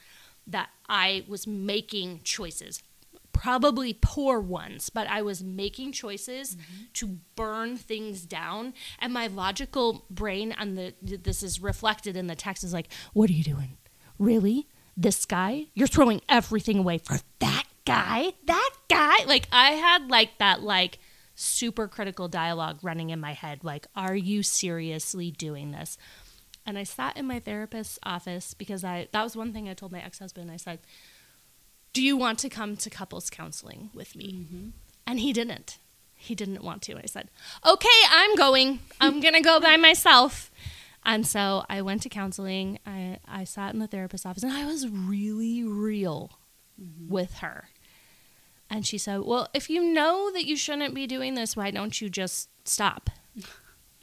that 0.48 0.70
I 0.88 1.26
was 1.28 1.48
making 1.48 2.22
choices 2.24 2.84
probably 3.36 3.94
poor 3.94 4.40
ones, 4.40 4.90
but 4.90 5.08
I 5.08 5.22
was 5.22 5.44
making 5.44 5.92
choices 5.92 6.56
mm-hmm. 6.56 6.84
to 6.94 7.20
burn 7.36 7.76
things 7.76 8.26
down. 8.26 8.74
And 8.98 9.14
my 9.14 9.28
logical 9.28 10.06
brain, 10.10 10.56
and 10.58 10.78
the 10.78 10.94
this 11.02 11.44
is 11.44 11.62
reflected 11.62 12.16
in 12.16 12.28
the 12.28 12.36
text, 12.36 12.64
is 12.64 12.74
like, 12.74 12.88
"What 13.14 13.30
are 13.30 13.34
you 13.34 13.44
doing? 13.44 13.78
Really? 14.18 14.68
This 14.96 15.26
guy? 15.26 15.66
You're 15.74 15.88
throwing 15.88 16.22
everything 16.30 16.80
away 16.80 16.98
for 16.98 17.18
that 17.40 17.66
guy? 17.86 18.34
That 18.46 18.72
guy?" 18.90 19.26
Like 19.26 19.50
I 19.52 19.72
had 19.72 20.10
like 20.10 20.38
that 20.38 20.64
like 20.64 21.00
super 21.36 21.88
critical 21.88 22.28
dialogue 22.28 22.80
running 22.82 23.10
in 23.10 23.20
my 23.20 23.34
head. 23.34 23.64
Like, 23.64 23.88
"Are 23.96 24.16
you 24.16 24.42
seriously 24.44 25.32
doing 25.32 25.72
this?" 25.72 25.98
And 26.66 26.78
I 26.78 26.84
sat 26.84 27.16
in 27.16 27.28
my 27.28 27.40
therapist's 27.40 28.00
office 28.04 28.54
because 28.54 28.84
I 28.84 29.08
that 29.12 29.24
was 29.24 29.36
one 29.36 29.54
thing 29.54 29.70
I 29.70 29.74
told 29.74 29.92
my 29.92 30.04
ex 30.04 30.20
husband. 30.20 30.50
I 30.50 30.58
said, 30.58 30.80
do 31.96 32.04
you 32.04 32.18
want 32.18 32.40
to 32.40 32.50
come 32.50 32.76
to 32.76 32.90
couples 32.90 33.30
counseling 33.30 33.90
with 33.94 34.18
me? 34.18 34.34
Mm-hmm. 34.34 34.70
And 35.08 35.20
he 35.22 35.32
didn't. 35.32 35.80
He 36.14 36.36
didn't 36.36 36.62
want 36.62 36.82
to. 36.84 36.98
I 36.98 37.06
said, 37.06 37.30
okay, 37.66 37.88
I'm 38.12 38.36
going. 38.36 38.80
I'm 39.00 39.22
going 39.22 39.34
to 39.34 39.42
go 39.42 39.62
by 39.62 39.78
myself. 39.78 40.52
And 41.06 41.26
so 41.26 41.64
I 41.70 41.82
went 41.82 42.02
to 42.02 42.10
counseling. 42.10 42.80
I, 42.86 43.20
I 43.26 43.46
sat 43.46 43.74
in 43.74 43.80
the 43.80 43.88
therapist's 43.88 44.26
office 44.26 44.44
and 44.44 44.52
I 44.52 44.66
was 44.66 44.90
really 44.90 45.64
real 45.64 46.38
mm-hmm. 46.80 47.08
with 47.08 47.36
her. 47.36 47.70
And 48.70 48.86
she 48.86 48.98
said, 48.98 49.22
Well, 49.22 49.50
if 49.54 49.70
you 49.70 49.84
know 49.84 50.32
that 50.32 50.46
you 50.46 50.56
shouldn't 50.58 50.96
be 50.96 51.08
doing 51.08 51.36
this, 51.36 51.56
why 51.56 51.72
don't 51.72 52.00
you 52.02 52.10
just 52.10 52.50
stop? 52.68 53.10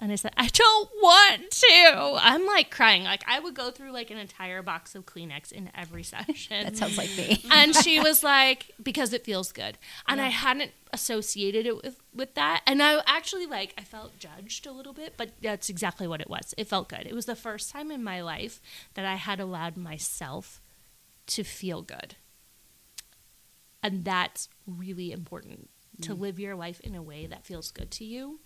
And 0.03 0.11
I 0.11 0.16
said, 0.16 0.33
I 0.37 0.48
don't 0.48 0.90
want 1.01 1.51
to. 1.53 2.18
I'm 2.20 2.44
like 2.44 2.72
crying. 2.72 3.05
Like 3.05 3.22
I 3.29 3.38
would 3.38 3.55
go 3.55 3.70
through 3.70 3.92
like 3.92 4.11
an 4.11 4.18
entire 4.18 4.61
box 4.61 4.96
of 4.96 5.07
Kleenex 5.07 5.53
in 5.53 5.70
every 5.77 6.03
session. 6.03 6.64
That 6.64 6.77
sounds 6.77 6.98
like 6.98 7.11
me. 7.16 7.44
and 7.53 7.72
she 7.72 8.01
was 8.01 8.25
like, 8.25 8.72
because 8.83 9.12
it 9.12 9.25
feels 9.25 9.53
good. 9.53 9.79
And 10.09 10.20
I 10.20 10.27
hadn't 10.27 10.72
associated 10.92 11.66
it 11.66 11.77
with, 11.77 12.01
with 12.12 12.35
that. 12.35 12.62
And 12.66 12.83
I 12.83 13.01
actually 13.07 13.46
like 13.46 13.75
I 13.79 13.83
felt 13.83 14.18
judged 14.18 14.66
a 14.66 14.72
little 14.72 14.92
bit, 14.92 15.14
but 15.16 15.31
that's 15.40 15.68
exactly 15.68 16.09
what 16.09 16.20
it 16.20 16.29
was. 16.29 16.53
It 16.59 16.66
felt 16.66 16.88
good. 16.88 17.07
It 17.07 17.14
was 17.14 17.27
the 17.27 17.37
first 17.37 17.70
time 17.70 17.92
in 17.92 18.03
my 18.03 18.22
life 18.22 18.61
that 18.94 19.05
I 19.05 19.14
had 19.14 19.38
allowed 19.38 19.77
myself 19.77 20.61
to 21.29 21.44
feel 21.44 21.81
good. 21.81 22.16
And 23.83 24.05
that's 24.05 24.49
really 24.66 25.12
important 25.12 25.68
to 26.03 26.14
mm. 26.14 26.21
live 26.21 26.38
your 26.38 26.55
life 26.55 26.81
in 26.81 26.95
a 26.95 27.03
way 27.03 27.27
that 27.27 27.45
feels 27.45 27.71
good 27.71 27.90
to 27.92 28.05
you. 28.05 28.40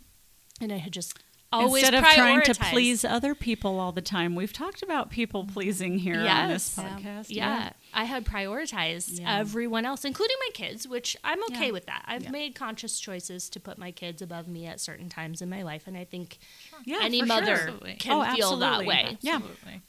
And 0.61 0.73
I 0.73 0.79
had 0.79 0.93
just 0.93 1.19
always 1.53 1.85
Instead 1.85 2.03
of 2.03 2.05
trying 2.13 2.43
to 2.43 2.55
please 2.55 3.05
other 3.05 3.35
people 3.35 3.79
all 3.79 3.93
the 3.93 4.03
time, 4.03 4.35
we've 4.35 4.53
talked 4.53 4.83
about 4.83 5.11
people 5.11 5.45
mm. 5.45 5.53
pleasing 5.53 5.99
here 5.99 6.17
on 6.27 6.49
this 6.49 6.75
Yes. 6.77 6.79
Yeah. 6.79 6.99
podcast. 6.99 7.27
Yeah, 7.29 7.71
I 7.95 8.05
had 8.05 8.25
prioritized 8.25 9.21
Yeah. 9.21 9.39
everyone 9.39 9.85
else, 9.85 10.05
including 10.05 10.37
my 10.41 10.51
kids, 10.55 10.89
which 10.89 11.17
I'm 11.23 11.43
okay 11.45 11.67
Yeah. 11.67 11.73
with 11.73 11.87
that. 11.87 12.05
I've 12.07 12.25
Yeah. 12.25 12.31
made 12.31 12.55
conscious 12.55 12.99
choices 12.99 13.49
to 13.51 13.61
put 13.61 13.79
my 13.79 13.93
kids 13.93 14.23
above 14.23 14.49
me 14.49 14.67
at 14.67 14.81
certain 14.81 15.09
times 15.09 15.41
in 15.41 15.49
my 15.49 15.63
life, 15.63 15.87
and 15.87 15.97
I 15.97 16.05
think 16.05 16.39
yeah, 16.85 16.99
any 17.03 17.21
for 17.21 17.27
sure. 17.27 17.41
mother 17.41 17.79
can 17.99 18.13
Oh, 18.13 18.35
feel 18.35 18.57
that 18.57 18.67
absolutely. 18.67 18.87
way. 18.87 19.19
Yeah. 19.21 19.37
Absolutely. 19.37 19.83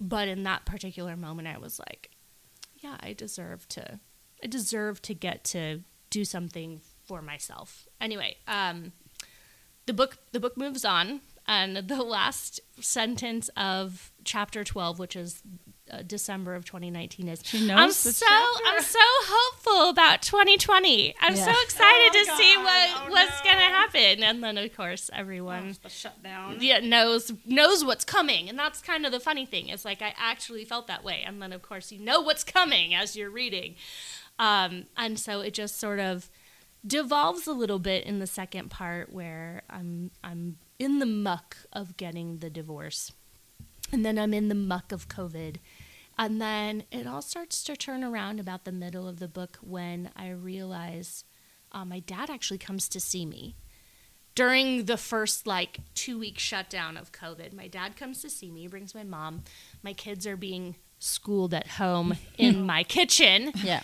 But 0.00 0.28
in 0.28 0.42
that 0.42 0.66
particular 0.66 1.16
moment, 1.16 1.48
I 1.48 1.58
was 1.58 1.78
like, 1.78 2.10
yeah, 2.80 2.96
I 3.00 3.12
deserve 3.12 3.68
to, 3.70 4.00
I 4.42 4.46
deserve 4.46 5.00
to 5.02 5.14
get 5.14 5.44
to 5.44 5.80
do 6.10 6.24
something 6.24 6.80
for 7.04 7.22
myself. 7.22 7.86
Anyway, 8.00 8.36
um, 8.46 8.92
the 9.86 9.92
book 9.92 10.18
the 10.32 10.40
book 10.40 10.56
moves 10.56 10.84
on, 10.84 11.20
and 11.46 11.76
the 11.88 12.02
last 12.02 12.60
sentence 12.80 13.50
of 13.56 14.12
chapter 14.24 14.64
twelve, 14.64 14.98
which 14.98 15.16
is 15.16 15.42
uh, 15.90 16.00
December 16.06 16.54
of 16.54 16.64
2019, 16.64 17.28
is 17.28 17.40
She 17.44 17.66
knows 17.66 17.76
I'm 17.78 17.88
the 17.88 17.94
so 17.94 18.24
chapter. 18.26 18.62
I'm 18.68 18.82
so 18.82 18.98
hopeful 19.02 19.90
about 19.90 20.22
2020. 20.22 21.14
I'm 21.20 21.36
so 21.36 21.50
excited 21.64 22.12
Oh, 22.14 22.24
to 22.24 22.36
see 22.36 22.56
what 22.56 22.88
Oh, 22.94 23.06
what's 23.10 23.44
no. 23.44 23.50
gonna 23.50 23.64
happen, 23.64 24.22
and 24.22 24.42
then 24.42 24.56
of 24.58 24.74
course 24.76 25.10
everyone 25.12 25.76
the 25.82 25.88
shutdown. 25.88 26.58
yeah 26.60 26.78
knows 26.78 27.32
knows 27.44 27.84
what's 27.84 28.04
coming 28.04 28.48
and 28.48 28.58
that's 28.58 28.80
kind 28.80 29.04
of 29.04 29.12
the 29.12 29.20
funny 29.20 29.44
thing 29.44 29.68
it's 29.68 29.84
like 29.84 30.00
i 30.02 30.14
actually 30.16 30.64
felt 30.64 30.86
that 30.86 31.02
way 31.04 31.22
and 31.26 31.42
then 31.42 31.52
of 31.52 31.62
course 31.62 31.90
you 31.92 31.98
know 31.98 32.20
what's 32.20 32.44
coming 32.44 32.94
as 32.94 33.16
you're 33.16 33.30
reading 33.30 33.74
um, 34.38 34.84
and 34.96 35.18
so 35.18 35.40
it 35.40 35.54
just 35.54 35.78
sort 35.78 36.00
of 36.00 36.30
devolves 36.84 37.46
a 37.46 37.52
little 37.52 37.78
bit 37.78 38.04
in 38.04 38.18
the 38.18 38.26
second 38.26 38.68
part 38.68 39.12
where 39.12 39.62
i'm 39.70 40.10
i'm 40.24 40.56
in 40.80 40.98
the 40.98 41.06
muck 41.06 41.56
of 41.72 41.96
getting 41.96 42.38
the 42.38 42.50
divorce 42.50 43.12
and 43.92 44.04
then 44.04 44.18
i'm 44.18 44.34
in 44.34 44.48
the 44.48 44.54
muck 44.54 44.90
of 44.90 45.08
covid 45.08 45.56
and 46.18 46.40
then 46.40 46.82
it 46.90 47.06
all 47.06 47.22
starts 47.22 47.62
to 47.62 47.76
turn 47.76 48.02
around 48.02 48.40
about 48.40 48.64
the 48.64 48.72
middle 48.72 49.06
of 49.06 49.20
the 49.20 49.28
book 49.28 49.58
when 49.62 50.10
i 50.16 50.28
realize 50.28 51.24
uh, 51.70 51.84
my 51.84 52.00
dad 52.00 52.28
actually 52.28 52.58
comes 52.58 52.88
to 52.88 52.98
see 52.98 53.24
me 53.24 53.54
during 54.34 54.86
the 54.86 54.96
first 54.96 55.46
like 55.46 55.78
two 55.94 56.18
week 56.18 56.38
shutdown 56.38 56.96
of 56.96 57.12
COVID, 57.12 57.52
my 57.52 57.68
dad 57.68 57.96
comes 57.96 58.22
to 58.22 58.30
see 58.30 58.50
me, 58.50 58.66
brings 58.66 58.94
my 58.94 59.04
mom. 59.04 59.44
My 59.82 59.92
kids 59.92 60.26
are 60.26 60.36
being 60.36 60.76
schooled 60.98 61.52
at 61.52 61.66
home 61.66 62.16
in 62.38 62.64
my 62.66 62.82
kitchen. 62.82 63.52
Yeah. 63.62 63.82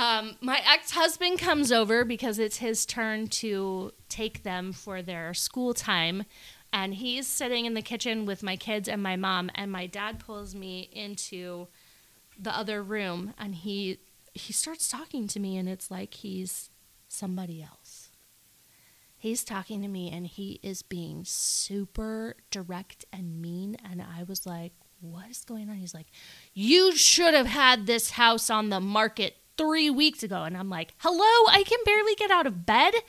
Um, 0.00 0.36
my 0.40 0.62
ex 0.66 0.92
husband 0.92 1.38
comes 1.38 1.70
over 1.70 2.06
because 2.06 2.38
it's 2.38 2.56
his 2.56 2.86
turn 2.86 3.26
to 3.26 3.92
take 4.08 4.44
them 4.44 4.72
for 4.72 5.02
their 5.02 5.34
school 5.34 5.74
time. 5.74 6.24
And 6.72 6.94
he's 6.94 7.26
sitting 7.26 7.66
in 7.66 7.74
the 7.74 7.82
kitchen 7.82 8.24
with 8.24 8.42
my 8.42 8.56
kids 8.56 8.88
and 8.88 9.02
my 9.02 9.16
mom. 9.16 9.50
And 9.54 9.70
my 9.70 9.86
dad 9.86 10.18
pulls 10.18 10.54
me 10.54 10.88
into 10.90 11.68
the 12.38 12.56
other 12.56 12.82
room 12.82 13.34
and 13.36 13.54
he 13.54 13.98
he 14.32 14.54
starts 14.54 14.88
talking 14.88 15.28
to 15.28 15.38
me 15.38 15.58
and 15.58 15.68
it's 15.68 15.90
like 15.90 16.14
he's 16.14 16.70
somebody 17.08 17.60
else 17.60 18.10
he's 19.20 19.44
talking 19.44 19.82
to 19.82 19.88
me 19.88 20.10
and 20.10 20.26
he 20.26 20.58
is 20.62 20.80
being 20.80 21.24
super 21.24 22.34
direct 22.50 23.04
and 23.12 23.40
mean. 23.42 23.76
And 23.88 24.00
I 24.00 24.22
was 24.22 24.46
like, 24.46 24.72
what 25.00 25.28
is 25.30 25.44
going 25.44 25.68
on? 25.68 25.76
He's 25.76 25.94
like, 25.94 26.06
you 26.54 26.96
should 26.96 27.34
have 27.34 27.46
had 27.46 27.86
this 27.86 28.12
house 28.12 28.48
on 28.48 28.70
the 28.70 28.80
market 28.80 29.36
three 29.60 29.90
weeks 29.90 30.22
ago. 30.22 30.44
And 30.44 30.56
I'm 30.56 30.70
like, 30.70 30.94
hello, 30.98 31.52
I 31.52 31.64
can 31.66 31.78
barely 31.84 32.14
get 32.14 32.30
out 32.30 32.46
of 32.46 32.64
bed. 32.64 32.94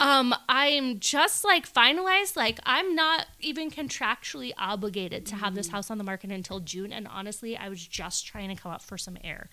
Um, 0.00 0.34
I'm 0.48 0.98
just 0.98 1.44
like 1.44 1.70
finalized. 1.70 2.36
Like, 2.36 2.58
I'm 2.64 2.94
not 2.94 3.26
even 3.40 3.70
contractually 3.70 4.52
obligated 4.56 5.26
to 5.26 5.36
have 5.36 5.54
this 5.54 5.68
house 5.68 5.90
on 5.90 5.98
the 5.98 6.04
market 6.04 6.30
until 6.30 6.58
June. 6.60 6.90
And 6.90 7.06
honestly, 7.06 7.54
I 7.56 7.68
was 7.68 7.86
just 7.86 8.26
trying 8.26 8.48
to 8.48 8.60
come 8.60 8.72
up 8.72 8.80
for 8.80 8.96
some 8.96 9.18
air. 9.22 9.50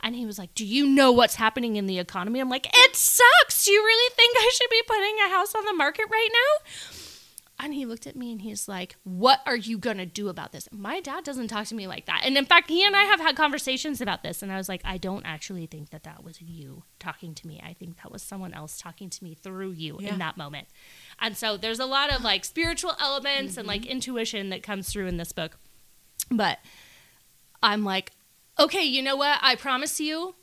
And 0.00 0.16
he 0.16 0.26
was 0.26 0.36
like, 0.36 0.54
Do 0.56 0.66
you 0.66 0.86
know 0.88 1.12
what's 1.12 1.36
happening 1.36 1.76
in 1.76 1.86
the 1.86 2.00
economy? 2.00 2.40
I'm 2.40 2.50
like, 2.50 2.66
It 2.74 2.96
sucks. 2.96 3.64
Do 3.64 3.70
you 3.70 3.82
really 3.82 4.14
think 4.16 4.36
I 4.36 4.50
should 4.52 4.70
be 4.70 4.82
putting 4.86 5.16
a 5.26 5.30
house 5.30 5.54
on 5.54 5.64
the 5.64 5.74
market 5.74 6.06
right 6.10 6.30
now? 6.32 7.00
And 7.62 7.72
he 7.72 7.86
looked 7.86 8.08
at 8.08 8.16
me 8.16 8.32
and 8.32 8.42
he's 8.42 8.66
like, 8.66 8.96
What 9.04 9.40
are 9.46 9.56
you 9.56 9.78
going 9.78 9.98
to 9.98 10.06
do 10.06 10.28
about 10.28 10.50
this? 10.50 10.68
My 10.72 10.98
dad 11.00 11.22
doesn't 11.22 11.46
talk 11.46 11.66
to 11.68 11.76
me 11.76 11.86
like 11.86 12.06
that. 12.06 12.22
And 12.24 12.36
in 12.36 12.44
fact, 12.44 12.68
he 12.68 12.84
and 12.84 12.96
I 12.96 13.04
have 13.04 13.20
had 13.20 13.36
conversations 13.36 14.00
about 14.00 14.24
this. 14.24 14.42
And 14.42 14.50
I 14.50 14.56
was 14.56 14.68
like, 14.68 14.82
I 14.84 14.98
don't 14.98 15.24
actually 15.24 15.66
think 15.66 15.90
that 15.90 16.02
that 16.02 16.24
was 16.24 16.42
you 16.42 16.82
talking 16.98 17.34
to 17.36 17.46
me. 17.46 17.62
I 17.64 17.72
think 17.72 18.02
that 18.02 18.10
was 18.10 18.20
someone 18.20 18.52
else 18.52 18.80
talking 18.80 19.08
to 19.10 19.24
me 19.24 19.34
through 19.34 19.70
you 19.70 19.96
Yeah. 20.00 20.14
in 20.14 20.18
that 20.18 20.36
moment. 20.36 20.66
And 21.20 21.36
so 21.36 21.56
there's 21.56 21.78
a 21.78 21.86
lot 21.86 22.12
of 22.12 22.22
like 22.24 22.44
spiritual 22.44 22.96
elements 23.00 23.56
and 23.56 23.68
like 23.68 23.82
mm-hmm. 23.82 23.92
intuition 23.92 24.50
that 24.50 24.64
comes 24.64 24.90
through 24.90 25.06
in 25.06 25.16
this 25.16 25.30
book. 25.30 25.56
But 26.32 26.58
I'm 27.62 27.84
like, 27.84 28.10
okay, 28.58 28.82
you 28.82 29.02
know 29.02 29.14
what? 29.14 29.38
I 29.40 29.54
promise 29.54 30.00
you, 30.00 30.34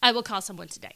I 0.00 0.12
will 0.12 0.22
call 0.22 0.40
someone 0.40 0.68
today. 0.68 0.94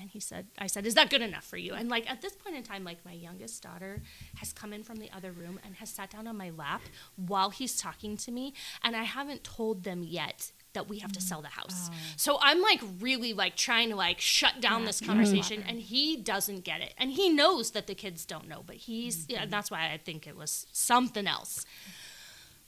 And 0.00 0.10
he 0.10 0.20
said, 0.20 0.46
I 0.58 0.66
said, 0.66 0.86
is 0.86 0.94
that 0.94 1.10
good 1.10 1.22
enough 1.22 1.44
for 1.44 1.56
you? 1.56 1.74
And 1.74 1.88
like 1.88 2.10
at 2.10 2.22
this 2.22 2.34
point 2.34 2.56
in 2.56 2.62
time, 2.62 2.82
like 2.84 3.04
my 3.04 3.12
youngest 3.12 3.62
daughter 3.62 4.02
has 4.36 4.52
come 4.52 4.72
in 4.72 4.82
from 4.82 4.96
the 4.96 5.10
other 5.14 5.30
room 5.30 5.60
and 5.64 5.76
has 5.76 5.90
sat 5.90 6.10
down 6.10 6.26
on 6.26 6.36
my 6.36 6.50
lap 6.50 6.82
while 7.16 7.50
he's 7.50 7.76
talking 7.76 8.16
to 8.18 8.32
me. 8.32 8.54
And 8.82 8.96
I 8.96 9.04
haven't 9.04 9.44
told 9.44 9.84
them 9.84 10.02
yet 10.02 10.52
that 10.72 10.88
we 10.88 10.98
have 11.00 11.12
to 11.12 11.20
sell 11.20 11.42
the 11.42 11.48
house. 11.48 11.88
Mm. 11.88 11.92
Oh. 11.92 11.96
So 12.16 12.38
I'm 12.40 12.62
like 12.62 12.80
really 13.00 13.32
like 13.32 13.56
trying 13.56 13.90
to 13.90 13.96
like 13.96 14.20
shut 14.20 14.60
down 14.60 14.84
this 14.84 15.00
mm. 15.00 15.06
conversation 15.06 15.62
and 15.66 15.78
he 15.78 16.16
doesn't 16.16 16.64
get 16.64 16.80
it. 16.80 16.94
And 16.98 17.12
he 17.12 17.28
knows 17.28 17.72
that 17.72 17.86
the 17.86 17.94
kids 17.94 18.24
don't 18.24 18.48
know, 18.48 18.62
but 18.66 18.76
he's 18.76 19.26
mm. 19.26 19.32
yeah, 19.32 19.46
that's 19.46 19.70
why 19.70 19.92
I 19.92 19.98
think 19.98 20.26
it 20.26 20.36
was 20.36 20.66
something 20.72 21.26
else. 21.26 21.64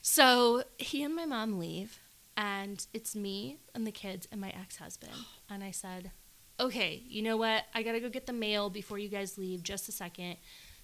So 0.03 0.65
he 0.77 1.03
and 1.03 1.17
my 1.17 1.25
mom 1.25 1.59
leave, 1.59 1.99
and 2.37 2.87
it's 2.93 3.17
me 3.17 3.59
and 3.75 3.87
the 3.87 3.93
kids 3.93 4.29
and 4.31 4.39
my 4.39 4.51
ex 4.51 4.77
husband. 4.77 5.13
And 5.49 5.65
I 5.65 5.71
said, 5.71 6.11
okay, 6.59 7.03
you 7.07 7.23
know 7.23 7.37
what? 7.37 7.65
I 7.75 7.83
gotta 7.83 8.01
go 8.01 8.09
get 8.09 8.27
the 8.27 8.33
mail 8.33 8.71
before 8.71 8.99
you 8.99 9.09
guys 9.09 9.39
leave. 9.39 9.63
Just 9.63 9.89
a 9.89 9.93
second. 9.93 10.37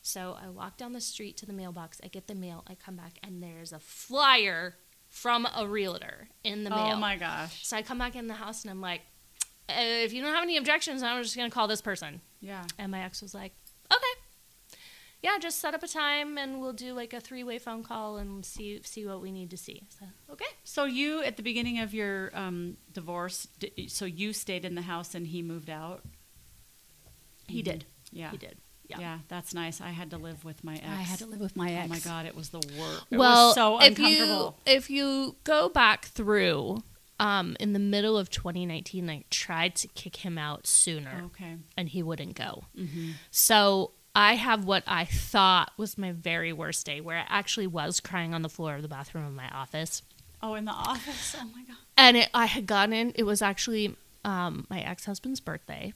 So 0.03 0.37
I 0.43 0.49
walk 0.49 0.77
down 0.77 0.93
the 0.93 1.01
street 1.01 1.37
to 1.39 1.47
the 1.47 1.53
mailbox. 1.53 2.01
I 2.03 2.09
get 2.09 2.27
the 2.27 2.35
mail. 2.35 2.65
I 2.67 2.75
come 2.75 2.97
back, 2.97 3.19
and 3.23 3.43
there's 3.43 3.73
a 3.73 3.79
flyer 3.79 4.77
from 5.09 5.47
a 5.55 5.67
realtor 5.67 6.29
in 6.45 6.65
the 6.65 6.71
mail. 6.71 6.93
Oh 6.95 6.97
my 6.97 7.17
gosh. 7.17 7.67
So 7.67 7.77
I 7.77 7.83
come 7.83 7.99
back 7.99 8.17
in 8.17 8.27
the 8.27 8.35
house, 8.35 8.63
and 8.63 8.71
I'm 8.71 8.81
like, 8.81 9.03
uh, 9.69 9.75
if 9.77 10.13
you 10.13 10.23
don't 10.23 10.33
have 10.33 10.43
any 10.43 10.57
objections, 10.57 11.03
I'm 11.03 11.23
just 11.23 11.37
gonna 11.37 11.51
call 11.51 11.69
this 11.69 11.83
person. 11.83 12.21
Yeah. 12.41 12.65
And 12.79 12.91
my 12.91 13.03
ex 13.03 13.21
was 13.23 13.35
like, 13.35 13.53
okay. 13.93 14.20
Yeah, 15.23 15.37
just 15.39 15.59
set 15.59 15.75
up 15.75 15.83
a 15.83 15.89
time 15.89 16.39
and 16.39 16.61
we'll 16.61 16.73
do 16.73 16.95
like 16.95 17.13
a 17.13 17.21
three 17.21 17.45
way 17.45 17.59
phone 17.59 17.83
call 17.83 18.17
and 18.17 18.45
see 18.45 18.81
see 18.85 19.07
what 19.07 19.21
we 19.21 19.31
need 19.31 19.51
to 19.51 19.57
see. 19.57 19.83
So, 19.99 20.07
okay. 20.33 20.47
So 20.65 20.85
you, 20.85 21.23
at 21.23 21.37
the 21.37 21.43
beginning 21.43 21.79
of 21.81 21.93
your 21.93 22.31
um, 22.35 22.79
divorce, 22.93 23.47
d- 23.59 23.89
so 23.89 24.07
you 24.07 24.33
stayed 24.33 24.65
in 24.65 24.75
the 24.75 24.83
house 24.83 25.15
and 25.15 25.27
he 25.27 25.43
moved 25.43 25.69
out. 25.69 26.03
He 27.49 27.63
did. 27.63 27.85
Yeah. 28.13 28.31
He 28.31 28.37
did. 28.39 28.57
Yeah. 28.89 28.99
Yeah. 28.99 29.19
that's 29.29 29.55
nice. 29.55 29.81
I 29.81 29.91
had 29.91 30.11
to 30.11 30.17
live 30.17 30.45
with 30.45 30.65
my 30.65 30.75
ex. 30.75 30.85
I 30.87 31.03
had 31.03 31.19
to 31.21 31.27
live 31.27 31.41
with 31.41 31.55
my 31.55 31.71
ex. 31.71 31.85
Oh 31.87 31.89
my 31.89 31.99
god, 32.01 32.27
it 32.27 32.35
was 32.35 32.49
the 32.49 32.59
worst. 32.79 33.07
It 33.11 33.19
well, 33.19 33.49
was 33.49 33.55
so 33.55 33.79
if 33.81 33.99
you 33.99 34.05
uncomfortable. 34.07 34.59
if 34.67 34.91
you 34.91 35.37
go 35.45 35.69
back 35.69 36.07
through 36.07 36.83
um, 37.21 37.57
in 37.61 37.73
the 37.73 37.79
middle 37.79 38.17
of 38.17 38.31
2019, 38.31 39.09
I 39.11 39.25
tried 39.31 39.75
to 39.77 39.89
kick 39.89 40.17
him 40.17 40.39
out 40.39 40.67
sooner 40.67 41.23
Okay. 41.27 41.57
and 41.77 41.89
he 41.91 42.03
wouldn't 42.03 42.35
go. 42.35 42.65
Mm-hmm. 42.77 43.11
So 43.31 43.93
I 44.15 44.35
have 44.35 44.65
what 44.65 44.83
I 44.87 45.05
thought 45.05 45.73
was 45.77 45.97
my 45.97 46.13
very 46.13 46.53
worst 46.53 46.85
day, 46.87 47.01
where 47.01 47.19
I 47.19 47.25
actually 47.29 47.67
was 47.67 48.01
crying 48.01 48.35
on 48.35 48.43
the 48.43 48.49
floor 48.49 48.75
of 48.75 48.83
the 48.83 48.89
bathroom 48.89 49.25
of 49.25 49.33
my 49.33 49.49
office. 49.51 50.03
Oh, 50.43 50.55
in 50.55 50.65
the 50.65 50.73
office. 50.73 51.37
Oh 51.39 51.45
my 51.45 51.63
god. 51.65 51.77
and 51.97 52.17
it, 52.17 52.29
I 52.35 52.47
had 52.47 52.67
gone 52.67 52.93
in. 52.93 53.13
It 53.15 53.25
was 53.25 53.41
actually 53.43 53.97
um, 54.25 54.67
my 54.69 54.81
ex 54.81 55.05
husband's 55.05 55.39
birthday, 55.41 55.93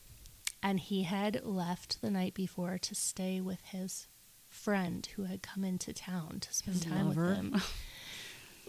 and 0.62 0.78
he 0.78 1.02
had 1.04 1.44
left 1.44 2.00
the 2.02 2.10
night 2.10 2.34
before 2.34 2.78
to 2.78 2.94
stay 2.94 3.40
with 3.40 3.60
his 3.66 4.06
friend 4.48 5.08
who 5.16 5.24
had 5.24 5.42
come 5.42 5.64
into 5.64 5.92
town 5.92 6.38
to 6.40 6.54
spend 6.54 6.76
His 6.76 6.84
time 6.84 7.08
lover? 7.08 7.26
with 7.28 7.36
him. 7.36 7.62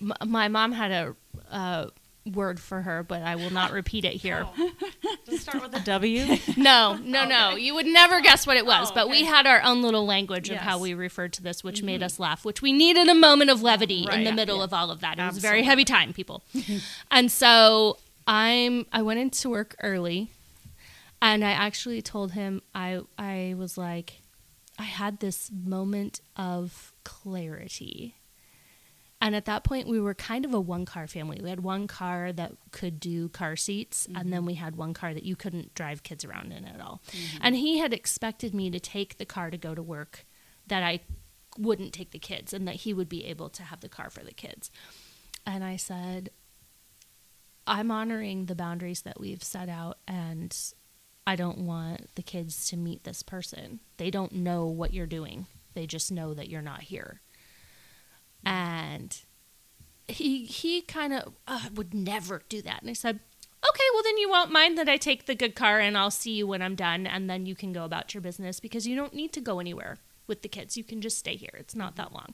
M- 0.01 0.29
my 0.31 0.47
mom 0.47 0.71
had 0.71 0.91
a 0.91 1.15
uh, 1.51 1.87
word 2.25 2.59
for 2.59 2.81
her, 2.81 3.03
but 3.03 3.21
I 3.21 3.35
will 3.35 3.51
not 3.51 3.71
repeat 3.71 4.03
it 4.05 4.13
here. 4.13 4.47
Does 5.25 5.35
it 5.35 5.41
start 5.41 5.61
with 5.61 5.75
a 5.75 5.79
W? 5.81 6.37
No, 6.57 6.95
no, 7.03 7.25
no. 7.27 7.55
You 7.55 7.75
would 7.75 7.85
never 7.85 8.19
guess 8.21 8.47
what 8.47 8.57
it 8.57 8.65
was, 8.65 8.89
Oh, 8.89 8.95
but 8.95 9.09
we 9.09 9.23
had 9.25 9.45
our 9.45 9.61
own 9.61 9.81
little 9.81 10.05
language 10.05 10.49
of 10.49 10.57
how 10.57 10.75
Mm-hmm. 10.75 10.81
we 10.83 10.93
referred 10.95 11.33
to 11.33 11.43
this, 11.43 11.63
which 11.63 11.83
made 11.83 12.01
us 12.01 12.19
laugh, 12.19 12.43
which 12.43 12.61
we 12.61 12.73
needed 12.73 13.07
a 13.07 13.13
moment 13.15 13.49
of 13.51 13.61
levity 13.61 14.07
in 14.11 14.23
the 14.23 14.29
yeah, 14.29 14.31
middle 14.31 14.57
yeah. 14.57 14.63
of 14.63 14.73
all 14.73 14.89
of 14.91 15.01
that. 15.01 15.19
It 15.19 15.25
was 15.25 15.37
a 15.37 15.41
very 15.41 15.63
heavy 15.63 15.85
time, 15.85 16.11
people. 16.13 16.43
and 17.11 17.31
so 17.31 17.97
I'm 18.27 18.85
I 18.91 19.01
went 19.03 19.19
into 19.19 19.49
work 19.49 19.75
early 19.83 20.31
and 21.21 21.43
I 21.45 21.51
actually 21.51 22.01
told 22.01 22.31
him 22.31 22.61
I 22.73 23.01
I 23.19 23.53
was 23.57 23.77
like 23.77 24.21
I 24.79 24.83
had 24.83 25.19
this 25.19 25.51
moment 25.51 26.19
of 26.35 26.91
clarity. 27.03 28.15
And 29.21 29.35
at 29.35 29.45
that 29.45 29.63
point, 29.63 29.87
we 29.87 29.99
were 29.99 30.13
kind 30.13 30.45
of 30.45 30.53
a 30.53 30.59
one 30.59 30.85
car 30.85 31.07
family. 31.07 31.39
We 31.41 31.49
had 31.49 31.61
one 31.61 31.87
car 31.87 32.31
that 32.33 32.53
could 32.71 32.99
do 32.99 33.29
car 33.29 33.55
seats, 33.55 34.05
and 34.05 34.17
mm-hmm. 34.17 34.29
then 34.29 34.45
we 34.45 34.55
had 34.55 34.75
one 34.75 34.93
car 34.93 35.13
that 35.13 35.23
you 35.23 35.35
couldn't 35.35 35.73
drive 35.73 36.03
kids 36.03 36.25
around 36.25 36.51
in 36.51 36.65
at 36.65 36.81
all. 36.81 37.01
Mm-hmm. 37.11 37.37
And 37.41 37.55
he 37.55 37.79
had 37.79 37.93
expected 37.93 38.53
me 38.53 38.69
to 38.69 38.79
take 38.79 39.17
the 39.17 39.25
car 39.25 39.49
to 39.49 39.57
go 39.57 39.73
to 39.73 39.81
work, 39.81 40.25
that 40.67 40.83
I 40.83 40.99
wouldn't 41.57 41.93
take 41.93 42.11
the 42.11 42.19
kids, 42.19 42.53
and 42.53 42.67
that 42.67 42.75
he 42.75 42.93
would 42.93 43.09
be 43.09 43.25
able 43.25 43.49
to 43.49 43.63
have 43.63 43.79
the 43.79 43.89
car 43.89 44.09
for 44.09 44.23
the 44.23 44.33
kids. 44.33 44.69
And 45.45 45.63
I 45.63 45.77
said, 45.77 46.29
I'm 47.65 47.91
honoring 47.91 48.45
the 48.45 48.55
boundaries 48.55 49.01
that 49.03 49.19
we've 49.19 49.43
set 49.43 49.69
out, 49.69 49.97
and 50.07 50.55
I 51.25 51.35
don't 51.35 51.59
want 51.59 52.09
the 52.15 52.21
kids 52.21 52.67
to 52.69 52.77
meet 52.77 53.05
this 53.05 53.23
person. 53.23 53.79
They 53.97 54.11
don't 54.11 54.33
know 54.33 54.65
what 54.65 54.93
you're 54.93 55.07
doing, 55.07 55.47
they 55.73 55.87
just 55.87 56.11
know 56.11 56.33
that 56.33 56.49
you're 56.49 56.61
not 56.61 56.83
here. 56.83 57.21
And 58.45 59.17
he 60.07 60.45
he 60.45 60.81
kind 60.81 61.13
of 61.13 61.33
would 61.75 61.93
never 61.93 62.43
do 62.47 62.61
that. 62.61 62.81
And 62.81 62.89
I 62.89 62.93
said, 62.93 63.19
okay, 63.67 63.83
well 63.93 64.03
then 64.03 64.17
you 64.17 64.29
won't 64.29 64.51
mind 64.51 64.77
that 64.77 64.87
I 64.87 64.97
take 64.97 65.25
the 65.25 65.35
good 65.35 65.55
car 65.55 65.79
and 65.79 65.97
I'll 65.97 66.11
see 66.11 66.33
you 66.33 66.47
when 66.47 66.61
I'm 66.61 66.75
done, 66.75 67.07
and 67.07 67.29
then 67.29 67.45
you 67.45 67.55
can 67.55 67.73
go 67.73 67.83
about 67.83 68.13
your 68.13 68.21
business 68.21 68.59
because 68.59 68.87
you 68.87 68.95
don't 68.95 69.13
need 69.13 69.33
to 69.33 69.41
go 69.41 69.59
anywhere 69.59 69.97
with 70.27 70.41
the 70.41 70.47
kids. 70.47 70.77
You 70.77 70.83
can 70.83 71.01
just 71.01 71.17
stay 71.17 71.35
here. 71.35 71.53
It's 71.55 71.75
not 71.75 71.95
that 71.95 72.13
long. 72.13 72.33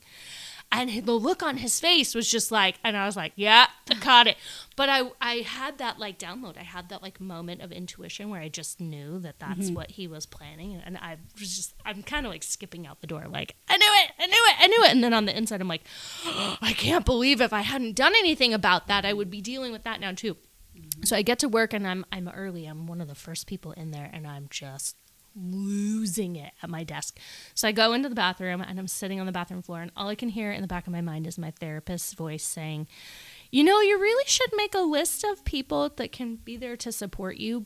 And 0.73 1.05
the 1.05 1.11
look 1.11 1.43
on 1.43 1.57
his 1.57 1.79
face 1.81 2.15
was 2.15 2.31
just 2.31 2.49
like, 2.49 2.79
and 2.81 2.95
I 2.95 3.05
was 3.05 3.17
like, 3.17 3.33
yeah, 3.35 3.67
I 3.89 3.95
caught 3.95 4.27
it. 4.27 4.37
But 4.77 4.87
I, 4.87 5.11
I 5.19 5.35
had 5.39 5.79
that 5.79 5.99
like 5.99 6.17
download. 6.17 6.57
I 6.57 6.63
had 6.63 6.87
that 6.89 7.01
like 7.03 7.19
moment 7.19 7.61
of 7.61 7.73
intuition 7.73 8.29
where 8.29 8.39
I 8.39 8.47
just 8.47 8.79
knew 8.79 9.19
that 9.19 9.39
that's 9.39 9.65
mm-hmm. 9.65 9.75
what 9.75 9.91
he 9.91 10.07
was 10.07 10.25
planning. 10.25 10.81
And 10.83 10.97
I 10.97 11.17
was 11.37 11.55
just, 11.55 11.73
I'm 11.85 12.03
kind 12.03 12.25
of 12.25 12.31
like 12.31 12.43
skipping 12.43 12.87
out 12.87 13.01
the 13.01 13.07
door, 13.07 13.25
like, 13.29 13.55
I 13.67 13.75
knew 13.75 13.85
it, 13.85 14.11
I 14.17 14.27
knew 14.27 14.33
it, 14.33 14.55
I 14.59 14.67
knew 14.67 14.83
it. 14.85 14.91
And 14.91 15.03
then 15.03 15.13
on 15.13 15.25
the 15.25 15.37
inside, 15.37 15.59
I'm 15.59 15.67
like, 15.67 15.83
oh, 16.25 16.57
I 16.61 16.71
can't 16.71 17.05
believe 17.05 17.41
if 17.41 17.51
I 17.51 17.61
hadn't 17.61 17.95
done 17.95 18.13
anything 18.17 18.53
about 18.53 18.87
that, 18.87 19.03
I 19.05 19.11
would 19.11 19.29
be 19.29 19.41
dealing 19.41 19.73
with 19.73 19.83
that 19.83 19.99
now 19.99 20.13
too. 20.13 20.35
Mm-hmm. 20.75 21.03
So 21.03 21.17
I 21.17 21.21
get 21.21 21.39
to 21.39 21.49
work 21.49 21.73
and 21.73 21.85
I'm, 21.85 22.05
I'm 22.13 22.29
early. 22.29 22.65
I'm 22.65 22.87
one 22.87 23.01
of 23.01 23.09
the 23.09 23.15
first 23.15 23.45
people 23.45 23.73
in 23.73 23.91
there 23.91 24.09
and 24.13 24.25
I'm 24.25 24.47
just 24.49 24.95
losing 25.35 26.35
it 26.35 26.53
at 26.61 26.69
my 26.69 26.83
desk. 26.83 27.19
So 27.53 27.67
I 27.67 27.71
go 27.71 27.93
into 27.93 28.09
the 28.09 28.15
bathroom 28.15 28.61
and 28.61 28.79
I'm 28.79 28.87
sitting 28.87 29.19
on 29.19 29.25
the 29.25 29.31
bathroom 29.31 29.61
floor, 29.61 29.81
and 29.81 29.91
all 29.95 30.09
I 30.09 30.15
can 30.15 30.29
hear 30.29 30.51
in 30.51 30.61
the 30.61 30.67
back 30.67 30.87
of 30.87 30.93
my 30.93 31.01
mind 31.01 31.27
is 31.27 31.37
my 31.37 31.51
therapist's 31.51 32.13
voice 32.13 32.43
saying, 32.43 32.87
You 33.49 33.63
know, 33.63 33.81
you 33.81 33.99
really 33.99 34.25
should 34.27 34.51
make 34.55 34.75
a 34.75 34.79
list 34.79 35.23
of 35.23 35.45
people 35.45 35.89
that 35.97 36.11
can 36.11 36.35
be 36.35 36.57
there 36.57 36.77
to 36.77 36.91
support 36.91 37.37
you 37.37 37.65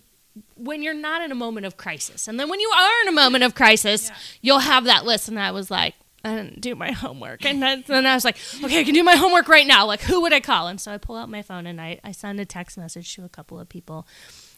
when 0.56 0.84
you're 0.84 0.94
not 0.94 1.22
in 1.22 1.32
a 1.32 1.36
moment 1.36 1.66
of 1.66 1.78
crisis. 1.78 2.28
And 2.28 2.40
then 2.40 2.50
when 2.50 2.60
you 2.60 2.70
are 2.70 3.02
in 3.04 3.08
a 3.08 3.14
moment 3.14 3.44
of 3.44 3.56
crisis, 3.56 4.12
you'll 4.42 4.60
have 4.60 4.84
that 4.86 5.06
list. 5.06 5.30
And 5.30 5.40
I 5.40 5.52
was 5.52 5.72
like, 5.72 5.96
I 6.26 6.36
didn't 6.36 6.62
do 6.62 6.76
my 6.76 6.92
homework. 6.92 7.46
And 7.46 7.62
then, 7.62 7.84
then 7.88 8.06
I 8.06 8.16
was 8.16 8.26
like, 8.26 8.38
okay, 8.64 8.80
I 8.80 8.84
can 8.84 8.94
do 8.94 9.04
my 9.04 9.16
homework 9.16 9.48
right 9.48 9.68
now. 9.68 9.86
Like, 9.86 10.02
who 10.02 10.22
would 10.22 10.34
I 10.34 10.40
call? 10.40 10.68
And 10.68 10.82
so 10.82 10.92
I 10.92 10.98
pull 10.98 11.16
out 11.16 11.30
my 11.30 11.42
phone 11.42 11.68
and 11.68 11.80
I, 11.80 12.00
I 12.04 12.12
send 12.12 12.40
a 12.40 12.46
text 12.46 12.78
message 12.78 13.16
to 13.16 13.24
a 13.24 13.30
couple 13.30 13.60
of 13.60 13.70
people. 13.70 14.08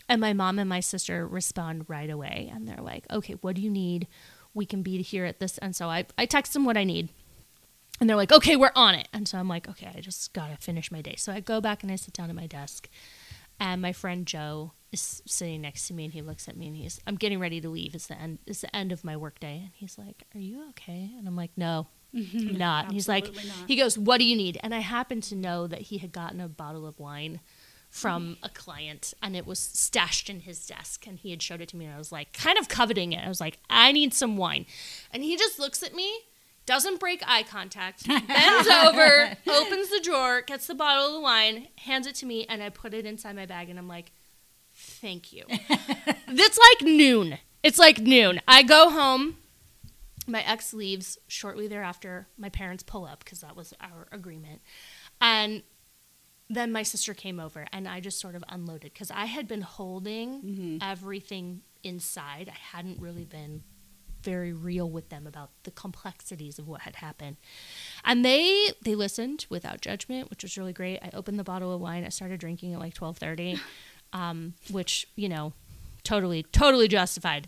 And 0.09 0.21
my 0.21 0.33
mom 0.33 0.57
and 0.59 0.69
my 0.69 0.79
sister 0.79 1.27
respond 1.27 1.85
right 1.87 2.09
away. 2.09 2.49
And 2.53 2.67
they're 2.67 2.81
like, 2.81 3.05
okay, 3.11 3.33
what 3.41 3.55
do 3.55 3.61
you 3.61 3.69
need? 3.69 4.07
We 4.53 4.65
can 4.65 4.81
be 4.81 5.01
here 5.01 5.25
at 5.25 5.39
this. 5.39 5.57
And 5.57 5.75
so 5.75 5.89
I, 5.89 6.05
I 6.17 6.25
text 6.25 6.53
them 6.53 6.65
what 6.65 6.77
I 6.77 6.83
need. 6.83 7.09
And 7.99 8.09
they're 8.09 8.15
like, 8.15 8.31
okay, 8.31 8.55
we're 8.55 8.71
on 8.75 8.95
it. 8.95 9.07
And 9.11 9.27
so 9.27 9.37
I'm 9.37 9.47
like, 9.49 9.67
okay, 9.67 9.91
I 9.95 10.01
just 10.01 10.33
got 10.33 10.49
to 10.49 10.57
finish 10.57 10.91
my 10.91 11.01
day. 11.01 11.15
So 11.17 11.33
I 11.33 11.39
go 11.39 11.59
back 11.59 11.83
and 11.83 11.91
I 11.91 11.95
sit 11.95 12.13
down 12.13 12.29
at 12.29 12.35
my 12.35 12.47
desk. 12.47 12.87
And 13.59 13.81
my 13.81 13.91
friend 13.91 14.25
Joe 14.25 14.73
is 14.91 15.21
sitting 15.25 15.61
next 15.61 15.87
to 15.87 15.93
me 15.93 16.05
and 16.05 16.13
he 16.13 16.21
looks 16.21 16.47
at 16.47 16.55
me 16.55 16.67
and 16.67 16.75
he's 16.77 16.99
I'm 17.07 17.15
getting 17.15 17.39
ready 17.39 17.59
to 17.59 17.69
leave. 17.69 17.95
It's 17.95 18.07
the 18.07 18.19
end 18.19 18.37
it's 18.45 18.61
the 18.61 18.73
end 18.75 18.91
of 18.91 19.03
my 19.03 19.17
workday. 19.17 19.57
And 19.63 19.71
he's 19.73 19.97
like, 19.97 20.23
Are 20.35 20.39
you 20.39 20.69
okay? 20.69 21.11
And 21.17 21.27
I'm 21.27 21.35
like, 21.35 21.51
No, 21.57 21.87
I'm 22.13 22.57
not. 22.57 22.85
And 22.85 22.93
he's 22.93 23.07
like 23.07 23.33
not. 23.33 23.67
he 23.67 23.75
goes, 23.75 23.97
What 23.97 24.19
do 24.19 24.25
you 24.25 24.35
need? 24.35 24.59
And 24.61 24.75
I 24.75 24.79
happen 24.79 25.21
to 25.21 25.35
know 25.35 25.65
that 25.67 25.81
he 25.81 25.97
had 25.97 26.11
gotten 26.11 26.39
a 26.39 26.47
bottle 26.47 26.85
of 26.85 26.99
wine 26.99 27.39
from 27.89 28.37
a 28.43 28.49
client 28.49 29.13
and 29.21 29.35
it 29.35 29.45
was 29.45 29.59
stashed 29.59 30.29
in 30.29 30.41
his 30.41 30.65
desk 30.65 31.07
and 31.07 31.19
he 31.19 31.31
had 31.31 31.41
showed 31.41 31.61
it 31.61 31.69
to 31.69 31.77
me 31.77 31.85
and 31.85 31.95
I 31.95 31.97
was 31.97 32.11
like 32.11 32.33
kind 32.33 32.57
of 32.57 32.67
coveting 32.67 33.13
it. 33.13 33.23
I 33.23 33.27
was 33.27 33.41
like, 33.41 33.59
I 33.69 33.91
need 33.91 34.13
some 34.13 34.37
wine. 34.37 34.65
And 35.11 35.23
he 35.23 35.37
just 35.37 35.57
looks 35.57 35.81
at 35.81 35.95
me, 35.95 36.19
doesn't 36.65 36.99
break 36.99 37.23
eye 37.25 37.43
contact, 37.43 38.07
bends 38.07 38.67
over, 38.67 39.37
opens 39.47 39.89
the 39.89 40.01
drawer, 40.03 40.41
gets 40.41 40.67
the 40.67 40.75
bottle 40.75 41.07
of 41.07 41.13
the 41.13 41.21
wine, 41.21 41.69
hands 41.77 42.07
it 42.07 42.15
to 42.15 42.25
me, 42.25 42.45
and 42.47 42.61
I 42.61 42.69
put 42.69 42.93
it 42.93 43.05
inside 43.05 43.35
my 43.35 43.45
bag 43.45 43.69
and 43.69 43.79
I'm 43.79 43.87
like, 43.87 44.11
Thank 44.77 45.33
you. 45.33 45.43
it's 45.49 46.59
like 46.59 46.87
noon. 46.87 47.39
It's 47.63 47.79
like 47.79 47.99
noon. 47.99 48.39
I 48.47 48.61
go 48.61 48.91
home. 48.91 49.37
My 50.27 50.41
ex 50.43 50.71
leaves 50.71 51.17
shortly 51.27 51.67
thereafter. 51.67 52.27
My 52.37 52.49
parents 52.49 52.83
pull 52.83 53.05
up 53.05 53.23
because 53.23 53.41
that 53.41 53.55
was 53.55 53.73
our 53.81 54.07
agreement. 54.11 54.61
And 55.19 55.63
then 56.49 56.71
my 56.71 56.83
sister 56.83 57.13
came 57.13 57.39
over 57.39 57.65
and 57.73 57.87
I 57.87 57.99
just 57.99 58.19
sort 58.19 58.35
of 58.35 58.43
unloaded 58.49 58.93
because 58.93 59.11
I 59.11 59.25
had 59.25 59.47
been 59.47 59.61
holding 59.61 60.79
everything 60.81 61.61
inside. 61.83 62.49
I 62.49 62.57
hadn't 62.77 62.99
really 63.01 63.25
been 63.25 63.63
very 64.23 64.51
real 64.51 64.89
with 64.89 65.09
them 65.09 65.27
about 65.27 65.51
the 65.63 65.71
complexities 65.71 66.59
of 66.59 66.67
what 66.67 66.81
had 66.81 66.97
happened. 66.97 67.37
And 68.03 68.25
they 68.25 68.71
they 68.81 68.95
listened 68.95 69.45
without 69.49 69.81
judgment, 69.81 70.29
which 70.29 70.43
was 70.43 70.57
really 70.57 70.73
great. 70.73 70.99
I 71.01 71.11
opened 71.13 71.39
the 71.39 71.43
bottle 71.43 71.73
of 71.73 71.79
wine. 71.81 72.03
I 72.03 72.09
started 72.09 72.39
drinking 72.39 72.73
at 72.73 72.79
like 72.79 72.93
12:30, 72.93 73.59
um, 74.13 74.53
which, 74.71 75.07
you 75.15 75.29
know, 75.29 75.53
totally 76.07 76.43
totally 76.43 76.87
justified. 76.87 77.47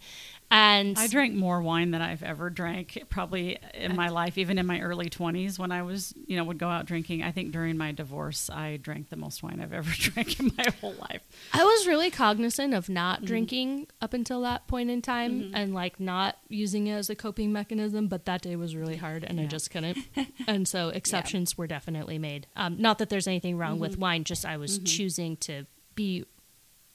And 0.51 0.97
I 0.97 1.05
drank 1.05 1.35
more 1.35 1.61
wine 1.61 1.91
than 1.91 2.01
I've 2.01 2.23
ever 2.23 2.49
drank 2.49 3.03
probably 3.09 3.59
in 3.75 3.95
my 3.95 4.09
life, 4.09 4.35
even 4.35 4.57
in 4.57 4.65
my 4.65 4.81
early 4.81 5.07
20s 5.07 5.59
when 5.59 5.71
I 5.71 5.83
was, 5.83 6.11
you 6.25 6.37
know, 6.37 6.43
would 6.45 6.57
go 6.57 6.67
out 6.67 6.87
drinking. 6.87 7.21
I 7.21 7.31
think 7.31 7.51
during 7.51 7.77
my 7.77 7.91
divorce, 7.91 8.49
I 8.49 8.77
drank 8.77 9.09
the 9.09 9.15
most 9.15 9.43
wine 9.43 9.59
I've 9.61 9.73
ever 9.73 9.91
drank 9.95 10.39
in 10.39 10.51
my 10.57 10.65
whole 10.81 10.95
life. 10.95 11.21
I 11.53 11.63
was 11.63 11.87
really 11.87 12.09
cognizant 12.09 12.73
of 12.73 12.89
not 12.89 13.17
mm-hmm. 13.17 13.25
drinking 13.25 13.87
up 14.01 14.15
until 14.15 14.41
that 14.41 14.67
point 14.67 14.89
in 14.89 15.03
time 15.03 15.39
mm-hmm. 15.39 15.55
and 15.55 15.75
like 15.75 15.99
not 15.99 16.39
using 16.47 16.87
it 16.87 16.93
as 16.93 17.11
a 17.11 17.15
coping 17.15 17.53
mechanism, 17.53 18.07
but 18.07 18.25
that 18.25 18.41
day 18.41 18.55
was 18.55 18.75
really 18.75 18.97
hard 18.97 19.23
and 19.23 19.39
I 19.39 19.45
just 19.45 19.69
couldn't. 19.69 19.99
and 20.47 20.67
so 20.67 20.89
exceptions 20.89 21.59
were 21.59 21.67
definitely 21.67 22.17
made. 22.17 22.47
Um, 22.55 22.75
not 22.81 22.97
that 22.97 23.09
there's 23.09 23.27
anything 23.27 23.55
wrong 23.55 23.77
with 23.77 23.93
mm-hmm. 23.93 24.01
wine, 24.01 24.23
just 24.23 24.47
I 24.47 24.57
was 24.57 24.79
choosing 24.79 25.37
to 25.37 25.67
be 25.93 26.25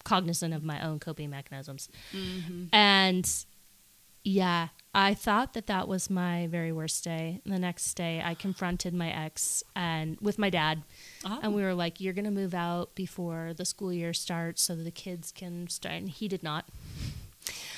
cognizant 0.05 0.55
of 0.55 0.63
my 0.63 0.85
own 0.85 1.01
coping 1.01 1.31
mechanisms. 1.31 1.89
Mm-hmm. 2.13 2.67
And 2.73 3.29
yeah, 4.23 4.69
I 4.95 5.13
thought 5.15 5.53
that 5.53 5.67
that 5.67 5.87
was 5.87 6.09
my 6.09 6.47
very 6.47 6.73
worst 6.73 7.05
day. 7.05 7.41
The 7.45 7.59
next 7.59 7.93
day, 7.95 8.23
I 8.25 8.35
confronted 8.35 8.95
my 8.95 9.11
ex 9.11 9.63
and 9.77 10.17
with 10.21 10.39
my 10.39 10.51
dad, 10.51 10.83
and 11.25 11.47
oh. 11.47 11.51
we 11.51 11.63
were 11.63 11.75
like, 11.75 12.01
"You're 12.01 12.15
gonna 12.15 12.31
move 12.31 12.55
out 12.55 12.95
before 12.95 13.53
the 13.55 13.67
school 13.67 13.93
year 13.93 14.15
starts, 14.15 14.63
so 14.63 14.75
that 14.77 14.85
the 14.85 14.91
kids 14.91 15.31
can 15.31 15.69
start." 15.69 15.97
And 15.97 16.09
he 16.09 16.29
did 16.29 16.43
not. 16.43 16.67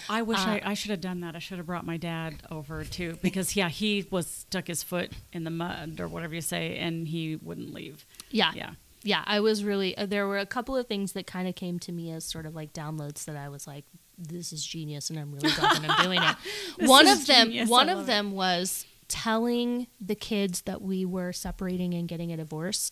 I 0.09 0.23
wish 0.23 0.39
I, 0.39 0.59
uh, 0.59 0.71
I 0.71 0.75
should 0.75 0.93
have 0.93 1.01
done 1.01 1.21
that. 1.21 1.35
I 1.35 1.41
should 1.41 1.59
have 1.59 1.67
brought 1.67 1.85
my 1.85 1.97
dad 1.97 2.35
over 2.49 2.85
too, 2.85 3.19
because 3.23 3.57
yeah, 3.57 3.69
he 3.69 4.07
was 4.11 4.29
stuck 4.29 4.69
his 4.69 4.85
foot 4.85 5.11
in 5.33 5.43
the 5.43 5.51
mud 5.51 5.99
or 5.99 6.07
whatever 6.07 6.35
you 6.35 6.41
say, 6.41 6.77
and 6.77 7.09
he 7.09 7.37
wouldn't 7.37 7.75
leave. 7.75 8.07
Yeah, 8.31 8.53
Yeah. 8.55 8.71
Yeah. 9.07 9.23
I 9.27 9.41
was 9.41 9.65
really. 9.65 9.97
Uh, 9.97 10.07
there 10.07 10.27
were 10.27 10.39
a 10.39 10.47
couple 10.47 10.77
of 10.77 10.87
things 10.87 11.13
that 11.13 11.27
kind 11.27 11.49
of 11.49 11.55
came 11.55 11.79
to 11.81 11.93
me 11.93 12.11
as 12.13 12.25
sort 12.25 12.47
of 12.47 12.55
like 12.55 12.73
downloads 12.73 13.25
that 13.27 13.37
I 13.37 13.49
was 13.49 13.67
like, 13.67 13.85
"This 14.19 14.53
is 14.53 14.65
genius," 14.65 15.11
and 15.11 15.19
I'm 15.19 15.33
really 15.33 15.51
glad 15.53 15.77
that 15.77 15.91
I'm 15.91 16.05
doing 16.05 16.21
it. 16.23 16.37
One 16.89 17.07
of 17.07 17.27
them, 17.27 17.49
genius. 17.49 17.69
one 17.69 17.89
of 17.89 17.99
love 17.99 18.05
it. 18.05 18.09
them 18.09 18.33
was 18.33 18.85
telling 19.09 19.87
the 20.01 20.15
kids 20.17 20.63
that 20.63 20.83
we 20.83 21.05
were 21.05 21.33
separating 21.33 21.95
and 21.95 22.09
getting 22.09 22.33
a 22.33 22.37
divorce. 22.37 22.91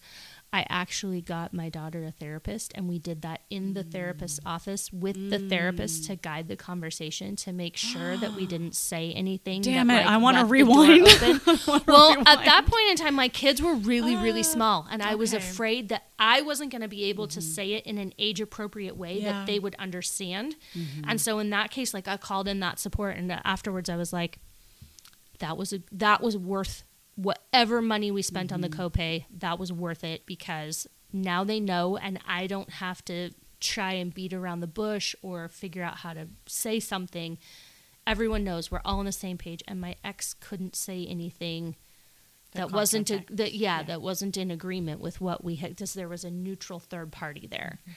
I 0.54 0.64
actually 0.68 1.20
got 1.20 1.52
my 1.52 1.68
daughter 1.68 2.04
a 2.04 2.12
therapist, 2.12 2.70
and 2.76 2.88
we 2.88 3.00
did 3.00 3.22
that 3.22 3.40
in 3.50 3.74
the 3.74 3.82
therapist's 3.82 4.38
mm. 4.38 4.48
office 4.48 4.92
with 4.92 5.28
the 5.28 5.40
therapist 5.40 6.04
to 6.04 6.12
mm. 6.12 6.22
guide 6.22 6.46
the 6.46 6.54
conversation 6.54 7.34
to 7.34 7.52
make 7.52 7.76
sure 7.76 8.16
that 8.16 8.34
we 8.34 8.46
didn't 8.54 8.76
say 8.76 9.10
anything. 9.10 9.62
Damn 9.62 9.88
that, 9.88 10.02
it, 10.02 10.06
like, 10.06 10.14
I 10.14 10.32
the 10.32 10.38
door 10.42 10.46
rewind. 10.46 11.06
well, 11.88 12.16
at 12.20 12.44
that 12.44 12.66
point 12.66 12.88
in 12.88 12.96
time, 12.96 13.14
my 13.14 13.26
kids 13.26 13.60
were 13.60 13.74
really, 13.74 14.14
really 14.14 14.40
ah, 14.40 14.44
small, 14.44 14.86
and 14.92 15.02
I 15.02 15.16
was 15.16 15.34
afraid 15.34 15.88
that 15.88 16.04
I 16.20 16.40
wasn't 16.42 16.70
going 16.70 16.82
to 16.82 16.88
be 16.88 17.06
able 17.06 17.26
to 17.26 17.40
mm-hmm. 17.40 17.48
say 17.48 17.72
it 17.72 17.84
in 17.84 17.98
an 17.98 18.12
age 18.20 18.40
appropriate 18.40 18.96
way 18.96 19.18
Yeah. 19.18 19.32
that 19.32 19.46
they 19.46 19.58
would 19.58 19.74
understand. 19.80 20.54
Mm-hmm. 20.72 21.10
And 21.10 21.20
so, 21.20 21.40
in 21.40 21.50
that 21.50 21.72
case, 21.72 21.92
like 21.92 22.06
I 22.06 22.16
called 22.16 22.46
in 22.46 22.60
that 22.60 22.78
support, 22.78 23.16
and 23.16 23.40
afterwards, 23.44 23.90
I 23.90 23.96
was 23.96 24.12
like, 24.12 24.38
"That 25.40 25.56
was 25.56 25.72
a, 25.72 25.80
that 25.90 26.22
was 26.22 26.38
worth 26.38 26.84
whatever 27.16 27.80
money 27.80 28.10
we 28.10 28.22
spent 28.22 28.52
on 28.52 28.60
the 28.60 28.68
mm-hmm. 28.68 28.82
copay. 28.82 29.24
That 29.38 29.58
was 29.58 29.72
worth 29.72 30.04
it 30.04 30.26
because 30.26 30.86
now 31.12 31.44
they 31.44 31.60
know, 31.60 31.96
and 31.96 32.18
I 32.26 32.46
don't 32.46 32.70
have 32.70 33.04
to 33.06 33.30
try 33.60 33.92
and 33.92 34.12
beat 34.12 34.32
around 34.32 34.60
the 34.60 34.66
bush 34.66 35.14
or 35.22 35.48
figure 35.48 35.82
out 35.82 35.98
how 35.98 36.12
to 36.14 36.28
say 36.46 36.80
something." 36.80 37.38
Everyone 38.06 38.44
knows 38.44 38.70
we're 38.70 38.82
all 38.84 38.98
on 38.98 39.06
the 39.06 39.12
same 39.12 39.38
page, 39.38 39.62
and 39.66 39.80
my 39.80 39.96
ex 40.04 40.34
couldn't 40.34 40.76
say 40.76 41.06
anything 41.06 41.76
that 42.54 42.70
wasn't 42.70 43.10
a, 43.10 43.24
that 43.30 43.52
yeah, 43.54 43.82
that 43.82 44.00
wasn't 44.00 44.36
in 44.36 44.50
agreement 44.50 45.00
with 45.00 45.20
what 45.20 45.44
we 45.44 45.56
had 45.56 45.70
because 45.70 45.94
there 45.94 46.08
was 46.08 46.24
a 46.24 46.30
neutral 46.30 46.78
third 46.78 47.12
party 47.12 47.46
there 47.48 47.80
mm-hmm. 47.82 47.92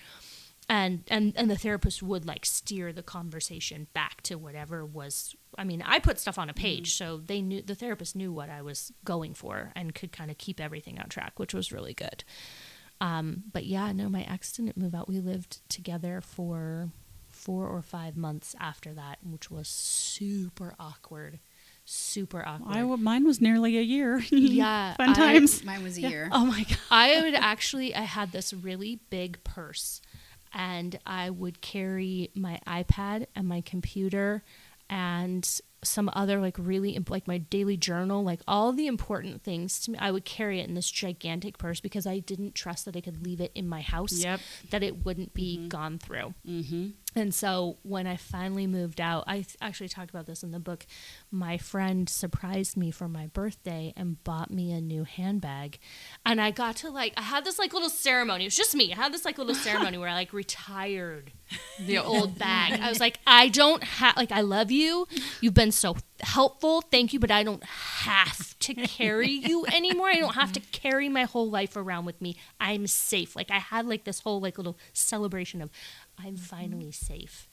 and 0.68 1.03
and 1.09 1.34
and 1.36 1.49
the 1.49 1.55
therapist 1.55 2.01
would 2.01 2.26
like 2.26 2.45
steer 2.45 2.91
the 2.91 3.03
conversation 3.03 3.88
back 3.93 4.22
to 4.24 4.36
whatever 4.36 4.84
was 4.84 5.36
i 5.58 5.64
mean 5.64 5.82
i 5.86 5.99
put 5.99 6.20
stuff 6.20 6.38
on 6.38 6.49
a 6.49 6.53
page 6.53 6.93
so 6.95 7.18
they 7.26 7.41
knew 7.41 7.62
the 7.62 7.76
therapist 7.76 8.16
knew 8.16 8.32
what 8.32 8.49
i 8.49 8.62
was 8.62 8.91
going 9.03 9.34
for 9.34 9.72
and 9.76 9.93
could 9.95 10.12
kind 10.12 10.30
of 10.32 10.38
keep 10.38 10.60
everything 10.60 10.99
on 10.99 11.08
track 11.10 11.39
which 11.39 11.53
was 11.53 11.72
really 11.72 11.93
good 11.93 12.24
um, 12.99 13.43
but 13.53 13.66
yeah 13.66 13.91
no 13.91 14.10
my 14.10 14.24
ex 14.24 14.51
didn't 14.53 14.78
move 14.78 14.95
out 14.95 15.08
we 15.08 15.20
lived 15.20 15.60
together 15.70 16.20
for 16.22 16.89
four 17.30 17.68
or 17.68 17.82
five 17.82 18.18
months 18.18 18.55
after 18.60 18.93
that 18.93 19.20
which 19.24 19.51
was 19.51 19.68
super 19.68 20.74
awkward 20.80 21.39
super 21.86 22.43
awkward 22.45 22.76
I, 22.76 22.80
w- 22.80 22.97
mine 22.97 23.24
was 23.26 23.39
nearly 23.39 23.78
a 23.78 23.82
year. 23.82 24.18
Yeah, 24.32 24.95
Fun 24.95 25.10
I- 25.12 25.14
times. 25.14 25.64
Mine 25.64 25.84
was 25.84 25.97
a 25.97 26.01
year. 26.01 26.28
Oh 26.34 26.45
my 26.45 26.64
God. 26.68 26.78
I 26.91 27.22
would 27.22 27.34
actually, 27.36 27.95
I 27.95 28.01
had 28.01 28.34
this 28.34 28.51
really 28.53 28.99
big 29.10 29.41
purse, 29.45 30.01
and 30.53 30.99
I 31.05 31.30
would 31.30 31.62
carry 31.62 32.30
my 32.36 32.60
iPad 32.68 33.28
and 33.38 33.47
my 33.47 33.62
computer 33.62 34.43
and 34.90 35.62
some 35.88 36.10
other 36.14 36.40
like 36.40 36.56
really 36.60 36.98
like 37.10 37.28
my 37.28 37.38
daily 37.38 37.78
journal, 37.78 38.24
like 38.24 38.42
all 38.48 38.72
the 38.74 38.88
important 38.88 39.44
things 39.44 39.80
to 39.82 39.92
me. 39.92 39.98
I 40.00 40.12
would 40.12 40.26
carry 40.26 40.60
it 40.60 40.68
in 40.68 40.74
this 40.76 40.90
gigantic 40.92 41.58
purse 41.58 41.80
because 41.80 42.06
I 42.06 42.20
didn't 42.20 42.56
trust 42.56 42.86
that 42.86 42.96
I 42.96 43.02
could 43.02 43.24
leave 43.26 43.42
it 43.42 43.52
in 43.56 43.68
my 43.68 43.82
house, 43.82 44.14
Yep. 44.24 44.40
that 44.72 44.84
it 44.84 45.06
wouldn't 45.06 45.34
be 45.34 45.68
gone 45.68 45.98
through. 46.00 46.34
Mm-hmm. 46.48 46.90
And 47.16 47.34
so 47.34 47.78
when 47.82 48.06
I 48.06 48.16
finally 48.16 48.68
moved 48.68 49.02
out, 49.02 49.24
I 49.26 49.38
th- 49.38 49.58
actually 49.60 49.88
talked 49.90 50.12
about 50.12 50.28
this 50.28 50.44
in 50.44 50.52
the 50.52 50.60
book. 50.60 50.86
My 51.32 51.58
friend 51.58 52.08
surprised 52.08 52.78
me 52.78 52.92
for 52.92 53.08
my 53.08 53.26
birthday 53.28 53.92
and 53.98 54.24
bought 54.24 54.52
me 54.52 54.72
a 54.72 54.80
new 54.82 55.04
handbag. 55.04 55.80
And 56.28 56.40
I 56.40 56.52
got 56.52 56.76
to 56.78 56.92
like, 56.92 57.14
I 57.18 57.24
had 57.24 57.44
this 57.44 57.58
like 57.58 57.74
little 57.74 57.90
ceremony. 57.90 58.44
It 58.44 58.48
was 58.48 58.56
just 58.56 58.76
me. 58.76 58.94
I 58.94 58.96
had 58.98 59.14
this 59.14 59.26
like 59.26 59.40
little 59.40 59.56
ceremony 59.56 59.98
where 59.98 60.10
I 60.10 60.14
like 60.14 60.32
retired 60.32 61.32
the 61.80 61.98
old 62.04 62.38
bag. 62.38 62.80
I 62.80 62.90
was 62.90 63.00
like, 63.00 63.20
I 63.26 63.48
don't 63.50 63.84
have, 63.84 64.16
like, 64.16 64.32
I 64.32 64.42
love 64.42 64.70
you. 64.70 65.08
You've 65.42 65.54
been 65.56 65.72
so 65.78 65.97
helpful. 66.21 66.82
Thank 66.82 67.13
you. 67.13 67.19
But 67.19 67.32
I 67.32 67.43
don't 67.43 67.63
have 67.63 68.57
to 68.59 68.73
carry 68.73 69.30
you 69.30 69.65
anymore. 69.73 70.09
I 70.09 70.15
don't 70.15 70.36
have 70.36 70.51
to 70.53 70.59
carry 70.59 71.09
my 71.09 71.23
whole 71.23 71.49
life 71.49 71.75
around 71.75 72.05
with 72.05 72.21
me. 72.21 72.36
I'm 72.59 72.88
safe. 72.88 73.36
Like, 73.36 73.51
I 73.51 73.59
had 73.59 73.86
like 73.86 74.03
this 74.03 74.21
whole 74.21 74.41
like 74.41 74.57
little 74.57 74.78
celebration 74.93 75.61
of, 75.61 75.69
I'm 76.17 76.36
finally 76.36 76.91
safe. 76.91 77.47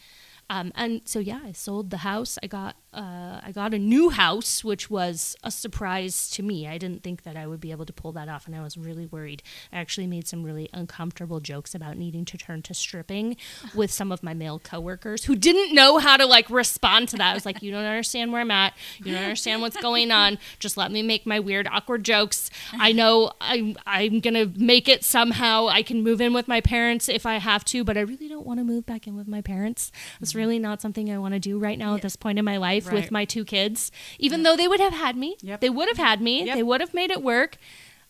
Um, 0.51 0.73
and 0.75 1.03
so 1.05 1.19
yeah, 1.19 1.41
I 1.45 1.53
sold 1.53 1.91
the 1.91 1.99
house. 1.99 2.39
I 2.43 2.47
got 2.47 2.77
uh, 2.93 3.41
I 3.43 3.51
got 3.53 3.75
a 3.75 3.79
new 3.79 4.11
house, 4.11 4.63
which 4.63 4.89
was 4.89 5.37
a 5.43 5.51
surprise 5.51 6.31
to 6.31 6.43
me. 6.43 6.69
I 6.69 6.79
didn't 6.79 7.03
think 7.03 7.25
that 7.25 7.37
I 7.37 7.47
would 7.47 7.61
be 7.61 7.73
able 7.73 7.87
to 7.87 7.93
pull 7.93 8.13
that 8.13 8.29
off, 8.29 8.47
and 8.47 8.55
I 8.55 8.63
was 8.63 8.77
really 8.77 9.07
worried. 9.07 9.43
I 9.73 9.79
actually 9.79 10.07
made 10.07 10.29
some 10.29 10.45
really 10.45 10.69
uncomfortable 10.73 11.41
jokes 11.41 11.75
about 11.75 11.97
needing 11.97 12.25
to 12.27 12.39
turn 12.39 12.63
to 12.63 12.75
stripping 12.75 13.37
with 13.75 13.91
some 13.91 14.13
of 14.13 14.23
my 14.23 14.33
male 14.35 14.59
coworkers 14.59 15.25
who 15.25 15.35
didn't 15.35 15.75
know 15.75 15.99
how 15.99 16.17
to 16.17 16.27
like 16.27 16.49
respond 16.51 17.09
to 17.11 17.17
that. 17.17 17.33
I 17.33 17.35
was 17.35 17.47
like, 17.47 17.63
"You 17.63 17.73
don't 17.73 17.85
understand 17.85 18.33
where 18.33 18.41
I'm 18.41 18.51
at. 18.51 18.75
You 18.99 19.13
don't 19.13 19.23
understand 19.23 19.61
what's 19.61 19.77
going 19.77 20.11
on. 20.11 20.39
Just 20.59 20.77
let 20.77 20.93
me 20.93 21.03
make 21.03 21.27
my 21.27 21.41
weird, 21.41 21.67
awkward 21.67 22.05
jokes. 22.05 22.51
I 22.73 22.93
know 22.93 23.33
I'm 23.41 23.77
I'm 23.87 24.21
gonna 24.21 24.47
make 24.57 24.89
it 24.89 25.05
somehow. 25.05 25.69
I 25.69 25.83
can 25.83 26.03
move 26.03 26.21
in 26.21 26.33
with 26.33 26.47
my 26.47 26.61
parents 26.61 27.09
if 27.09 27.27
I 27.27 27.39
have 27.39 27.65
to, 27.67 27.83
but 27.83 27.97
I 27.97 28.01
really 28.01 28.29
don't 28.29 28.47
want 28.47 28.61
to 28.61 28.65
move 28.65 28.87
back 28.87 29.07
in 29.07 29.17
with 29.17 29.27
my 29.27 29.41
parents. 29.41 29.91
Really 30.35 30.59
not 30.59 30.81
something 30.81 31.11
I 31.11 31.19
want 31.19 31.35
to 31.35 31.41
do 31.41 31.59
right 31.59 31.79
now 31.79 31.95
at 31.95 32.03
this 32.03 32.17
point 32.17 32.39
in 32.39 32.45
my 32.45 32.57
life 32.57 32.91
with 32.93 33.11
my 33.11 33.25
two 33.25 33.45
kids. 33.45 33.91
Even 34.19 34.43
though 34.43 34.57
they 34.57 34.69
would 34.69 34.81
have 34.81 34.93
had 34.93 35.17
me, 35.17 35.37
Yep. 35.43 35.61
they 35.61 35.71
would 35.71 35.89
have 35.89 35.99
had 35.99 36.21
me. 36.21 36.45
Yep. 36.45 36.57
They 36.57 36.63
would 36.63 36.81
have 36.81 36.95
made 36.95 37.11
it 37.11 37.23
work. 37.23 37.59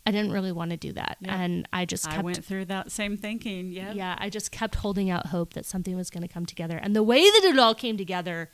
I 0.07 0.11
didn't 0.11 0.33
really 0.33 0.53
want 0.53 0.71
to 0.71 0.77
do 0.77 0.93
that. 0.93 1.17
Yeah. 1.21 1.41
And 1.41 1.69
I 1.73 1.87
just 1.87 2.07
I 2.07 2.13
kept 2.13 2.25
went 2.25 2.45
through 2.45 2.67
that 2.67 2.93
same 2.93 3.17
thinking. 3.17 3.73
Yeah. 3.73 3.93
yeah, 3.93 4.17
I 4.19 4.29
just 4.29 4.53
kept 4.53 4.77
holding 4.77 5.09
out 5.09 5.27
hope 5.27 5.55
that 5.55 5.65
something 5.65 5.97
was 5.97 6.11
going 6.11 6.23
to 6.23 6.29
come 6.29 6.45
together. 6.45 6.77
And 6.77 6.95
the 6.95 7.03
way 7.03 7.23
that 7.23 7.43
it 7.45 7.59
all 7.59 7.75
came 7.75 7.97
together, 7.97 8.51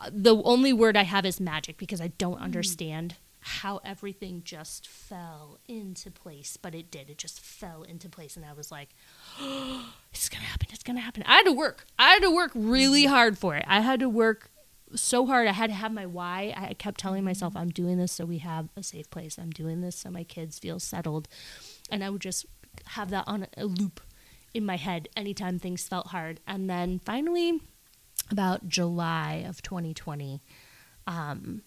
uh, 0.00 0.10
the 0.12 0.36
only 0.42 0.72
word 0.72 0.96
I 0.96 1.04
have 1.04 1.24
is 1.24 1.40
magic 1.40 1.78
because 1.78 2.00
I 2.00 2.08
don't 2.08 2.38
hmm. 2.38 2.44
understand 2.44 3.16
how 3.46 3.78
everything 3.84 4.40
just 4.42 4.88
fell 4.88 5.58
into 5.68 6.10
place. 6.10 6.56
But 6.56 6.74
it 6.74 6.90
did. 6.90 7.10
It 7.10 7.18
just 7.18 7.40
fell 7.40 7.82
into 7.82 8.08
place. 8.08 8.38
And 8.38 8.44
I 8.46 8.54
was 8.54 8.72
like, 8.72 8.88
it's 10.12 10.30
going 10.30 10.40
to 10.40 10.48
happen. 10.48 10.68
It's 10.72 10.82
going 10.82 10.96
to 10.96 11.02
happen. 11.02 11.24
I 11.26 11.36
had 11.36 11.44
to 11.44 11.52
work. 11.52 11.84
I 11.98 12.12
had 12.12 12.22
to 12.22 12.30
work 12.30 12.52
really 12.54 13.04
hard 13.04 13.36
for 13.36 13.54
it. 13.54 13.64
I 13.68 13.80
had 13.80 14.00
to 14.00 14.08
work 14.08 14.50
so 14.94 15.26
hard. 15.26 15.46
I 15.46 15.52
had 15.52 15.68
to 15.68 15.76
have 15.76 15.92
my 15.92 16.06
why. 16.06 16.54
I 16.56 16.72
kept 16.72 16.98
telling 16.98 17.22
myself, 17.22 17.54
I'm 17.54 17.68
doing 17.68 17.98
this 17.98 18.12
so 18.12 18.24
we 18.24 18.38
have 18.38 18.70
a 18.78 18.82
safe 18.82 19.10
place. 19.10 19.38
I'm 19.38 19.50
doing 19.50 19.82
this 19.82 19.96
so 19.96 20.10
my 20.10 20.24
kids 20.24 20.58
feel 20.58 20.80
settled. 20.80 21.28
And 21.90 22.02
I 22.02 22.08
would 22.08 22.22
just 22.22 22.46
have 22.86 23.10
that 23.10 23.24
on 23.26 23.46
a 23.58 23.66
loop 23.66 24.00
in 24.54 24.64
my 24.64 24.76
head 24.76 25.08
anytime 25.14 25.58
things 25.58 25.86
felt 25.86 26.06
hard. 26.06 26.40
And 26.46 26.70
then 26.70 26.98
finally, 26.98 27.60
about 28.30 28.68
July 28.68 29.44
of 29.46 29.60
2020, 29.60 30.40
um, 31.06 31.60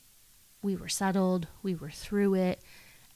we 0.68 0.76
were 0.76 0.90
settled, 0.90 1.48
we 1.64 1.74
were 1.74 1.90
through 1.90 2.34
it. 2.34 2.62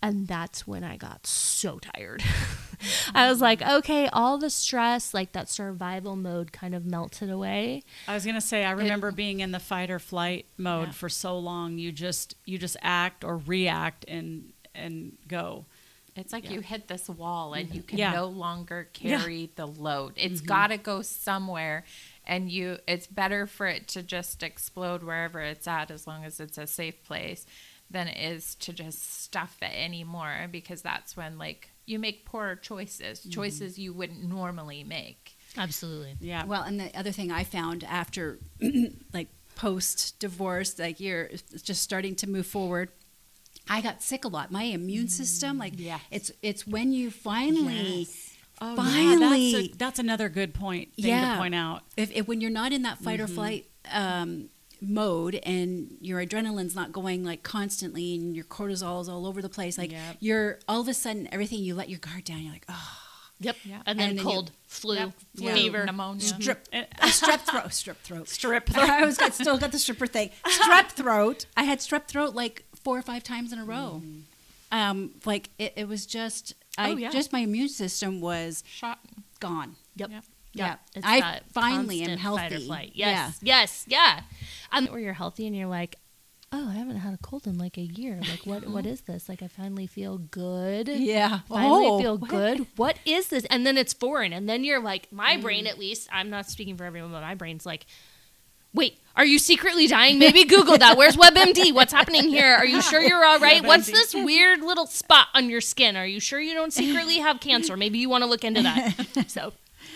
And 0.02 0.26
that's 0.26 0.66
when 0.66 0.86
I 0.86 0.96
got 0.96 1.28
so 1.28 1.80
tired. 1.80 2.24
I 3.14 3.28
was 3.28 3.36
mm-hmm. 3.38 3.44
like, 3.44 3.62
okay, 3.62 4.08
all 4.08 4.38
the 4.38 4.50
stress, 4.50 5.14
like 5.14 5.34
that 5.34 5.50
survival 5.50 6.16
mode 6.16 6.54
kind 6.54 6.74
of 6.74 6.86
melted 6.86 7.30
away. 7.30 7.84
I 8.08 8.14
was 8.14 8.26
gonna 8.26 8.40
say 8.40 8.64
I 8.64 8.72
remember 8.72 9.12
being 9.12 9.42
in 9.42 9.52
the 9.52 9.60
fight 9.60 9.92
or 9.92 10.00
flight 10.00 10.46
mode 10.58 10.88
Yeah. 10.88 10.94
for 10.94 11.10
so 11.10 11.38
long. 11.38 11.78
You 11.78 11.92
just 11.92 12.36
you 12.46 12.58
just 12.58 12.78
act 12.82 13.26
or 13.26 13.38
react 13.38 14.06
and 14.08 14.54
and 14.74 15.18
go. 15.28 15.66
It's 16.16 16.34
like 16.34 16.50
you 16.50 16.62
hit 16.62 16.88
this 16.88 17.08
wall 17.08 17.54
and 17.54 17.68
mm-hmm. 17.68 17.76
you 17.76 17.84
can 17.84 17.98
Yeah. 18.00 18.14
no 18.14 18.28
longer 18.28 18.88
Yeah. 19.00 19.20
carry 19.20 19.52
the 19.56 19.68
load. 19.68 20.14
It's 20.16 20.40
mm-hmm. 20.40 20.48
got 20.48 20.68
to 20.68 20.78
go 20.78 21.02
somewhere 21.02 21.84
and 22.32 22.50
you 22.50 22.78
it's 22.88 23.06
better 23.06 23.46
for 23.46 23.68
it 23.68 23.88
to 23.90 24.02
just 24.02 24.42
explode 24.42 25.04
wherever 25.04 25.42
it's 25.42 25.68
at 25.68 25.92
as 25.92 26.08
long 26.08 26.24
as 26.24 26.40
it's 26.40 26.58
a 26.58 26.66
safe 26.66 27.04
place 27.04 27.46
than 27.90 28.08
it 28.08 28.18
is 28.18 28.56
to 28.56 28.72
just 28.72 29.22
stuff 29.22 29.58
it 29.62 29.72
anymore 29.76 30.48
because 30.50 30.82
that's 30.82 31.18
when 31.18 31.38
like 31.38 31.70
you 31.86 32.00
make 32.00 32.26
poorer 32.26 32.56
choices, 32.56 33.20
mm-hmm. 33.20 33.30
choices 33.32 33.78
you 33.78 33.94
wouldn't 33.94 34.24
normally 34.24 34.84
make. 34.84 35.38
Absolutely. 35.58 36.16
Yeah. 36.22 36.46
Well, 36.46 36.64
and 36.64 36.80
the 36.80 36.98
other 36.98 37.12
thing 37.12 37.32
I 37.32 37.44
found 37.44 37.84
after, 37.84 38.40
like 39.14 39.28
post 39.56 40.18
divorce, 40.20 40.80
like 40.80 41.00
you're 41.00 41.30
just 41.62 41.84
starting 41.84 42.16
to 42.18 42.30
move 42.30 42.48
forward. 42.48 42.90
I 43.70 43.82
got 43.82 44.02
sick 44.02 44.26
a 44.26 44.28
lot. 44.28 44.52
My 44.52 44.64
immune 44.64 45.10
system, 45.10 45.58
like 45.58 45.74
yeah. 45.76 46.00
it's 46.10 46.32
it's 46.42 46.66
when 46.66 46.94
you 46.94 47.12
finally, 47.12 48.08
Oh, 48.64 48.76
finally, 48.76 49.40
yeah, 49.50 49.58
that's, 49.58 49.74
a, 49.74 49.78
that's 49.78 50.00
another 50.00 50.30
good 50.30 50.54
point 50.54 50.94
thing 50.96 51.06
Yeah. 51.08 51.34
to 51.34 51.38
point 51.40 51.56
out. 51.56 51.82
if, 51.98 52.12
if 52.12 52.28
when 52.28 52.42
you're 52.42 52.52
not 52.52 52.72
in 52.72 52.84
that 52.84 53.00
fight 53.00 53.20
or 53.20 53.26
flight 53.28 53.66
um, 53.92 54.50
mode 54.80 55.36
and 55.44 55.98
your 56.00 56.24
adrenaline's 56.24 56.76
not 56.76 56.92
going 56.92 57.24
like 57.24 57.42
constantly 57.44 58.14
and 58.16 58.36
your 58.36 58.46
cortisol 58.46 59.02
is 59.02 59.10
all 59.10 59.26
over 59.26 59.42
the 59.42 59.50
place, 59.50 59.78
like 59.78 59.92
Yep. 59.92 60.18
you're 60.20 60.60
all 60.68 60.82
of 60.82 60.88
a 60.88 60.94
sudden 60.94 61.28
everything 61.32 61.60
you 61.60 61.74
let 61.76 61.90
your 61.90 62.00
guard 62.00 62.24
down. 62.24 62.42
You're 62.44 62.54
like, 62.54 62.66
oh, 62.70 62.98
Yep. 63.40 63.56
Yeah. 63.64 63.82
And 63.88 64.00
then 64.00 64.10
And 64.12 64.20
then 64.20 64.26
you- 64.26 64.32
cold, 64.32 64.52
flu, 64.68 64.96
Yep. 64.96 65.12
Yeah. 65.34 65.54
fever. 65.56 65.86
pneumonia. 65.86 66.22
strip, 66.22 66.68
And- 66.72 66.86
uh, 67.02 67.08
strep 67.08 67.40
throat, 67.42 67.70
strep 67.70 67.96
throat. 67.98 68.30
Strip. 68.30 68.70
I 68.78 69.04
was 69.04 69.18
got, 69.18 69.34
still 69.34 69.58
got 69.58 69.72
the 69.72 69.80
stripper 69.80 70.06
thing. 70.06 70.30
Strep 70.46 70.90
throat. 70.90 71.48
I 71.58 71.64
had 71.64 71.80
strep 71.80 72.08
throat 72.08 72.36
like 72.36 72.66
four 72.76 72.98
or 73.00 73.02
five 73.02 73.24
times 73.24 73.52
in 73.52 73.58
a 73.58 73.66
row. 73.66 74.04
Um, 74.72 75.12
like 75.26 75.50
it, 75.60 75.74
it 75.76 75.88
was 75.88 76.06
just, 76.06 76.54
I 76.78 76.92
Oh, 76.92 76.96
yeah. 76.98 77.10
just 77.10 77.34
my 77.34 77.40
immune 77.40 77.70
system 77.70 78.22
was 78.22 78.64
Shot. 78.68 79.00
gone. 79.40 79.76
Yep. 79.96 80.12
Yep. 80.12 80.24
Yeah, 80.54 80.76
It's 80.96 81.06
I 81.08 81.22
that 81.22 81.44
finally 81.54 82.02
am 82.02 82.18
constant 82.18 82.22
Fight 82.38 82.52
or 82.52 82.56
healthy. 82.56 82.66
flight. 82.68 82.92
Yes. 82.94 83.40
Yes. 83.42 83.86
Yeah. 83.88 84.22
And 84.72 84.90
where 84.90 85.00
you're 85.00 85.14
healthy 85.14 85.48
and 85.48 85.56
you're 85.56 85.68
like, 85.70 85.96
oh, 86.52 86.68
I 86.70 86.74
haven't 86.74 86.98
had 86.98 87.14
a 87.14 87.18
cold 87.18 87.48
in 87.48 87.58
like 87.58 87.78
a 87.78 87.82
year. 87.82 88.20
Like, 88.30 88.46
what? 88.46 88.68
what 88.68 88.86
is 88.86 89.02
this? 89.02 89.30
Like, 89.30 89.42
I 89.42 89.48
finally 89.48 89.88
feel 89.88 90.18
good. 90.18 90.90
Yeah. 90.90 91.40
Finally 91.48 91.86
Oh, 91.88 92.00
feel 92.02 92.18
what? 92.18 92.30
good. 92.30 92.68
What 92.76 92.98
is 93.06 93.28
this? 93.30 93.46
And 93.46 93.66
then 93.66 93.78
it's 93.78 93.94
foreign. 93.94 94.34
And 94.34 94.50
then 94.50 94.66
you're 94.66 94.82
like, 94.82 95.10
my 95.12 95.38
Mm. 95.38 95.42
brain 95.42 95.68
at 95.68 95.80
least, 95.80 96.10
I'm 96.12 96.30
not 96.30 96.50
speaking 96.50 96.76
for 96.76 96.84
everyone, 96.84 97.12
but 97.14 97.22
my 97.22 97.36
brain's 97.36 97.66
like, 97.66 97.86
wait, 98.74 98.98
are 99.16 99.26
you 99.26 99.40
secretly 99.40 99.88
dying? 99.88 100.20
Maybe 100.20 100.46
Google 100.46 100.78
that. 100.78 100.98
Where's 100.98 101.18
WebMD? 101.18 101.74
What's 101.74 101.92
happening 101.94 102.30
here? 102.30 102.54
Are 102.56 102.66
you 102.66 102.82
sure 102.92 103.02
you're 103.02 103.24
all 103.26 103.40
right? 103.40 103.64
What's 103.64 103.88
this 103.88 104.14
weird 104.14 104.62
little 104.62 104.88
spot 104.88 105.28
on 105.34 105.50
your 105.50 105.62
skin? 105.62 105.98
Are 105.98 106.06
you 106.06 106.20
sure 106.20 106.40
you 106.40 106.54
don't 106.54 106.72
secretly 106.72 107.18
have 107.18 107.40
cancer? 107.40 107.76
Maybe 107.76 108.00
you 108.00 108.10
want 108.10 108.24
to 108.24 108.30
look 108.30 108.44
into 108.44 108.62
that. 108.64 108.96
So, 109.30 109.54